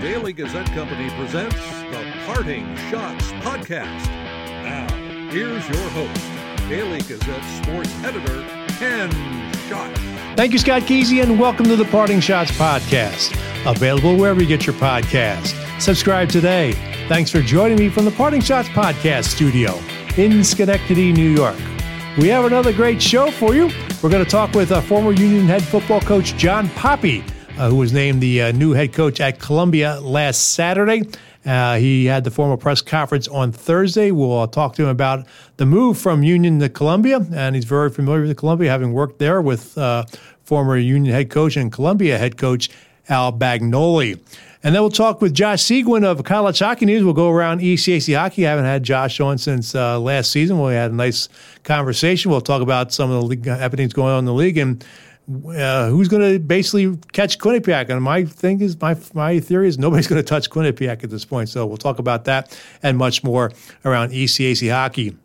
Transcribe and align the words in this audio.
Daily 0.00 0.34
Gazette 0.34 0.66
Company 0.72 1.08
presents 1.16 1.56
the 1.90 2.12
Parting 2.26 2.66
Schotts 2.76 3.32
Podcast. 3.40 4.06
Now, 4.62 4.86
here's 5.30 5.66
your 5.70 5.88
host, 5.90 6.68
Daily 6.68 7.00
Gazette 7.00 7.42
sports 7.64 7.94
editor, 8.04 8.44
Ken 8.78 9.10
Schott. 9.68 9.96
Thank 10.36 10.52
you, 10.52 10.58
Scott 10.58 10.82
Kesey, 10.82 11.22
and 11.22 11.40
welcome 11.40 11.64
to 11.64 11.76
the 11.76 11.86
Parting 11.86 12.18
Schotts 12.18 12.50
Podcast. 12.58 13.34
Available 13.64 14.16
wherever 14.16 14.38
you 14.42 14.46
get 14.46 14.66
your 14.66 14.76
podcast. 14.76 15.54
Subscribe 15.80 16.28
today. 16.28 16.72
Thanks 17.08 17.30
for 17.30 17.40
joining 17.40 17.78
me 17.78 17.88
from 17.88 18.04
the 18.04 18.10
Parting 18.10 18.42
Schotts 18.42 18.68
Podcast 18.68 19.24
studio 19.24 19.80
in 20.18 20.44
Schenectady, 20.44 21.10
New 21.10 21.30
York. 21.30 21.56
We 22.18 22.28
have 22.28 22.44
another 22.44 22.72
great 22.72 23.00
show 23.00 23.30
for 23.30 23.54
you. 23.54 23.70
We're 24.02 24.10
going 24.10 24.24
to 24.24 24.30
talk 24.30 24.52
with 24.52 24.72
uh, 24.72 24.82
former 24.82 25.12
Union 25.12 25.46
head 25.46 25.62
football 25.62 26.02
coach 26.02 26.36
Jon 26.36 26.68
Poppe 26.70 27.24
uh, 27.58 27.70
who 27.70 27.76
was 27.76 27.92
named 27.92 28.20
the 28.20 28.42
uh, 28.42 28.52
new 28.52 28.72
head 28.72 28.92
coach 28.92 29.20
at 29.20 29.38
Columbia 29.38 29.98
last 30.00 30.52
Saturday. 30.52 31.02
Uh, 31.44 31.76
he 31.76 32.06
had 32.06 32.24
the 32.24 32.30
formal 32.30 32.56
press 32.56 32.82
conference 32.82 33.28
on 33.28 33.52
Thursday. 33.52 34.10
We'll 34.10 34.40
uh, 34.40 34.46
talk 34.46 34.74
to 34.76 34.82
him 34.82 34.88
about 34.88 35.26
the 35.56 35.66
move 35.66 35.96
from 35.96 36.22
Union 36.22 36.58
to 36.60 36.68
Columbia, 36.68 37.24
and 37.32 37.54
he's 37.54 37.64
very 37.64 37.90
familiar 37.90 38.22
with 38.22 38.36
Columbia, 38.36 38.70
having 38.70 38.92
worked 38.92 39.18
there 39.18 39.40
with 39.40 39.78
uh, 39.78 40.04
former 40.42 40.76
Union 40.76 41.14
head 41.14 41.30
coach 41.30 41.56
and 41.56 41.70
Columbia 41.72 42.18
head 42.18 42.36
coach 42.36 42.68
Al 43.08 43.32
Bagnoli. 43.32 44.18
And 44.62 44.74
then 44.74 44.82
we'll 44.82 44.90
talk 44.90 45.20
with 45.20 45.32
Josh 45.32 45.62
Seguin 45.62 46.02
of 46.02 46.24
College 46.24 46.58
Hockey 46.58 46.86
News. 46.86 47.04
We'll 47.04 47.14
go 47.14 47.30
around 47.30 47.60
ECAC 47.60 48.16
hockey. 48.16 48.46
I 48.46 48.50
haven't 48.50 48.64
had 48.64 48.82
Josh 48.82 49.20
on 49.20 49.38
since 49.38 49.76
uh, 49.76 50.00
last 50.00 50.32
season. 50.32 50.60
We 50.60 50.72
had 50.72 50.90
a 50.90 50.94
nice 50.94 51.28
conversation. 51.62 52.32
We'll 52.32 52.40
talk 52.40 52.62
about 52.62 52.92
some 52.92 53.12
of 53.12 53.20
the 53.20 53.26
league, 53.26 53.46
everything's 53.46 53.92
going 53.92 54.12
on 54.12 54.20
in 54.20 54.24
the 54.24 54.34
league 54.34 54.58
and 54.58 54.84
uh, 55.28 55.88
who's 55.88 56.08
going 56.08 56.34
to 56.34 56.38
basically 56.38 56.96
catch 57.12 57.38
Quinnipiac? 57.38 57.90
And 57.90 58.02
my 58.02 58.24
thing 58.24 58.60
is, 58.60 58.80
my 58.80 58.96
my 59.14 59.40
theory 59.40 59.68
is 59.68 59.78
nobody's 59.78 60.06
going 60.06 60.20
to 60.20 60.26
touch 60.26 60.50
Quinnipiac 60.50 61.02
at 61.04 61.10
this 61.10 61.24
point. 61.24 61.48
So 61.48 61.66
we'll 61.66 61.76
talk 61.76 61.98
about 61.98 62.24
that 62.26 62.58
and 62.82 62.96
much 62.96 63.24
more 63.24 63.52
around 63.84 64.10
ECAC 64.10 64.70
hockey. 64.70 65.16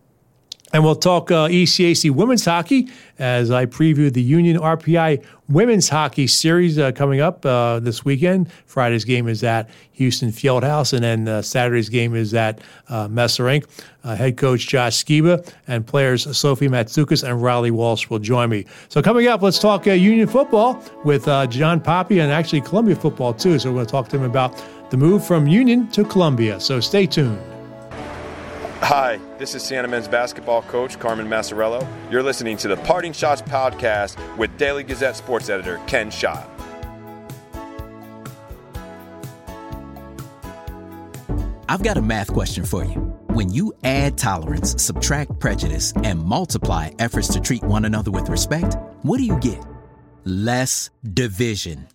And 0.73 0.86
we'll 0.86 0.95
talk 0.95 1.31
uh, 1.31 1.47
ECAC 1.47 2.11
women's 2.11 2.45
hockey 2.45 2.89
as 3.19 3.52
I 3.52 3.66
preview 3.66 4.11
the 4.11 4.22
Union 4.22 4.58
RPI 4.58 5.23
women's 5.50 5.89
hockey 5.89 6.28
series 6.28 6.80
uh, 6.80 6.94
coming 6.94 7.19
up 7.19 7.45
uh, 7.45 7.80
this 7.80 8.05
weekend. 8.05 8.50
Friday's 8.66 9.03
game 9.03 9.28
is 9.28 9.44
at 9.44 9.69
Houston 9.94 10.30
Fieldhouse, 10.30 10.94
and 10.94 11.03
then 11.03 11.28
uh, 11.28 11.41
Saturday's 11.41 11.89
game 11.89 12.16
is 12.16 12.33
at 12.33 12.61
uh, 12.88 13.08
Messa 13.09 13.44
Rink. 13.44 13.66
Uh, 14.03 14.16
head 14.16 14.38
coach 14.38 14.67
Josh 14.67 15.03
Sciba 15.03 15.47
and 15.67 15.86
players 15.86 16.36
Sophie 16.38 16.69
Matsoukas 16.69 17.28
and 17.28 17.41
Riley 17.41 17.72
Walsh 17.72 18.09
will 18.09 18.19
join 18.19 18.50
me. 18.50 18.66
So 18.88 19.02
coming 19.02 19.28
up, 19.28 19.41
let's 19.41 19.59
talk 19.59 19.88
uh, 19.88 19.91
Union 19.91 20.28
football 20.28 20.81
with 21.03 21.25
Jon 21.50 21.81
Poppe 21.81 22.19
and 22.19 22.31
actually 22.31 22.61
Columbia 22.61 22.95
football 22.95 23.33
too. 23.33 23.59
So 23.59 23.69
we're 23.69 23.75
going 23.75 23.88
to 23.88 23.91
talk 23.91 24.08
to 24.09 24.17
him 24.17 24.23
about 24.23 24.63
the 24.89 24.97
move 24.97 25.25
from 25.25 25.47
Union 25.47 25.89
to 25.91 26.06
Columbia. 26.06 26.59
So 26.59 26.80
stay 26.80 27.06
tuned. 27.06 27.60
Hi, 28.83 29.19
this 29.37 29.53
is 29.53 29.61
Siena 29.61 29.87
men's 29.87 30.07
basketball 30.07 30.63
coach 30.63 30.97
Carmen 30.97 31.27
Maciariello. 31.27 31.87
You're 32.11 32.23
listening 32.23 32.57
to 32.57 32.67
the 32.67 32.77
Parting 32.77 33.13
Schotts 33.13 33.41
podcast 33.43 34.17
with 34.38 34.57
Daily 34.57 34.83
Gazette 34.83 35.15
sports 35.15 35.49
editor 35.49 35.79
Ken 35.85 36.09
Schott. 36.09 36.49
I've 41.69 41.83
got 41.83 41.95
a 41.97 42.01
math 42.01 42.33
question 42.33 42.65
for 42.65 42.83
you. 42.83 42.95
When 43.27 43.51
you 43.51 43.71
add 43.83 44.17
tolerance, 44.17 44.81
subtract 44.81 45.39
prejudice, 45.39 45.93
and 46.03 46.19
multiply 46.19 46.89
efforts 46.97 47.27
to 47.29 47.39
treat 47.39 47.63
one 47.63 47.85
another 47.85 48.09
with 48.09 48.29
respect, 48.29 48.77
what 49.03 49.19
do 49.19 49.23
you 49.23 49.38
get? 49.38 49.63
Less 50.25 50.89
division. 51.13 51.88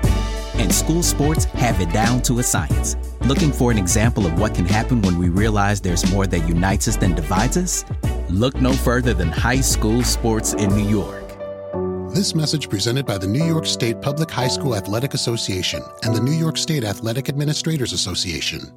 And 0.67 0.75
school 0.75 1.05
sports 1.05 1.45
have 1.45 1.81
it 1.81 1.93
down 1.93 2.23
to 2.23 2.41
a 2.41 2.43
science. 2.43 2.97
Looking 3.21 3.53
for 3.53 3.71
an 3.71 3.79
example 3.79 4.27
of 4.27 4.37
what 4.37 4.53
can 4.53 4.65
happen 4.65 5.01
when 5.01 5.17
we 5.17 5.29
realize 5.29 5.81
there's 5.81 6.11
more 6.11 6.27
that 6.27 6.49
unites 6.49 6.89
us 6.89 6.97
than 6.97 7.15
divides 7.15 7.57
us? 7.57 7.85
Look 8.29 8.61
no 8.61 8.73
further 8.73 9.15
than 9.15 9.29
high 9.29 9.61
school 9.61 10.03
sports 10.03 10.55
in 10.55 10.71
New 10.71 10.89
York. 10.89 11.23
This 12.13 12.35
message 12.35 12.69
presented 12.69 13.07
by 13.07 13.17
the 13.17 13.29
New 13.29 13.45
York 13.45 13.65
State 13.65 14.03
Public 14.03 14.29
High 14.29 14.49
School 14.49 14.75
Athletic 14.75 15.15
Association 15.15 15.85
and 16.03 16.13
the 16.13 16.21
New 16.21 16.33
York 16.33 16.57
State 16.57 16.83
Athletic 16.83 17.29
Administrators 17.29 17.93
Association. 17.93 18.73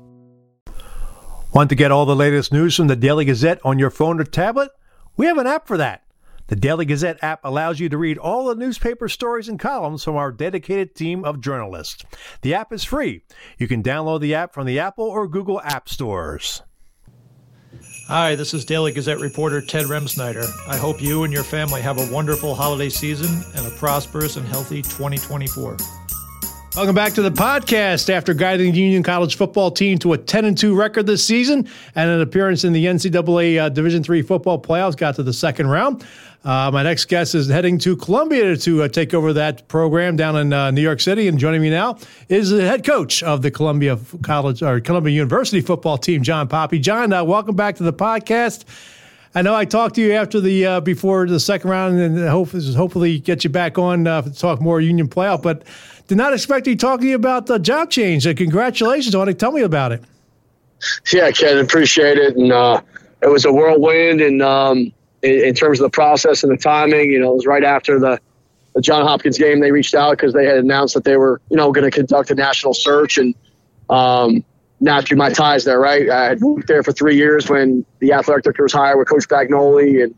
Want 1.56 1.70
to 1.70 1.76
get 1.76 1.92
all 1.92 2.06
the 2.06 2.16
latest 2.16 2.54
news 2.54 2.76
from 2.76 2.86
the 2.86 2.96
Daily 2.96 3.26
Gazette 3.26 3.62
on 3.66 3.80
your 3.80 3.90
phone 3.90 4.20
or 4.20 4.26
tablet? 4.26 4.70
We 5.18 5.26
have 5.26 5.40
an 5.40 5.48
app 5.48 5.66
for 5.66 5.78
that. 5.78 6.04
The 6.50 6.56
Daily 6.56 6.86
Gazette 6.86 7.24
app 7.24 7.42
allows 7.44 7.80
you 7.80 7.90
to 7.90 7.98
read 7.98 8.18
all 8.18 8.48
the 8.48 8.56
newspaper 8.56 9.08
stories 9.08 9.48
and 9.48 9.60
columns 9.60 10.04
from 10.04 10.16
our 10.16 10.32
dedicated 10.32 10.96
team 10.96 11.24
of 11.24 11.42
journalists. 11.42 12.04
The 12.42 12.56
app 12.56 12.74
is 12.74 12.84
free. 12.84 13.22
You 13.60 13.68
can 13.68 13.84
download 13.84 14.22
the 14.22 14.34
app 14.34 14.52
from 14.52 14.66
the 14.66 14.80
Apple 14.80 15.06
or 15.06 15.28
Google 15.28 15.62
App 15.62 15.88
Stores. 15.88 16.64
Hi, 18.08 18.34
this 18.34 18.56
is 18.56 18.66
Daily 18.66 18.92
Gazette 18.92 19.20
reporter 19.20 19.62
Ted 19.62 19.86
Remsnyder. 19.86 20.48
I 20.68 20.76
hope 20.76 21.00
you 21.00 21.24
and 21.24 21.32
your 21.32 21.44
family 21.44 21.82
have 21.82 22.00
a 22.00 22.12
wonderful 22.12 22.56
holiday 22.56 22.90
season 22.90 23.44
and 23.56 23.68
a 23.68 23.78
prosperous 23.78 24.36
and 24.36 24.48
healthy 24.48 24.82
2024. 24.82 25.78
Welcome 26.80 26.96
back 26.96 27.12
to 27.16 27.22
the 27.22 27.30
podcast. 27.30 28.10
After 28.10 28.34
guiding 28.34 28.72
the 28.72 28.80
Union 28.80 29.04
College 29.04 29.36
football 29.36 29.70
team 29.70 29.98
to 29.98 30.14
a 30.14 30.18
10 30.18 30.46
and 30.46 30.58
2 30.58 30.74
record 30.74 31.08
this 31.08 31.26
season 31.26 31.68
and 31.94 32.10
an 32.10 32.22
appearance 32.22 32.64
in 32.64 32.72
the 32.72 32.86
NCAA 32.86 33.60
uh, 33.60 33.68
Division 33.68 34.02
III 34.10 34.22
football 34.22 34.62
playoffs, 34.62 34.96
got 34.96 35.16
to 35.16 35.24
the 35.24 35.34
second 35.34 35.68
round. 35.68 36.06
Uh, 36.46 36.72
my 36.72 36.82
next 36.82 37.10
guest 37.10 37.36
is 37.36 37.50
heading 37.50 37.80
to 37.80 37.98
Columbia 37.98 38.56
to 38.56 38.84
uh, 38.84 38.88
take 38.88 39.14
over 39.14 39.34
that 39.34 39.68
program 39.68 40.16
down 40.16 40.38
in 40.38 40.54
uh, 40.54 40.72
New 40.72 40.82
York 40.82 41.02
City. 41.02 41.28
And 41.28 41.38
joining 41.38 41.62
me 41.62 41.70
now 41.70 41.98
is 42.30 42.50
the 42.50 42.66
head 42.66 42.86
coach 42.86 43.24
of 43.24 43.42
the 43.42 43.52
Columbia 43.52 44.00
College 44.24 44.64
or 44.64 44.80
Columbia 44.80 45.14
University 45.14 45.60
football 45.60 45.98
team, 45.98 46.24
Jon 46.24 46.48
Poppe. 46.48 46.80
John, 46.80 47.12
uh, 47.12 47.26
welcome 47.26 47.58
back 47.58 47.76
to 47.76 47.84
the 47.84 47.92
podcast. 47.92 48.64
I 49.36 49.42
know 49.44 49.56
I 49.56 49.66
talked 49.66 49.96
to 49.96 50.02
you 50.02 50.14
after 50.14 50.40
the 50.40 50.66
uh, 50.66 50.80
before 50.82 51.28
the 51.28 51.40
second 51.40 51.70
round, 51.70 52.00
and 52.00 52.18
hope 52.28 52.50
hopefully 52.52 53.20
get 53.20 53.44
you 53.44 53.50
back 53.50 53.78
on 53.78 54.08
uh, 54.08 54.24
to 54.24 54.34
talk 54.34 54.60
more 54.60 54.82
Union 54.82 55.08
playoff. 55.08 55.44
But 55.44 55.64
did 56.08 56.18
not 56.18 56.34
expect 56.34 56.66
to 56.66 56.76
talking 56.76 57.04
to 57.04 57.10
you 57.10 57.16
about 57.16 57.46
the 57.46 57.60
job 57.60 57.92
change. 57.92 58.26
Uh, 58.26 58.34
congratulations 58.34 59.14
on 59.14 59.30
it. 59.30 59.38
Tell 59.38 59.52
me 59.52 59.62
about 59.62 59.92
it. 59.92 60.04
Yeah, 61.12 61.30
Ken, 61.30 61.60
appreciate 61.60 62.18
it. 62.18 62.36
And 62.36 62.52
uh, 62.52 62.82
it 63.22 63.28
was 63.28 63.46
a 63.46 63.54
whirlwind, 63.54 64.22
and 64.22 64.42
um, 64.42 64.92
in, 65.22 65.46
in, 65.46 65.54
terms 65.54 65.80
of 65.80 65.84
the 65.84 65.90
process 65.90 66.44
and 66.44 66.52
the 66.52 66.58
timing. 66.58 67.12
You 67.12 67.20
know, 67.20 67.32
it 67.32 67.36
was 67.36 67.46
right 67.46 67.64
after 67.64 68.00
the, 68.00 68.20
the 68.74 68.82
John 68.82 69.06
Hopkins 69.06 69.38
game. 69.38 69.60
They 69.60 69.72
reached 69.72 69.94
out 69.94 70.12
because 70.12 70.34
they 70.34 70.46
had 70.46 70.58
announced 70.58 70.96
that 70.96 71.04
they 71.04 71.18
were, 71.18 71.40
you 71.50 71.58
know, 71.58 71.72
going 71.72 71.90
to 71.90 71.92
conduct 71.92 72.32
a 72.32 72.36
national 72.36 72.74
search. 72.74 73.20
And 73.20 73.36
um, 73.90 74.44
naturally, 74.80 75.18
my 75.18 75.30
ties 75.30 75.66
there, 75.66 75.80
right? 75.80 76.10
I 76.10 76.26
had 76.26 76.42
worked 76.42 76.68
there 76.68 76.84
for 76.84 76.92
three 76.92 77.16
years 77.16 77.50
when 77.50 77.86
the 78.00 78.14
athletic 78.14 78.44
director 78.44 78.64
was 78.64 78.74
hired 78.74 78.98
with 78.98 79.08
Coach 79.08 79.28
Bagnoli, 79.28 80.04
and 80.04 80.16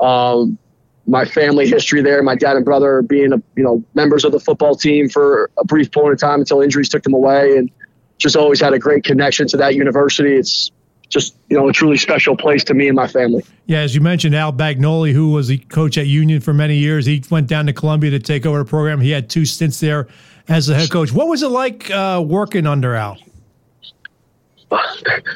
um, 0.00 0.58
my 1.06 1.24
family 1.24 1.68
history 1.68 2.02
there. 2.02 2.22
My 2.22 2.36
dad 2.36 2.56
and 2.56 2.64
brother 2.64 3.02
being, 3.02 3.32
a, 3.32 3.42
you 3.56 3.62
know, 3.62 3.84
members 3.94 4.24
of 4.24 4.32
the 4.32 4.40
football 4.40 4.74
team 4.74 5.08
for 5.08 5.50
a 5.58 5.64
brief 5.64 5.90
point 5.90 6.12
of 6.12 6.18
time 6.18 6.40
until 6.40 6.60
injuries 6.60 6.88
took 6.88 7.02
them 7.02 7.14
away, 7.14 7.56
and 7.56 7.70
just 8.18 8.36
always 8.36 8.60
had 8.60 8.72
a 8.72 8.78
great 8.78 9.04
connection 9.04 9.46
to 9.48 9.56
that 9.56 9.74
university. 9.74 10.36
It's 10.36 10.70
just 11.08 11.34
you 11.48 11.58
know 11.58 11.68
a 11.68 11.72
truly 11.72 11.96
special 11.96 12.36
place 12.36 12.64
to 12.64 12.74
me 12.74 12.86
and 12.86 12.96
my 12.96 13.08
family. 13.08 13.44
Yeah, 13.66 13.80
as 13.80 13.94
you 13.94 14.00
mentioned, 14.00 14.34
Al 14.34 14.52
Bagnoli, 14.52 15.12
who 15.12 15.32
was 15.32 15.48
the 15.48 15.58
coach 15.58 15.98
at 15.98 16.06
Union 16.06 16.40
for 16.40 16.54
many 16.54 16.76
years, 16.76 17.04
he 17.04 17.22
went 17.30 17.48
down 17.48 17.66
to 17.66 17.72
Columbia 17.72 18.10
to 18.12 18.20
take 18.20 18.46
over 18.46 18.58
the 18.58 18.64
program. 18.64 19.00
He 19.00 19.10
had 19.10 19.28
two 19.28 19.44
stints 19.44 19.80
there 19.80 20.06
as 20.48 20.68
the 20.68 20.74
head 20.74 20.90
coach. 20.90 21.12
What 21.12 21.28
was 21.28 21.42
it 21.42 21.48
like 21.48 21.90
uh, 21.90 22.22
working 22.24 22.66
under 22.66 22.94
Al? 22.94 23.18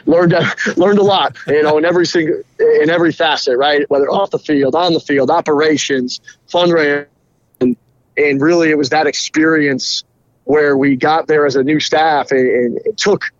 Learned 0.07 0.35
learned 0.77 0.99
a 0.99 1.03
lot, 1.03 1.37
you 1.47 1.63
know, 1.63 1.79
in 1.79 1.85
every 1.85 2.07
single 2.07 2.43
in 2.59 2.91
every 2.91 3.13
facet, 3.13 3.57
right? 3.57 3.89
Whether 3.91 4.09
off 4.11 4.31
the 4.31 4.39
field, 4.39 4.75
on 4.75 4.93
the 4.93 5.01
field, 5.01 5.31
operations, 5.31 6.21
fundraising, 6.49 7.07
and, 7.61 7.77
and 8.17 8.41
really 8.41 8.71
it 8.71 8.79
was 8.79 8.91
that 8.91 9.07
experience 9.07 10.05
where 10.45 10.77
we 10.77 10.97
got 10.97 11.27
there 11.27 11.47
as 11.47 11.57
a 11.57 11.63
new 11.63 11.81
staff 11.81 12.31
and, 12.31 12.79
and 12.79 12.99
took 12.99 13.33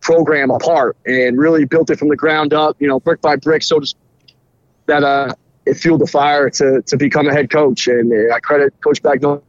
program 0.00 0.50
apart 0.50 0.96
and 1.06 1.38
really 1.38 1.64
built 1.64 1.90
it 1.90 1.98
from 1.98 2.08
the 2.08 2.16
ground 2.16 2.52
up, 2.52 2.76
you 2.80 2.88
know, 2.88 3.00
brick 3.00 3.20
by 3.20 3.36
brick, 3.36 3.62
so 3.62 3.80
to 3.80 3.94
that 4.86 5.04
uh, 5.04 5.32
it 5.66 5.74
fueled 5.74 6.00
the 6.00 6.06
fire 6.06 6.50
to 6.50 6.82
to 6.82 6.96
become 6.96 7.28
a 7.28 7.32
head 7.32 7.50
coach. 7.50 7.86
And 7.88 8.32
I 8.32 8.40
credit 8.40 8.74
Coach 8.80 9.02
Bagnoli. 9.02 9.42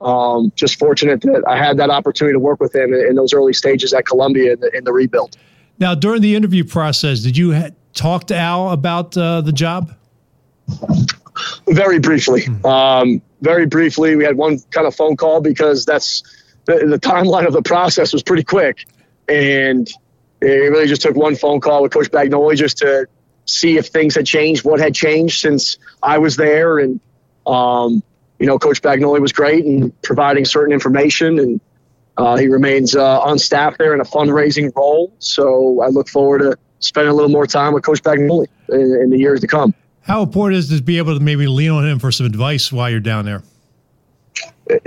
Um, 0.00 0.52
just 0.54 0.78
fortunate 0.78 1.20
that 1.22 1.42
I 1.48 1.56
had 1.56 1.76
that 1.78 1.90
opportunity 1.90 2.34
to 2.34 2.38
work 2.38 2.60
with 2.60 2.74
him 2.74 2.94
in, 2.94 3.00
in 3.00 3.14
those 3.16 3.32
early 3.32 3.52
stages 3.52 3.92
at 3.92 4.06
Columbia 4.06 4.52
in 4.52 4.60
the, 4.60 4.70
in 4.76 4.84
the, 4.84 4.92
rebuild. 4.92 5.36
Now, 5.80 5.96
during 5.96 6.22
the 6.22 6.36
interview 6.36 6.62
process, 6.62 7.20
did 7.20 7.36
you 7.36 7.52
ha- 7.52 7.70
talk 7.94 8.28
to 8.28 8.36
Al 8.36 8.70
about 8.70 9.16
uh, 9.16 9.40
the 9.40 9.50
job? 9.50 9.92
Very 11.68 11.98
briefly. 11.98 12.44
Hmm. 12.44 12.66
Um, 12.66 13.22
very 13.40 13.66
briefly, 13.66 14.16
we 14.16 14.24
had 14.24 14.36
one 14.36 14.58
kind 14.70 14.86
of 14.86 14.94
phone 14.94 15.16
call 15.16 15.40
because 15.40 15.84
that's 15.84 16.22
the, 16.64 16.86
the 16.86 16.98
timeline 16.98 17.46
of 17.46 17.52
the 17.52 17.62
process 17.62 18.12
was 18.12 18.22
pretty 18.22 18.42
quick, 18.44 18.86
and 19.28 19.88
it 20.40 20.46
really 20.46 20.86
just 20.86 21.02
took 21.02 21.16
one 21.16 21.34
phone 21.36 21.60
call 21.60 21.82
with 21.82 21.92
Coach 21.92 22.10
Bagnoli 22.10 22.56
just 22.56 22.78
to 22.78 23.06
see 23.46 23.78
if 23.78 23.86
things 23.86 24.14
had 24.14 24.26
changed, 24.26 24.64
what 24.64 24.78
had 24.78 24.94
changed 24.94 25.40
since 25.40 25.78
I 26.02 26.18
was 26.18 26.36
there, 26.36 26.78
and 26.78 27.00
um, 27.46 28.02
you 28.38 28.46
know, 28.46 28.58
Coach 28.58 28.82
Bagnoli 28.82 29.20
was 29.20 29.32
great 29.32 29.64
in 29.64 29.90
providing 30.02 30.44
certain 30.44 30.72
information, 30.72 31.38
and 31.38 31.60
uh, 32.16 32.36
he 32.36 32.48
remains 32.48 32.94
uh, 32.94 33.20
on 33.20 33.38
staff 33.38 33.78
there 33.78 33.94
in 33.94 34.00
a 34.00 34.04
fundraising 34.04 34.74
role. 34.74 35.12
So 35.18 35.80
I 35.82 35.88
look 35.88 36.08
forward 36.08 36.38
to 36.40 36.56
spending 36.80 37.10
a 37.10 37.14
little 37.14 37.30
more 37.30 37.46
time 37.46 37.72
with 37.72 37.84
Coach 37.84 38.02
Bagnoli 38.02 38.46
in, 38.68 38.80
in 38.80 39.10
the 39.10 39.18
years 39.18 39.40
to 39.40 39.46
come. 39.46 39.74
How 40.02 40.22
important 40.22 40.58
is 40.58 40.72
it 40.72 40.78
to 40.78 40.82
be 40.82 40.98
able 40.98 41.18
to 41.18 41.22
maybe 41.22 41.46
lean 41.46 41.70
on 41.70 41.86
him 41.86 41.98
for 41.98 42.10
some 42.10 42.26
advice 42.26 42.72
while 42.72 42.88
you're 42.88 43.00
down 43.00 43.24
there? 43.24 43.42
It, 44.66 44.82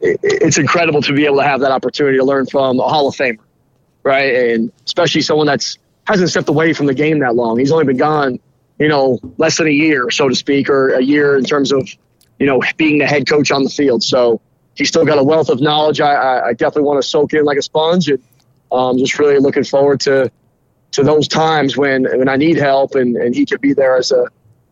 it, 0.00 0.20
it's 0.22 0.58
incredible 0.58 1.02
to 1.02 1.12
be 1.12 1.24
able 1.24 1.38
to 1.38 1.44
have 1.44 1.60
that 1.60 1.72
opportunity 1.72 2.18
to 2.18 2.24
learn 2.24 2.46
from 2.46 2.78
a 2.78 2.82
Hall 2.82 3.08
of 3.08 3.14
Famer, 3.14 3.38
right? 4.02 4.34
And 4.34 4.70
especially 4.84 5.22
someone 5.22 5.46
that's 5.46 5.78
hasn't 6.06 6.28
stepped 6.28 6.48
away 6.48 6.72
from 6.74 6.86
the 6.86 6.94
game 6.94 7.20
that 7.20 7.34
long. 7.34 7.58
He's 7.58 7.72
only 7.72 7.86
been 7.86 7.96
gone, 7.96 8.38
you 8.78 8.88
know, 8.88 9.18
less 9.38 9.56
than 9.56 9.66
a 9.66 9.70
year, 9.70 10.10
so 10.10 10.28
to 10.28 10.34
speak, 10.34 10.68
or 10.68 10.90
a 10.90 11.02
year 11.02 11.36
in 11.38 11.44
terms 11.44 11.72
of, 11.72 11.88
you 12.38 12.46
know, 12.46 12.62
being 12.76 12.98
the 12.98 13.06
head 13.06 13.28
coach 13.28 13.50
on 13.50 13.64
the 13.64 13.70
field. 13.70 14.02
So 14.02 14.40
he's 14.74 14.88
still 14.88 15.04
got 15.04 15.18
a 15.18 15.22
wealth 15.22 15.48
of 15.48 15.60
knowledge. 15.60 16.00
I, 16.00 16.48
I 16.48 16.52
definitely 16.52 16.82
want 16.82 17.02
to 17.02 17.08
soak 17.08 17.32
in 17.32 17.44
like 17.44 17.58
a 17.58 17.62
sponge, 17.62 18.08
and 18.08 18.22
um, 18.72 18.98
just 18.98 19.18
really 19.18 19.38
looking 19.38 19.64
forward 19.64 20.00
to 20.00 20.30
to 20.92 21.02
those 21.02 21.26
times 21.28 21.76
when 21.76 22.04
when 22.04 22.28
I 22.28 22.36
need 22.36 22.56
help 22.56 22.94
and, 22.94 23.16
and 23.16 23.34
he 23.34 23.46
could 23.46 23.60
be 23.60 23.72
there 23.72 23.96
as 23.96 24.12
a 24.12 24.26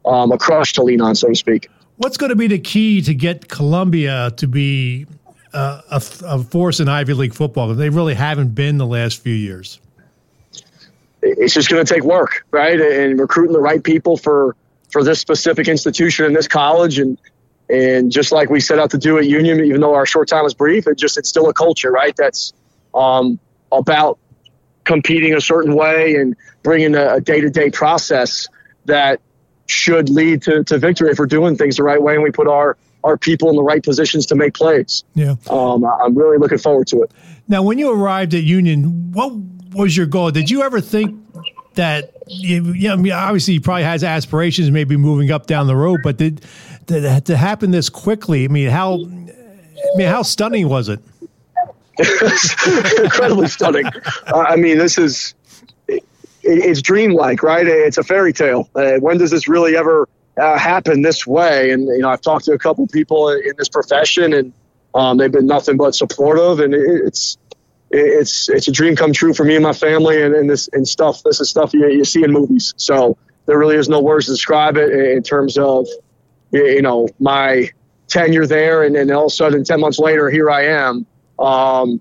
um, 0.05 0.33
a 0.33 0.39
crush 0.39 0.73
to 0.75 0.83
lean 0.83 1.01
on, 1.01 1.15
so 1.15 1.29
to 1.29 1.35
speak. 1.35 1.69
What's 1.97 2.17
going 2.17 2.31
to 2.31 2.37
be 2.37 2.49
the 2.49 2.59
key 2.59 3.03
to 3.03 3.15
get 3.15 3.49
Columbia 3.49 4.33
to 4.37 4.49
be 4.49 5.07
uh, 5.53 5.83
a, 5.91 6.03
a, 6.25 6.43
force 6.43 6.81
in 6.81 6.89
Ivy 6.89 7.13
League 7.13 7.35
football? 7.35 7.73
They 7.75 7.91
really 7.91 8.15
haven't 8.15 8.55
been 8.55 8.79
the 8.79 8.87
last 8.87 9.23
few 9.23 9.35
years. 9.35 9.79
It's 11.21 11.55
just 11.55 11.69
going 11.69 11.85
to 11.85 11.95
take 11.95 12.03
work, 12.03 12.45
right, 12.51 12.81
and 12.81 13.21
recruiting 13.21 13.53
the 13.53 13.61
right 13.61 13.83
people 13.83 14.17
for 14.17 14.57
for 14.91 15.05
this 15.05 15.21
specific 15.21 15.69
institution 15.69 16.27
and 16.27 16.35
this 16.35 16.49
college, 16.49 16.99
and 16.99 17.17
and 17.73 18.13
just 18.13 18.33
like 18.33 18.51
we 18.51 18.61
set 18.61 18.79
out 18.79 18.91
to 18.91 18.99
do 18.99 19.17
at 19.19 19.27
Union, 19.27 19.65
even 19.65 19.81
though 19.81 19.95
our 19.95 20.05
short 20.05 20.29
time 20.29 20.45
was 20.45 20.53
brief, 20.53 20.87
it 20.87 20.99
just 20.99 21.17
it's 21.17 21.29
still 21.29 21.49
a 21.49 21.55
culture, 21.55 21.91
right? 21.91 22.15
That's 22.15 22.53
um, 22.95 23.41
about 23.73 24.19
competing 24.85 25.35
a 25.35 25.41
certain 25.41 25.75
way 25.75 26.17
and 26.17 26.37
bringing 26.63 26.95
a 26.95 27.21
day 27.21 27.41
to 27.41 27.49
day 27.49 27.71
process 27.71 28.47
that 28.85 29.21
should 29.67 30.11
lead 30.11 30.43
to, 30.43 30.65
to 30.65 30.77
victory 30.77 31.11
if 31.11 31.19
we're 31.19 31.25
doing 31.27 31.57
things 31.57 31.77
the 31.77 31.83
right 31.83 32.03
way 32.03 32.15
and 32.15 32.23
we 32.23 32.31
put 32.31 32.47
our 32.47 32.77
our 33.05 33.17
people 33.17 33.49
in 33.49 33.57
the 33.57 33.63
right 33.63 33.83
positions 33.83 34.27
to 34.27 34.37
make 34.37 34.55
plays. 34.55 35.03
Yeah, 35.15 35.35
um, 35.51 35.85
I'm 35.85 36.15
really 36.17 36.39
looking 36.39 36.59
forward 36.59 36.87
to 36.89 37.03
it. 37.03 37.11
Now, 37.49 37.63
when 37.63 37.79
you 37.79 37.91
arrived 37.91 38.33
at 38.35 38.45
Union, 38.45 39.11
what 39.13 39.33
was 39.73 39.97
your 39.97 40.07
goal? 40.07 40.31
Did 40.31 40.51
you 40.51 40.63
ever 40.63 40.81
think 40.81 41.19
that 41.75 42.13
you, 42.27 42.61
know, 42.63 43.15
obviously, 43.15 43.55
he 43.55 43.61
probably 43.61 43.85
has 43.85 44.05
aspirations, 44.05 44.71
maybe 44.71 44.97
moving 44.97 45.31
up 45.31 45.47
down 45.47 45.67
the 45.67 45.77
road, 45.77 46.01
but 46.03 46.17
did, 46.17 46.45
did 46.87 47.27
to 47.27 47.37
happen 47.37 47.71
this 47.71 47.89
quickly? 47.89 48.45
I 48.45 48.49
mean, 48.49 48.69
how 48.69 48.95
I 48.95 49.97
mean, 49.97 50.09
how 50.09 50.23
stunning 50.23 50.69
was 50.69 50.89
it? 50.89 51.01
incredibly 53.05 53.49
stunning. 53.49 53.85
I 54.27 54.57
mean, 54.57 54.79
this 54.79 54.99
is 54.99 55.35
it's 56.43 56.83
dreamlike, 56.83 57.43
right? 57.43 57.67
It's 57.67 57.99
a 57.99 58.03
fairy 58.03 58.33
tale. 58.33 58.69
Uh, 58.75 58.95
when 58.95 59.19
does 59.19 59.31
this 59.31 59.47
really 59.47 59.77
ever 59.77 60.09
uh, 60.41 60.59
happen 60.59 61.03
this 61.03 61.27
way? 61.27 61.71
And 61.71 61.87
you 61.87 61.99
know, 61.99 62.09
I've 62.09 62.21
talked 62.21 62.47
to 62.47 62.53
a 62.53 62.59
couple 62.59 62.87
people 62.89 63.29
in 63.29 63.53
this 63.59 63.69
profession, 63.69 64.33
and 64.33 64.53
um, 64.95 65.19
they've 65.19 65.33
been 65.33 65.47
nothing 65.47 65.77
but 65.77 65.95
supportive. 65.95 66.61
And 66.61 66.75
it's 66.75 67.39
it's 67.93 68.49
it's 68.49 68.69
a 68.69 68.73
dream 68.73 68.97
come 68.97 69.13
true 69.13 69.35
for 69.35 69.45
me 69.45 69.55
and 69.55 69.63
my 69.63 69.73
family, 69.73 70.23
and, 70.23 70.35
and 70.35 70.49
this 70.49 70.69
and 70.73 70.87
stuff. 70.89 71.23
This 71.23 71.41
is 71.41 71.51
stuff 71.51 71.75
you, 71.75 71.87
you 71.89 72.05
see 72.05 72.25
in 72.25 72.33
movies. 72.33 72.75
So 72.77 73.17
there 73.47 73.59
really 73.59 73.77
is 73.77 73.89
no 73.89 74.01
words 74.01 74.27
to 74.27 74.33
describe 74.33 74.77
it 74.77 74.91
in 74.93 75.23
terms 75.23 75.59
of 75.59 75.87
you 76.53 76.83
know 76.83 77.09
my 77.21 77.71
tenure 78.09 78.47
there, 78.47 78.83
and 78.83 78.95
then 78.95 79.11
all 79.11 79.27
of 79.27 79.33
a 79.33 79.35
sudden, 79.35 79.63
ten 79.65 79.81
months 79.81 79.99
later, 79.99 80.31
here 80.31 80.51
I 80.51 80.65
am. 80.67 81.07
Um, 81.39 82.01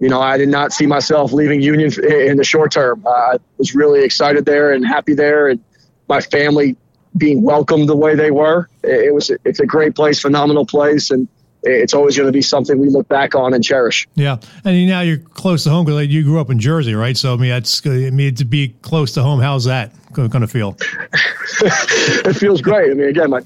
you 0.00 0.08
know, 0.08 0.20
I 0.20 0.36
did 0.36 0.48
not 0.48 0.72
see 0.72 0.86
myself 0.86 1.32
leaving 1.32 1.60
Union 1.60 1.92
in 2.04 2.36
the 2.36 2.44
short 2.44 2.70
term. 2.70 3.04
I 3.06 3.38
was 3.56 3.74
really 3.74 4.04
excited 4.04 4.44
there 4.44 4.72
and 4.72 4.86
happy 4.86 5.14
there, 5.14 5.48
and 5.48 5.60
my 6.08 6.20
family 6.20 6.76
being 7.16 7.42
welcomed 7.42 7.88
the 7.88 7.96
way 7.96 8.14
they 8.14 8.30
were. 8.30 8.68
It 8.84 9.12
was 9.12 9.30
it's 9.44 9.58
a 9.58 9.66
great 9.66 9.96
place, 9.96 10.20
phenomenal 10.20 10.64
place, 10.64 11.10
and 11.10 11.26
it's 11.62 11.94
always 11.94 12.16
going 12.16 12.26
to 12.26 12.32
be 12.32 12.42
something 12.42 12.78
we 12.78 12.88
look 12.88 13.08
back 13.08 13.34
on 13.34 13.54
and 13.54 13.62
cherish. 13.62 14.06
Yeah, 14.14 14.38
and 14.64 14.88
now 14.88 15.00
you're 15.00 15.18
close 15.18 15.64
to 15.64 15.70
home 15.70 15.84
because 15.84 16.06
you 16.08 16.24
grew 16.24 16.40
up 16.40 16.50
in 16.50 16.58
Jersey, 16.58 16.94
right? 16.94 17.16
So 17.16 17.34
I 17.34 17.36
mean, 17.36 17.50
that's 17.50 17.86
I 17.86 18.10
mean 18.10 18.34
to 18.36 18.44
be 18.44 18.74
close 18.82 19.12
to 19.12 19.22
home. 19.22 19.40
How's 19.40 19.64
that 19.64 19.92
going 20.12 20.30
to 20.30 20.46
feel? 20.46 20.76
it 21.60 22.36
feels 22.36 22.60
great. 22.60 22.90
I 22.90 22.94
mean, 22.94 23.08
again, 23.08 23.30
my 23.30 23.40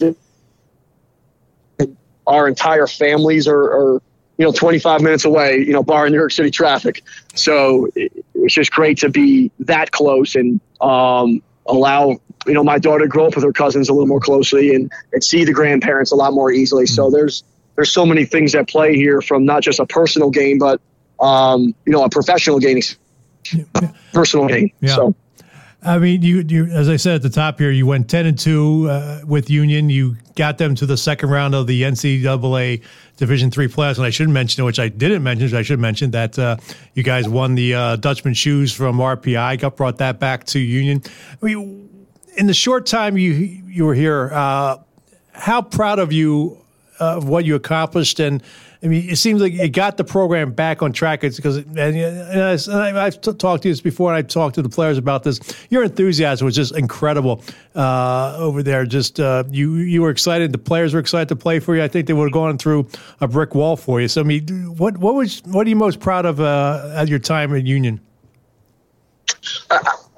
our 2.27 2.49
entire 2.49 2.87
families 2.87 3.49
are, 3.49 3.63
are 3.63 4.03
you 4.39 4.47
know, 4.47 4.53
25 4.53 5.03
minutes 5.03 5.25
away, 5.25 5.59
you 5.59 5.73
know, 5.73 5.83
bar 5.83 6.07
in 6.07 6.13
New 6.13 6.19
York 6.19 6.33
City 6.33 6.51
traffic. 6.51 7.03
So 7.35 7.89
it's 7.95 8.55
just 8.55 8.73
great 8.73 8.99
to 8.99 9.09
be 9.09 9.51
that 9.61 9.91
close 9.91 10.35
and 10.35 10.61
um, 10.81 11.43
allow, 11.67 12.21
you 12.47 12.55
know, 12.55 12.65
my 12.65 12.79
daughter 12.79 13.05
to 13.05 13.09
grow 13.09 13.27
up 13.27 13.35
with 13.35 13.45
her 13.45 13.53
cousins 13.53 13.89
a 13.89 13.93
little 13.93 14.09
more 14.09 14.21
closely 14.21 14.75
and, 14.75 14.91
and 15.13 15.23
see 15.23 15.45
the 15.45 15.53
grandparents 15.53 16.13
a 16.13 16.17
lot 16.17 16.33
more 16.33 16.51
easily. 16.51 16.87
So 16.87 17.05
mm-hmm. 17.05 17.15
there's, 17.15 17.45
there's 17.77 17.91
so 17.91 18.05
many 18.05 18.25
things 18.25 18.55
at 18.55 18.69
play 18.69 18.95
here 18.95 19.21
from 19.23 19.45
not 19.45 19.63
just 19.63 19.81
a 19.81 19.87
personal 19.87 20.31
game, 20.31 20.59
but, 20.59 20.81
um, 21.21 21.75
you 21.87 21.93
know, 21.93 22.05
a 22.05 22.11
professional 22.11 22.59
game, 22.59 22.81
personal 24.13 24.47
game. 24.47 24.71
Yeah. 24.81 24.95
So. 24.95 25.15
I 25.85 25.99
mean, 25.99 26.23
you, 26.23 26.45
you, 26.47 26.67
as 26.67 26.89
I 26.89 26.95
said 26.95 27.17
at 27.17 27.23
the 27.23 27.31
top 27.31 27.59
here, 27.59 27.73
you 27.73 27.87
went 27.87 28.09
ten 28.09 28.25
and 28.27 28.39
two 28.39 28.89
uh, 28.89 29.21
with 29.27 29.51
Union. 29.51 29.91
You 29.91 30.17
got 30.37 30.57
them 30.57 30.77
to 30.77 30.87
the 30.87 30.97
second 30.97 31.31
round 31.31 31.57
of 31.57 31.67
the 31.67 31.83
NCAA 31.83 32.83
Division 33.17 33.51
three 33.51 33.67
playoffs, 33.67 33.97
and 33.97 34.07
I 34.07 34.11
should 34.11 34.29
mention, 34.29 34.65
which 34.65 34.79
I 34.79 34.89
didn't 34.89 35.25
mention, 35.25 35.55
I 35.57 35.63
should 35.63 35.81
mention 35.81 36.13
that 36.13 36.39
uh, 36.39 36.57
you 36.95 37.03
guys 37.03 37.29
won 37.29 37.57
the 37.57 37.75
uh, 37.75 37.97
Dutchman 37.97 38.35
shoes 38.35 38.73
from 38.73 38.99
RPI. 38.99 39.59
Got 39.59 39.77
brought 39.77 39.99
that 39.99 40.21
back 40.21 40.45
to 40.47 40.61
Union. 40.61 41.03
I 41.43 41.45
mean, 41.45 42.07
in 42.37 42.47
the 42.47 42.55
short 42.55 42.87
time 42.87 43.19
you 43.19 43.33
you 43.33 43.85
were 43.85 43.95
here, 43.95 44.31
uh, 44.33 44.79
how 45.33 45.63
proud 45.63 45.99
of 45.99 46.13
you 46.13 46.62
of 47.03 47.29
what 47.29 47.45
you 47.45 47.55
accomplished 47.55 48.21
and 48.21 48.43
I 48.85 48.89
mean, 48.89 49.09
it 49.09 49.17
seems 49.17 49.41
like 49.41 49.53
you 49.53 49.69
got 49.69 49.97
the 49.97 50.03
program 50.03 50.53
back 50.53 50.83
on 50.83 50.93
track. 50.93 51.23
It's 51.23 51.37
because, 51.37 51.59
and, 51.59 51.79
and 51.79 52.73
I, 52.73 53.05
have 53.05 53.21
talked 53.21 53.63
to 53.63 53.69
you 53.69 53.73
this 53.73 53.81
before, 53.81 54.11
and 54.11 54.17
I've 54.17 54.27
talked 54.27 54.57
to 54.57 54.63
the 54.63 54.69
players 54.69 54.99
about 54.99 55.23
this. 55.23 55.39
Your 55.71 55.85
enthusiasm 55.85 56.47
was 56.47 56.57
just 56.57 56.77
incredible 56.77 57.45
uh, 57.77 58.35
over 58.39 58.61
there. 58.61 58.85
Just 58.85 59.21
uh, 59.21 59.45
you, 59.51 59.77
you 59.77 60.03
were 60.03 60.11
excited. 60.11 60.51
The 60.51 60.59
players 60.59 60.95
were 60.95 61.01
excited 61.01 61.29
to 61.29 61.37
play 61.37 61.61
for 61.61 61.77
you. 61.77 61.83
I 61.85 61.87
think 61.87 62.09
they 62.09 62.13
would 62.13 62.25
have 62.25 62.33
gone 62.33 62.59
through 62.59 62.89
a 63.21 63.29
brick 63.29 63.55
wall 63.55 63.77
for 63.77 64.01
you. 64.01 64.09
So, 64.09 64.21
I 64.21 64.25
mean, 64.25 64.49
what 64.77 64.99
what 64.99 65.15
was 65.15 65.43
what 65.45 65.65
are 65.65 65.71
you 65.71 65.77
most 65.77 66.01
proud 66.01 66.27
of 66.27 66.41
uh, 66.41 66.93
at 66.97 67.07
your 67.07 67.21
time 67.21 67.55
at 67.55 67.65
Union? 67.65 68.01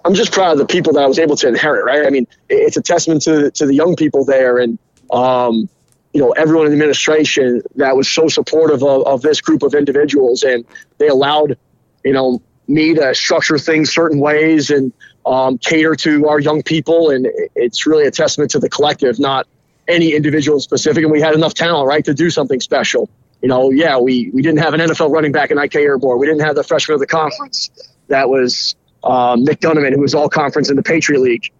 I'm 0.06 0.14
just 0.14 0.32
proud 0.32 0.52
of 0.52 0.58
the 0.58 0.66
people 0.66 0.94
that 0.94 1.02
I 1.02 1.06
was 1.06 1.18
able 1.18 1.36
to 1.36 1.48
inherit. 1.48 1.84
Right. 1.84 2.06
I 2.06 2.10
mean, 2.10 2.26
it's 2.48 2.78
a 2.78 2.82
testament 2.82 3.20
to 3.22 3.50
to 3.50 3.66
the 3.66 3.74
young 3.74 3.94
people 3.94 4.24
there, 4.24 4.56
and 4.56 4.78
um, 5.10 5.68
you 6.14 6.20
know 6.20 6.30
everyone 6.30 6.66
in 6.66 6.70
the 6.70 6.76
administration 6.76 7.60
that 7.76 7.96
was 7.96 8.08
so 8.08 8.28
supportive 8.28 8.82
of, 8.82 9.06
of 9.06 9.20
this 9.20 9.40
group 9.40 9.62
of 9.62 9.74
individuals 9.74 10.42
and 10.42 10.64
they 10.98 11.08
allowed 11.08 11.58
you 12.04 12.12
know 12.12 12.40
me 12.68 12.94
to 12.94 13.14
structure 13.14 13.58
things 13.58 13.92
certain 13.92 14.20
ways 14.20 14.70
and 14.70 14.92
um, 15.26 15.58
cater 15.58 15.94
to 15.94 16.28
our 16.28 16.40
young 16.40 16.62
people. 16.62 17.10
And 17.10 17.26
it's 17.54 17.86
really 17.86 18.06
a 18.06 18.10
testament 18.10 18.50
to 18.52 18.58
the 18.58 18.68
collective 18.68 19.18
not 19.18 19.46
any 19.86 20.14
individual 20.14 20.60
specific. 20.60 21.02
And 21.02 21.12
we 21.12 21.20
had 21.20 21.34
enough 21.34 21.54
talent 21.54 21.86
right 21.86 22.04
to 22.04 22.14
do 22.14 22.30
something 22.30 22.60
special. 22.60 23.10
You 23.42 23.48
know 23.48 23.70
yeah 23.70 23.98
we 23.98 24.30
we 24.32 24.40
didn't 24.40 24.60
have 24.60 24.72
an 24.72 24.80
nfl 24.80 25.10
running 25.10 25.30
back 25.30 25.50
in 25.50 25.58
IK 25.58 25.74
airborne 25.74 26.18
we 26.18 26.26
didn't 26.26 26.40
have 26.46 26.54
the 26.54 26.64
freshman 26.64 26.94
of 26.94 27.00
the 27.00 27.06
conference 27.06 27.68
that 28.08 28.30
was 28.30 28.74
um, 29.02 29.44
nick 29.44 29.60
dunneman 29.60 29.92
who 29.92 30.00
was 30.00 30.14
all 30.14 30.30
conference 30.30 30.70
in 30.70 30.76
the 30.76 30.82
patriot 30.82 31.20
league. 31.20 31.50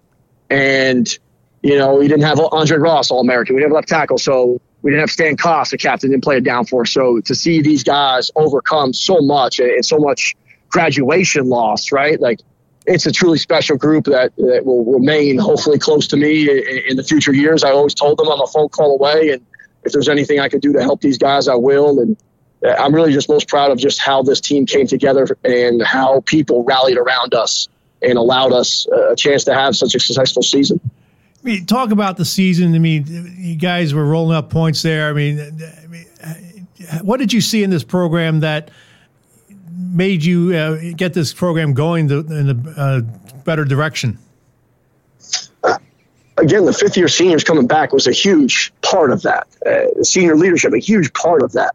And 0.49 1.07
you 1.65 1.79
know, 1.79 1.95
we 1.95 2.09
didn't 2.09 2.25
have 2.25 2.39
Andre 2.39 2.77
Ross, 2.77 3.11
All 3.11 3.21
American. 3.21 3.55
We 3.55 3.63
didn't 3.63 3.71
have 3.71 3.77
left 3.77 3.89
tackle. 3.89 4.19
So 4.19 4.61
we 4.83 4.91
didn't 4.91 5.01
have 5.01 5.11
Stan 5.11 5.35
Koss, 5.39 5.71
the 5.71 5.79
captain, 5.79 6.11
didn't 6.11 6.23
play 6.23 6.37
a 6.37 6.41
down 6.43 6.67
for. 6.67 6.85
So 6.85 7.21
to 7.21 7.35
see 7.35 7.63
these 7.63 7.83
guys 7.83 8.31
overcome 8.37 8.93
so 8.93 9.21
much 9.23 9.61
and 9.61 9.85
so 9.85 9.97
much 9.97 10.37
graduation 10.69 11.49
loss, 11.49 11.91
right? 11.91 12.21
Like 12.21 12.41
it's 12.85 13.07
a 13.07 13.13
truly 13.13 13.39
special 13.39 13.79
group 13.79 14.05
that, 14.05 14.37
that 14.37 14.67
will 14.67 14.85
remain 14.85 15.39
hopefully 15.39 15.79
close 15.79 16.07
to 16.09 16.19
me 16.19 16.51
in, 16.51 16.83
in, 16.91 16.97
the 16.99 17.03
future 17.03 17.33
years. 17.33 17.65
I 17.65 17.71
always 17.71 17.95
told 17.95 18.19
them 18.19 18.29
I'm 18.29 18.43
a 18.43 18.47
phone 18.47 18.69
call 18.69 18.95
away. 18.95 19.31
And 19.31 19.47
if 19.85 19.93
there's 19.93 20.11
anything 20.11 20.41
I 20.41 20.51
can 20.51 20.61
do 20.61 20.75
to 20.75 20.83
help 20.83 21.01
these 21.01 21.17
guys, 21.17 21.49
I 21.49 21.55
will. 21.55 21.99
And 21.99 22.15
I'm 22.63 22.95
really 22.95 23.15
just 23.15 23.31
most 23.31 23.49
proud 23.49 23.71
of 23.71 23.79
just 23.79 24.01
how 24.01 24.23
this 24.23 24.43
team 24.43 24.67
came 24.67 24.87
together 24.87 25.39
and 25.43 25.81
how 25.83 26.21
people 26.27 26.63
rallied 26.63 26.99
around 26.99 27.33
us 27.33 27.69
and 28.03 28.19
allowed 28.19 28.53
us 28.53 28.87
a 28.87 29.17
chance 29.17 29.45
to 29.45 29.55
have 29.55 29.75
such 29.75 29.95
a 29.95 30.01
successful 30.01 30.43
season. 30.43 30.79
I 31.45 31.47
mean, 31.47 31.67
talk 31.67 31.91
about 31.91 32.17
the 32.17 32.25
season. 32.25 32.75
I 32.75 32.79
mean, 32.79 33.35
you 33.37 33.57
guys 33.57 33.93
were 33.93 34.07
rolling 34.07 34.35
up 34.35 34.49
points 34.49 34.81
there. 34.81 35.11
I 35.11 35.13
mean, 35.13 35.39
I 35.39 35.87
mean 35.89 36.07
what 37.03 37.19
did 37.19 37.35
you 37.35 37.43
see 37.43 37.63
in 37.63 37.69
this 37.69 37.85
program 37.85 38.41
that 38.41 38.71
made 39.71 40.25
you 40.25 40.55
uh, 40.57 40.79
get 40.97 41.13
this 41.13 41.35
program 41.35 41.75
going 41.75 42.09
in 42.09 42.49
a 42.49 42.81
uh, 42.81 43.01
better 43.45 43.67
direction? 43.67 44.19
Again, 46.37 46.65
the 46.65 46.73
fifth 46.73 46.97
year 46.97 47.09
seniors 47.09 47.45
coming 47.45 47.67
back 47.67 47.93
was 47.93 48.07
a 48.07 48.13
huge 48.13 48.73
part 48.81 49.13
of 49.13 49.21
that. 49.23 49.47
Uh, 49.67 50.03
senior 50.03 50.37
leadership, 50.37 50.73
a 50.73 50.79
huge 50.79 51.13
part 51.13 51.43
of 51.43 51.53
that. 51.53 51.75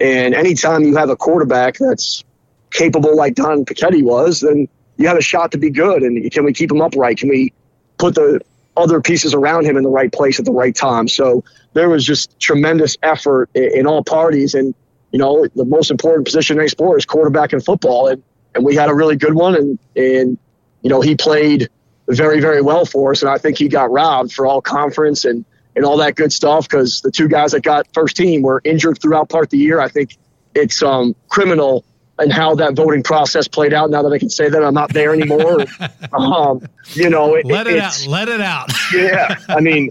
And 0.00 0.34
anytime 0.34 0.82
you 0.82 0.96
have 0.96 1.08
a 1.08 1.16
quarterback 1.16 1.76
that's 1.78 2.24
capable 2.70 3.16
like 3.16 3.36
Don 3.36 3.64
Piketty 3.64 4.02
was, 4.02 4.40
then 4.40 4.68
you 4.96 5.06
have 5.06 5.16
a 5.16 5.22
shot 5.22 5.52
to 5.52 5.58
be 5.58 5.70
good. 5.70 6.02
And 6.02 6.30
can 6.32 6.44
we 6.44 6.52
keep 6.52 6.72
him 6.72 6.80
upright? 6.80 7.18
Can 7.18 7.28
we 7.28 7.52
put 7.96 8.16
the 8.16 8.40
other 8.76 9.00
pieces 9.00 9.34
around 9.34 9.64
him 9.66 9.76
in 9.76 9.82
the 9.82 9.90
right 9.90 10.12
place 10.12 10.38
at 10.38 10.44
the 10.44 10.52
right 10.52 10.74
time? 10.74 11.08
So 11.08 11.44
there 11.72 11.88
was 11.88 12.04
just 12.04 12.38
tremendous 12.40 12.96
effort 13.02 13.50
in, 13.54 13.80
in 13.80 13.86
all 13.86 14.02
parties. 14.02 14.54
And, 14.54 14.74
you 15.12 15.18
know, 15.18 15.46
the 15.54 15.64
most 15.64 15.90
important 15.90 16.26
position 16.26 16.60
in 16.60 16.68
sport 16.68 16.98
is 16.98 17.06
quarterback 17.06 17.52
in 17.52 17.60
football. 17.60 18.08
And, 18.08 18.22
and 18.54 18.64
we 18.64 18.74
had 18.74 18.88
a 18.88 18.94
really 18.94 19.16
good 19.16 19.34
one. 19.34 19.54
And, 19.54 19.78
and, 19.96 20.38
you 20.82 20.90
know, 20.90 21.00
he 21.00 21.16
played 21.16 21.68
very, 22.08 22.40
very 22.40 22.62
well 22.62 22.84
for 22.84 23.12
us. 23.12 23.22
And 23.22 23.30
I 23.30 23.38
think 23.38 23.58
he 23.58 23.68
got 23.68 23.90
robbed 23.90 24.32
for 24.32 24.46
all 24.46 24.60
conference 24.60 25.24
and, 25.24 25.44
and 25.76 25.84
all 25.84 25.96
that 25.98 26.14
good 26.14 26.32
stuff 26.32 26.68
because 26.68 27.00
the 27.00 27.10
two 27.10 27.28
guys 27.28 27.52
that 27.52 27.62
got 27.62 27.86
first 27.94 28.16
team 28.16 28.42
were 28.42 28.60
injured 28.64 29.00
throughout 29.00 29.28
part 29.28 29.44
of 29.44 29.50
the 29.50 29.58
year. 29.58 29.80
I 29.80 29.88
think 29.88 30.16
it's 30.54 30.82
um, 30.82 31.16
criminal 31.28 31.84
and 32.18 32.32
how 32.32 32.54
that 32.56 32.74
voting 32.74 33.02
process 33.02 33.48
played 33.48 33.72
out. 33.72 33.90
Now 33.90 34.02
that 34.02 34.12
I 34.12 34.18
can 34.18 34.30
say 34.30 34.48
that 34.48 34.62
I'm 34.62 34.74
not 34.74 34.92
there 34.92 35.12
anymore, 35.12 35.64
um, 36.12 36.62
you 36.92 37.10
know, 37.10 37.34
it, 37.34 37.46
let 37.46 37.66
it 37.66 37.78
out. 37.78 38.06
Let 38.06 38.28
it 38.28 38.40
out. 38.40 38.70
yeah, 38.94 39.36
I 39.48 39.60
mean, 39.60 39.90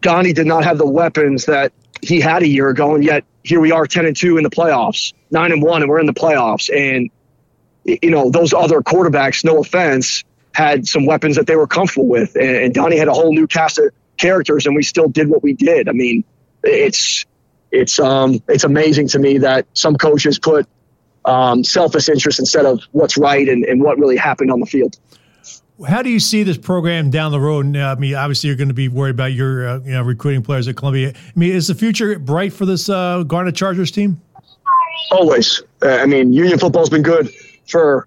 Donnie 0.00 0.32
did 0.32 0.46
not 0.46 0.64
have 0.64 0.78
the 0.78 0.88
weapons 0.88 1.46
that 1.46 1.72
he 2.02 2.20
had 2.20 2.42
a 2.42 2.48
year 2.48 2.68
ago, 2.68 2.94
and 2.94 3.04
yet 3.04 3.24
here 3.42 3.60
we 3.60 3.72
are, 3.72 3.86
ten 3.86 4.06
and 4.06 4.16
two 4.16 4.36
in 4.36 4.44
the 4.44 4.50
playoffs, 4.50 5.12
nine 5.30 5.52
and 5.52 5.62
one, 5.62 5.82
and 5.82 5.90
we're 5.90 6.00
in 6.00 6.06
the 6.06 6.14
playoffs. 6.14 6.74
And 6.74 7.10
you 7.84 8.10
know, 8.10 8.30
those 8.30 8.54
other 8.54 8.80
quarterbacks, 8.80 9.44
no 9.44 9.60
offense, 9.60 10.24
had 10.54 10.86
some 10.86 11.04
weapons 11.04 11.36
that 11.36 11.46
they 11.46 11.56
were 11.56 11.66
comfortable 11.66 12.08
with, 12.08 12.34
and, 12.36 12.56
and 12.56 12.74
Donnie 12.74 12.96
had 12.96 13.08
a 13.08 13.12
whole 13.12 13.34
new 13.34 13.46
cast 13.46 13.78
of 13.78 13.92
characters, 14.16 14.66
and 14.66 14.74
we 14.74 14.82
still 14.82 15.08
did 15.08 15.28
what 15.28 15.42
we 15.42 15.52
did. 15.52 15.88
I 15.88 15.92
mean, 15.92 16.24
it's 16.62 17.26
it's 17.70 17.98
um 17.98 18.40
it's 18.48 18.64
amazing 18.64 19.08
to 19.08 19.18
me 19.18 19.38
that 19.38 19.66
some 19.74 19.96
coaches 19.96 20.38
put 20.38 20.66
um, 21.24 21.64
selfish 21.64 22.08
interest 22.08 22.38
instead 22.38 22.66
of 22.66 22.82
what's 22.92 23.16
right 23.16 23.48
and, 23.48 23.64
and 23.64 23.82
what 23.82 23.98
really 23.98 24.16
happened 24.16 24.50
on 24.50 24.60
the 24.60 24.66
field. 24.66 24.98
How 25.88 26.02
do 26.02 26.10
you 26.10 26.20
see 26.20 26.44
this 26.44 26.56
program 26.56 27.10
down 27.10 27.32
the 27.32 27.40
road? 27.40 27.76
I 27.76 27.96
mean, 27.96 28.14
obviously, 28.14 28.46
you're 28.46 28.56
going 28.56 28.68
to 28.68 28.74
be 28.74 28.88
worried 28.88 29.10
about 29.10 29.32
your 29.32 29.68
uh, 29.68 29.78
you 29.80 29.92
know, 29.92 30.02
recruiting 30.02 30.42
players 30.42 30.68
at 30.68 30.76
Columbia. 30.76 31.10
I 31.10 31.38
mean, 31.38 31.50
is 31.50 31.66
the 31.66 31.74
future 31.74 32.16
bright 32.18 32.52
for 32.52 32.64
this 32.64 32.88
uh, 32.88 33.24
Garnet 33.24 33.56
Chargers 33.56 33.90
team? 33.90 34.20
Always. 35.10 35.62
Uh, 35.82 35.96
I 35.96 36.06
mean, 36.06 36.32
Union 36.32 36.58
football's 36.58 36.90
been 36.90 37.02
good 37.02 37.28
for 37.66 38.06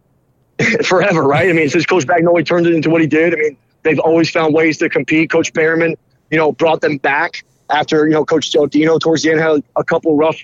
forever, 0.86 1.24
right? 1.24 1.50
I 1.50 1.53
mean, 1.53 1.69
since 1.69 1.86
Coach 1.86 2.07
Bagnoli 2.07 2.45
turned 2.45 2.67
it 2.67 2.74
into 2.74 2.89
what 2.89 3.01
he 3.01 3.07
did, 3.07 3.33
I 3.33 3.38
mean, 3.38 3.57
they've 3.83 4.00
always 4.00 4.29
found 4.29 4.53
ways 4.53 4.77
to 4.77 4.89
compete. 4.89 5.29
Coach 5.29 5.51
Behrman, 5.51 5.95
you 6.31 6.38
know, 6.38 6.53
brought 6.53 6.79
them 6.79 6.97
back 6.97 7.43
after 7.69 8.07
you 8.07 8.13
know 8.13 8.24
Coach 8.24 8.55
Dino 8.69 8.97
towards 8.97 9.24
the 9.24 9.31
end 9.31 9.41
had 9.41 9.62
a 9.75 9.83
couple 9.83 10.15
rough, 10.15 10.38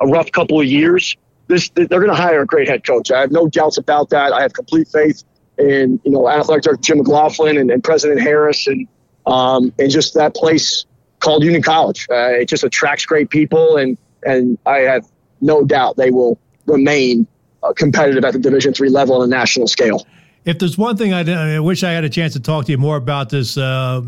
a 0.00 0.06
rough 0.06 0.30
couple 0.30 0.60
of 0.60 0.66
years 0.66 1.16
this 1.48 1.70
they're 1.70 1.86
going 1.86 2.08
to 2.08 2.14
hire 2.14 2.42
a 2.42 2.46
great 2.46 2.68
head 2.68 2.86
coach. 2.86 3.10
I 3.10 3.20
have 3.20 3.32
no 3.32 3.48
doubts 3.48 3.78
about 3.78 4.10
that. 4.10 4.32
I 4.32 4.42
have 4.42 4.52
complete 4.52 4.88
faith 4.88 5.24
in 5.58 6.00
you 6.04 6.12
know 6.12 6.28
athletic 6.28 6.64
director 6.64 6.82
Jim 6.82 6.98
McLaughlin 6.98 7.56
and, 7.56 7.70
and 7.70 7.82
President 7.82 8.20
Harris 8.20 8.66
and 8.66 8.86
um, 9.26 9.72
and 9.78 9.90
just 9.90 10.14
that 10.14 10.34
place 10.34 10.86
called 11.20 11.42
Union 11.42 11.62
College. 11.62 12.06
Uh, 12.10 12.30
it 12.30 12.48
just 12.48 12.64
attracts 12.64 13.04
great 13.04 13.30
people, 13.30 13.76
and 13.76 13.98
and 14.24 14.58
I 14.66 14.78
have 14.78 15.06
no 15.40 15.64
doubt 15.64 15.96
they 15.96 16.10
will 16.10 16.38
remain 16.66 17.26
uh, 17.62 17.72
competitive 17.72 18.24
at 18.24 18.32
the 18.32 18.38
Division 18.38 18.74
three 18.74 18.90
level 18.90 19.16
on 19.16 19.22
a 19.22 19.26
national 19.26 19.66
scale. 19.66 20.06
If 20.44 20.58
there's 20.58 20.78
one 20.78 20.96
thing 20.96 21.12
I, 21.12 21.56
I, 21.56 21.60
wish 21.60 21.82
I 21.82 21.90
had 21.90 22.04
a 22.04 22.08
chance 22.08 22.32
to 22.32 22.40
talk 22.40 22.66
to 22.66 22.72
you 22.72 22.78
more 22.78 22.96
about 22.96 23.28
this 23.28 23.58
uh, 23.58 24.00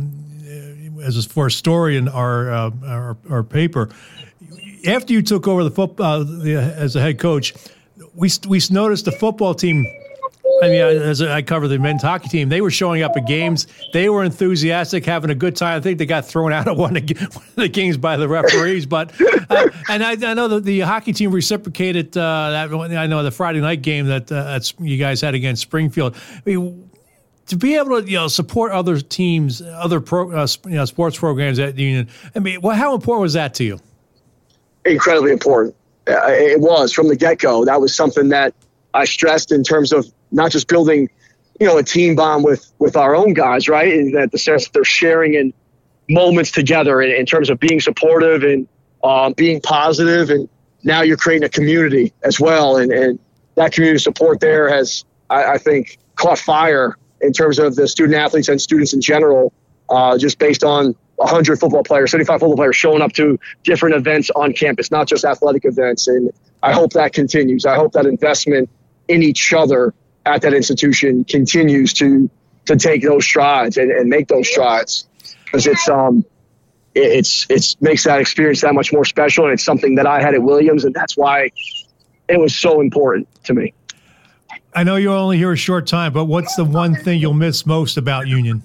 as 1.03 1.27
for 1.27 1.49
a 1.49 1.51
story 1.51 1.97
in 1.97 2.09
our, 2.09 2.51
uh, 2.51 2.71
our, 2.87 3.17
our 3.29 3.43
paper 3.43 3.91
after 4.87 5.13
you 5.13 5.23
took 5.23 5.47
over 5.49 5.65
the 5.65 5.71
football 5.71 6.23
uh, 6.23 6.45
as 6.47 6.97
a 6.97 7.01
head 7.01 7.19
coach, 7.19 7.55
we 8.15 8.31
we 8.49 8.61
noticed 8.71 9.05
the 9.05 9.13
football 9.13 9.55
team. 9.55 9.87
I 10.63 10.69
mean, 10.69 10.81
as 10.81 11.23
I 11.23 11.41
cover 11.41 11.69
the 11.69 11.79
men's 11.79 12.03
hockey 12.03 12.29
team, 12.29 12.51
they 12.51 12.61
were 12.61 12.71
showing 12.71 13.03
up 13.03 13.17
at 13.17 13.27
games. 13.27 13.67
They 13.95 14.11
were 14.11 14.25
enthusiastic, 14.25 15.07
having 15.07 15.31
a 15.31 15.35
good 15.35 15.57
time. 15.57 15.79
I 15.79 15.81
think 15.81 15.99
they 15.99 16.05
got 16.05 16.27
thrown 16.27 16.53
out 16.53 16.69
of 16.69 16.77
one 16.77 16.99
of 16.99 17.07
the 17.57 17.69
games 17.73 17.97
by 17.97 18.19
the 18.19 18.29
referees, 18.29 18.85
but 18.85 19.19
uh, 19.49 19.69
and 19.89 20.05
I, 20.05 20.13
I, 20.13 20.35
know 20.35 20.49
that 20.49 20.65
the 20.65 20.81
hockey 20.81 21.15
team 21.15 21.31
reciprocated 21.31 22.17
uh, 22.17 22.51
that. 22.51 22.75
I 22.75 23.07
know 23.07 23.23
the 23.23 23.31
Friday 23.31 23.61
night 23.61 23.81
game 23.81 24.07
that 24.07 24.31
uh, 24.31 24.61
you 24.79 24.99
guys 24.99 25.23
had 25.23 25.35
against 25.35 25.63
Springfield. 25.63 26.15
I 26.15 26.43
mean, 26.45 26.91
to 27.47 27.57
be 27.57 27.77
able 27.77 28.01
to 28.01 28.09
you 28.09 28.17
know 28.17 28.29
support 28.29 28.73
other 28.73 29.01
teams, 29.01 29.63
other 29.63 30.01
pro, 30.01 30.31
uh, 30.31 30.47
you 30.67 30.73
know, 30.73 30.85
sports 30.85 31.19
programs 31.19 31.59
at 31.59 31.77
the 31.77 31.83
Union. 31.83 32.09
I 32.35 32.39
mean, 32.39 32.61
well, 32.61 32.77
how 32.77 32.95
important 32.95 33.23
was 33.23 33.33
that 33.33 33.55
to 33.55 33.65
you? 33.65 33.81
Incredibly 34.85 35.33
important. 35.33 35.75
Uh, 36.09 36.29
it 36.29 36.61
was 36.61 36.93
from 36.93 37.09
the 37.09 37.17
get 37.17 37.39
go. 37.39 37.65
That 37.65 37.81
was 37.81 37.95
something 37.95 38.31
that 38.31 38.55
I 38.95 39.05
stressed 39.05 39.53
in 39.53 39.63
terms 39.63 39.93
of 39.93 40.07
not 40.33 40.51
just 40.51 40.69
building, 40.69 41.09
you 41.61 41.67
know, 41.67 41.77
a 41.79 41.83
team 41.83 42.17
bond 42.17 42.45
with 42.45 42.73
with 42.79 42.97
our 42.97 43.15
own 43.15 43.35
guys, 43.35 43.69
right? 43.69 44.13
That 44.15 44.31
the 44.33 44.39
sense 44.39 44.65
that 44.65 44.73
they're 44.73 44.85
sharing 44.85 45.35
in 45.35 45.53
moments 46.09 46.51
together 46.51 47.01
in, 47.01 47.11
in 47.11 47.27
terms 47.27 47.51
of 47.51 47.61
being 47.61 47.81
supportive 47.81 48.43
and 48.43 48.67
um, 49.05 49.33
being 49.35 49.61
positive, 49.61 50.31
and 50.31 50.49
now 50.83 51.03
you're 51.03 51.17
creating 51.17 51.45
a 51.45 51.49
community 51.49 52.13
as 52.23 52.41
well, 52.41 52.77
and 52.77 52.91
and 52.93 53.19
that 53.57 53.73
community 53.73 53.99
support 53.99 54.41
there 54.41 54.69
has, 54.69 55.05
I, 55.29 55.53
I 55.53 55.59
think, 55.59 55.99
caught 56.17 56.39
fire 56.39 56.97
in 57.21 57.33
terms 57.33 57.59
of 57.59 57.77
the 57.77 57.87
student 57.87 58.17
athletes 58.19 58.49
and 58.49 58.61
students 58.61 58.95
in 58.95 59.01
general, 59.01 59.53
uh, 59.91 60.17
just 60.17 60.39
based 60.39 60.65
on 60.65 60.95
100 61.21 61.61
football 61.61 61.83
players, 61.83 62.11
75 62.11 62.41
football 62.41 62.57
players 62.57 62.77
showing 62.77 63.03
up 63.03 63.13
to 63.13 63.39
different 63.63 63.95
events 63.95 64.31
on 64.31 64.55
campus, 64.55 64.91
not 64.91 65.07
just 65.07 65.25
athletic 65.25 65.65
events. 65.65 66.09
And 66.09 66.33
I 66.63 66.73
hope 66.73 66.95
that 66.95 67.13
continues. 67.13 67.67
I 67.67 67.75
hope 67.75 67.93
that 67.93 68.07
investment 68.07 68.71
in 69.07 69.23
each 69.23 69.53
other 69.53 69.93
at 70.25 70.43
that 70.43 70.55
institution 70.55 71.25
continues 71.25 71.93
to 71.95 72.31
to 72.67 72.77
take 72.77 73.03
those 73.03 73.25
strides 73.25 73.77
and, 73.77 73.91
and 73.91 74.09
make 74.09 74.29
those 74.29 74.49
strides 74.49 75.07
because 75.45 75.67
it's 75.67 75.89
um 75.89 76.25
it's 76.95 77.47
it's 77.51 77.81
makes 77.81 78.05
that 78.05 78.21
experience 78.21 78.61
that 78.61 78.75
much 78.75 78.93
more 78.93 79.05
special 79.05 79.45
and 79.45 79.53
it's 79.55 79.65
something 79.65 79.95
that 79.97 80.07
I 80.07 80.21
had 80.21 80.35
at 80.35 80.43
Williams 80.43 80.85
and 80.85 80.95
that's 80.95 81.17
why 81.17 81.51
it 82.29 82.39
was 82.39 82.55
so 82.55 82.81
important 82.81 83.29
to 83.45 83.55
me. 83.55 83.75
I 84.75 84.85
know 84.85 84.97
you're 84.97 85.17
only 85.17 85.39
here 85.39 85.53
a 85.53 85.57
short 85.57 85.87
time, 85.87 86.13
but 86.13 86.27
what's 86.27 86.55
the 86.55 86.65
one 86.65 86.95
thing 86.95 87.21
you'll 87.21 87.35
miss 87.35 87.67
most 87.67 87.97
about 87.97 88.29
Union? 88.29 88.63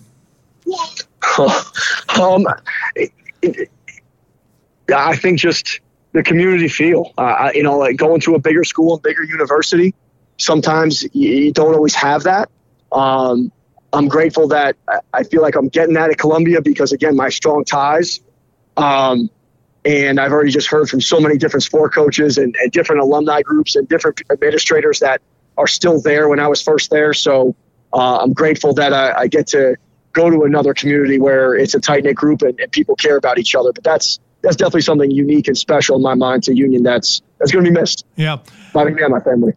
um, 2.20 2.46
it, 2.96 3.12
it, 3.42 3.70
I 4.94 5.16
think 5.16 5.40
just 5.40 5.82
the 6.14 6.24
community 6.24 6.68
feel. 6.68 7.12
Uh, 7.18 7.52
you 7.54 7.64
know, 7.64 7.78
like 7.78 7.98
going 7.98 8.22
to 8.22 8.36
a 8.36 8.40
bigger 8.40 8.64
school 8.64 8.94
and 8.94 9.04
bigger 9.04 9.24
university. 9.24 9.94
Sometimes 10.38 11.04
you, 11.14 11.30
you 11.30 11.52
don't 11.52 11.74
always 11.74 11.96
have 11.96 12.24
that. 12.24 12.50
Um, 12.92 13.52
I'm 13.94 14.08
grateful 14.08 14.48
that 14.50 14.76
I 15.14 15.24
feel 15.24 15.42
like 15.42 15.56
I'm 15.56 15.70
getting 15.70 15.94
that 15.96 16.10
at 16.10 16.18
Columbia 16.18 16.62
because 16.62 16.92
again, 16.92 17.16
my 17.16 17.30
strong 17.30 17.64
ties. 17.64 18.20
Um, 18.78 19.30
and 19.86 20.20
I've 20.20 20.32
already 20.32 20.52
just 20.52 20.68
heard 20.68 20.90
from 20.90 21.00
so 21.00 21.20
many 21.20 21.38
different 21.38 21.64
sport 21.64 21.94
coaches 21.94 22.38
and, 22.38 22.56
and, 22.60 22.72
different 22.72 23.02
alumni 23.02 23.42
groups 23.42 23.76
and 23.76 23.88
different 23.88 24.22
administrators 24.32 25.00
that 25.00 25.22
are 25.58 25.68
still 25.68 26.02
there 26.02 26.28
when 26.28 26.40
I 26.40 26.48
was 26.48 26.62
first 26.62 26.90
there. 26.90 27.14
So 27.14 27.56
uh, 27.94 28.18
I'm 28.18 28.34
grateful 28.34 28.74
that 28.74 28.94
I, 28.94 29.14
I, 29.22 29.28
get 29.28 29.48
to 29.48 29.78
go 30.16 30.30
to 30.30 30.44
another 30.44 30.74
community 30.74 31.20
where 31.20 31.54
it's 31.54 31.76
a 31.76 31.80
tight 31.80 32.04
knit 32.04 32.16
group 32.16 32.42
and, 32.42 32.60
and, 32.60 32.72
people 32.72 32.96
care 32.96 33.18
about 33.18 33.38
each 33.38 33.54
other. 33.54 33.72
But 33.72 33.84
that's 33.84 34.20
that's 34.42 34.56
definitely 34.56 34.82
something 34.82 35.12
unique 35.12 35.48
and 35.48 35.58
special 35.58 35.98
in 35.98 36.02
my 36.02 36.16
mind 36.16 36.44
to 36.44 36.56
Union. 36.56 36.82
That's 36.82 37.22
that's 37.38 37.52
going 37.52 37.64
to 37.64 37.72
be 37.72 37.80
missed. 37.80 38.06
Yeah, 38.16 38.38
by 38.74 38.86
me 38.86 39.02
and 39.02 39.12
my 39.12 39.20
family. 39.20 39.54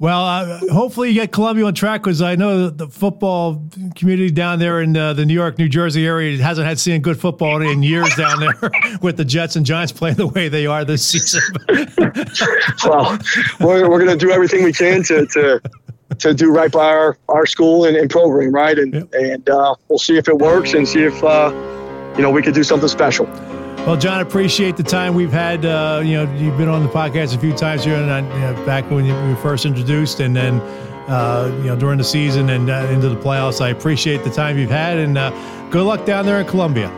Well, 0.00 0.24
uh, 0.24 0.60
hopefully 0.72 1.08
you 1.08 1.14
get 1.14 1.32
Columbia 1.32 1.64
on 1.64 1.74
track 1.74 2.02
because 2.04 2.22
I 2.22 2.36
know 2.36 2.70
the 2.70 2.86
football 2.86 3.64
community 3.96 4.30
down 4.30 4.60
there 4.60 4.80
in 4.80 4.96
uh, 4.96 5.12
the 5.12 5.26
New 5.26 5.34
York, 5.34 5.58
New 5.58 5.68
Jersey 5.68 6.06
area 6.06 6.40
hasn't 6.40 6.68
had 6.68 6.78
seen 6.78 7.02
good 7.02 7.20
football 7.20 7.60
in 7.60 7.82
years 7.82 8.14
down 8.14 8.38
there 8.38 8.70
with 9.02 9.16
the 9.16 9.24
Jets 9.24 9.56
and 9.56 9.66
Giants 9.66 9.90
playing 9.90 10.14
the 10.14 10.28
way 10.28 10.48
they 10.48 10.66
are 10.66 10.84
this 10.84 11.04
season. 11.04 11.42
well, 12.84 13.18
we're, 13.58 13.90
we're 13.90 14.04
going 14.04 14.16
to 14.16 14.24
do 14.24 14.30
everything 14.30 14.62
we 14.62 14.72
can 14.72 15.02
to, 15.02 15.26
to 15.26 15.60
to 16.20 16.34
do 16.34 16.50
right 16.50 16.70
by 16.70 16.86
our, 16.86 17.18
our 17.28 17.46
school 17.46 17.84
and, 17.84 17.96
and 17.96 18.10
program, 18.10 18.52
right? 18.52 18.78
And 18.78 18.94
yep. 18.94 19.08
and 19.12 19.48
uh, 19.48 19.74
we'll 19.88 19.98
see 19.98 20.16
if 20.16 20.28
it 20.28 20.38
works 20.38 20.74
and 20.74 20.86
see 20.86 21.02
if 21.02 21.22
uh, 21.24 21.52
you 22.16 22.22
know 22.22 22.30
we 22.30 22.42
could 22.42 22.54
do 22.54 22.64
something 22.64 22.88
special. 22.88 23.26
Well, 23.86 23.96
John, 23.96 24.18
I 24.18 24.20
appreciate 24.20 24.76
the 24.76 24.82
time 24.82 25.14
we've 25.14 25.32
had. 25.32 25.64
Uh, 25.64 26.02
you 26.04 26.12
know, 26.12 26.30
you've 26.34 26.58
been 26.58 26.68
on 26.68 26.82
the 26.82 26.90
podcast 26.90 27.34
a 27.34 27.38
few 27.38 27.54
times 27.54 27.84
here, 27.84 27.94
and 27.94 28.26
you 28.34 28.40
know, 28.40 28.66
back 28.66 28.90
when 28.90 29.04
you 29.04 29.14
were 29.14 29.36
first 29.36 29.64
introduced, 29.64 30.20
and 30.20 30.36
then 30.36 30.60
uh, 31.08 31.50
you 31.62 31.68
know 31.68 31.76
during 31.76 31.98
the 31.98 32.04
season 32.04 32.50
and 32.50 32.68
uh, 32.70 32.88
into 32.90 33.08
the 33.08 33.16
playoffs. 33.16 33.60
I 33.60 33.70
appreciate 33.70 34.24
the 34.24 34.30
time 34.30 34.58
you've 34.58 34.70
had, 34.70 34.98
and 34.98 35.16
uh, 35.16 35.30
good 35.70 35.84
luck 35.84 36.04
down 36.04 36.26
there 36.26 36.40
in 36.40 36.46
Columbia. 36.46 36.90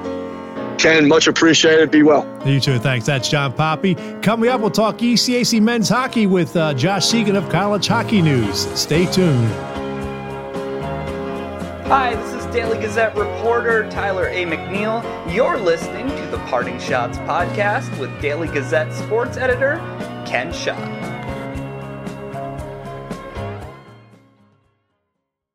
Ken, 0.80 1.06
much 1.06 1.26
appreciated. 1.26 1.90
Be 1.90 2.02
well. 2.02 2.26
You 2.46 2.58
too. 2.58 2.78
Thanks. 2.78 3.06
That's 3.06 3.28
Jon 3.28 3.52
Poppe. 3.52 3.94
Coming 4.22 4.48
up, 4.48 4.60
we'll 4.60 4.70
talk 4.70 4.98
ECAC 4.98 5.60
men's 5.60 5.88
hockey 5.88 6.26
with 6.26 6.56
uh, 6.56 6.72
Josh 6.74 7.06
Seguin 7.06 7.36
of 7.36 7.48
College 7.50 7.86
Hockey 7.86 8.22
News. 8.22 8.66
Stay 8.78 9.04
tuned. 9.06 9.48
Hi, 11.86 12.14
this 12.14 12.32
is 12.34 12.46
Daily 12.54 12.78
Gazette 12.78 13.16
reporter 13.16 13.90
Tyler 13.90 14.28
A. 14.28 14.44
McNeil. 14.44 15.02
You're 15.34 15.58
listening 15.58 16.08
to 16.08 16.26
the 16.30 16.38
Parting 16.46 16.76
Schotts 16.76 17.16
podcast 17.26 17.98
with 17.98 18.10
Daily 18.22 18.48
Gazette 18.48 18.92
sports 18.92 19.36
editor 19.36 19.76
Ken 20.24 20.52
Schott. 20.52 20.78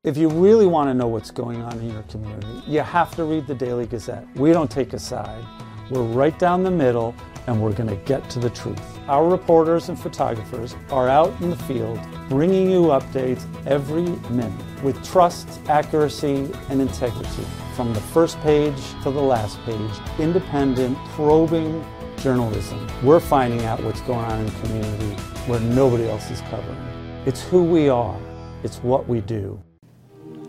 If 0.05 0.17
you 0.17 0.29
really 0.29 0.67
want 0.67 0.87
to 0.87 0.93
know 0.93 1.07
what's 1.07 1.31
going 1.31 1.63
on 1.63 1.79
in 1.79 1.89
your 1.89 2.03
community, 2.03 2.61
you 2.67 2.81
have 2.81 3.15
to 3.15 3.23
read 3.23 3.47
the 3.47 3.55
Daily 3.55 3.87
Gazette. 3.87 4.27
We 4.35 4.51
don't 4.51 4.69
take 4.69 4.93
a 4.93 4.99
side. 4.99 5.43
We're 5.89 6.03
right 6.03 6.37
down 6.37 6.61
the 6.61 6.69
middle 6.69 7.15
and 7.47 7.59
we're 7.59 7.73
going 7.73 7.89
to 7.89 7.95
get 8.05 8.29
to 8.29 8.39
the 8.39 8.51
truth. 8.51 8.79
Our 9.07 9.27
reporters 9.27 9.89
and 9.89 9.99
photographers 9.99 10.75
are 10.91 11.09
out 11.09 11.33
in 11.41 11.49
the 11.49 11.55
field 11.55 11.99
bringing 12.29 12.69
you 12.69 12.81
updates 12.89 13.47
every 13.65 14.03
minute 14.29 14.83
with 14.83 15.03
trust, 15.03 15.49
accuracy, 15.69 16.51
and 16.69 16.81
integrity. 16.81 17.43
From 17.75 17.91
the 17.95 18.01
first 18.01 18.39
page 18.41 18.77
to 19.01 19.09
the 19.09 19.19
last 19.19 19.59
page, 19.61 19.91
independent, 20.19 20.99
probing 21.15 21.83
journalism. 22.17 22.87
We're 23.01 23.19
finding 23.19 23.65
out 23.65 23.81
what's 23.81 24.01
going 24.01 24.19
on 24.19 24.41
in 24.41 24.45
the 24.45 24.67
community 24.67 25.15
where 25.47 25.59
nobody 25.61 26.07
else 26.07 26.29
is 26.29 26.41
covering. 26.41 27.23
It's 27.25 27.41
who 27.41 27.63
we 27.63 27.89
are, 27.89 28.19
it's 28.61 28.77
what 28.83 29.07
we 29.07 29.21
do. 29.21 29.64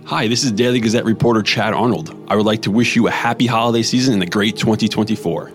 Hi, 0.06 0.28
this 0.28 0.44
is 0.44 0.52
Daily 0.52 0.78
Gazette 0.78 1.04
reporter 1.04 1.42
Chad 1.42 1.74
Arnold. 1.74 2.16
I 2.28 2.36
would 2.36 2.46
like 2.46 2.62
to 2.62 2.70
wish 2.70 2.94
you 2.94 3.08
a 3.08 3.10
happy 3.10 3.44
holiday 3.44 3.82
season 3.82 4.14
and 4.14 4.22
a 4.22 4.26
great 4.26 4.56
2024. 4.56 5.50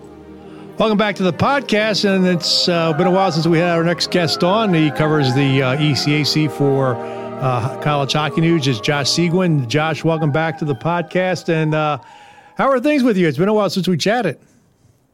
Welcome 0.78 0.98
back 0.98 1.16
to 1.16 1.22
the 1.22 1.32
podcast, 1.32 2.04
and 2.04 2.26
it's 2.26 2.68
uh, 2.68 2.92
been 2.92 3.06
a 3.06 3.10
while 3.10 3.32
since 3.32 3.46
we 3.46 3.56
had 3.56 3.70
our 3.70 3.82
next 3.82 4.10
guest 4.10 4.44
on. 4.44 4.74
He 4.74 4.90
covers 4.90 5.34
the 5.34 5.62
uh, 5.62 5.76
ECAC 5.78 6.52
for 6.52 6.96
uh, 6.96 7.80
College 7.80 8.12
Hockey 8.12 8.42
News. 8.42 8.68
It's 8.68 8.78
Josh 8.78 9.08
Seguin. 9.08 9.70
Josh, 9.70 10.04
welcome 10.04 10.30
back 10.30 10.58
to 10.58 10.66
the 10.66 10.74
podcast. 10.74 11.48
And 11.48 11.74
uh, 11.74 11.96
how 12.58 12.68
are 12.68 12.78
things 12.78 13.02
with 13.02 13.16
you? 13.16 13.28
It's 13.28 13.38
been 13.38 13.48
a 13.48 13.54
while 13.54 13.70
since 13.70 13.88
we 13.88 13.96
chatted. 13.96 14.38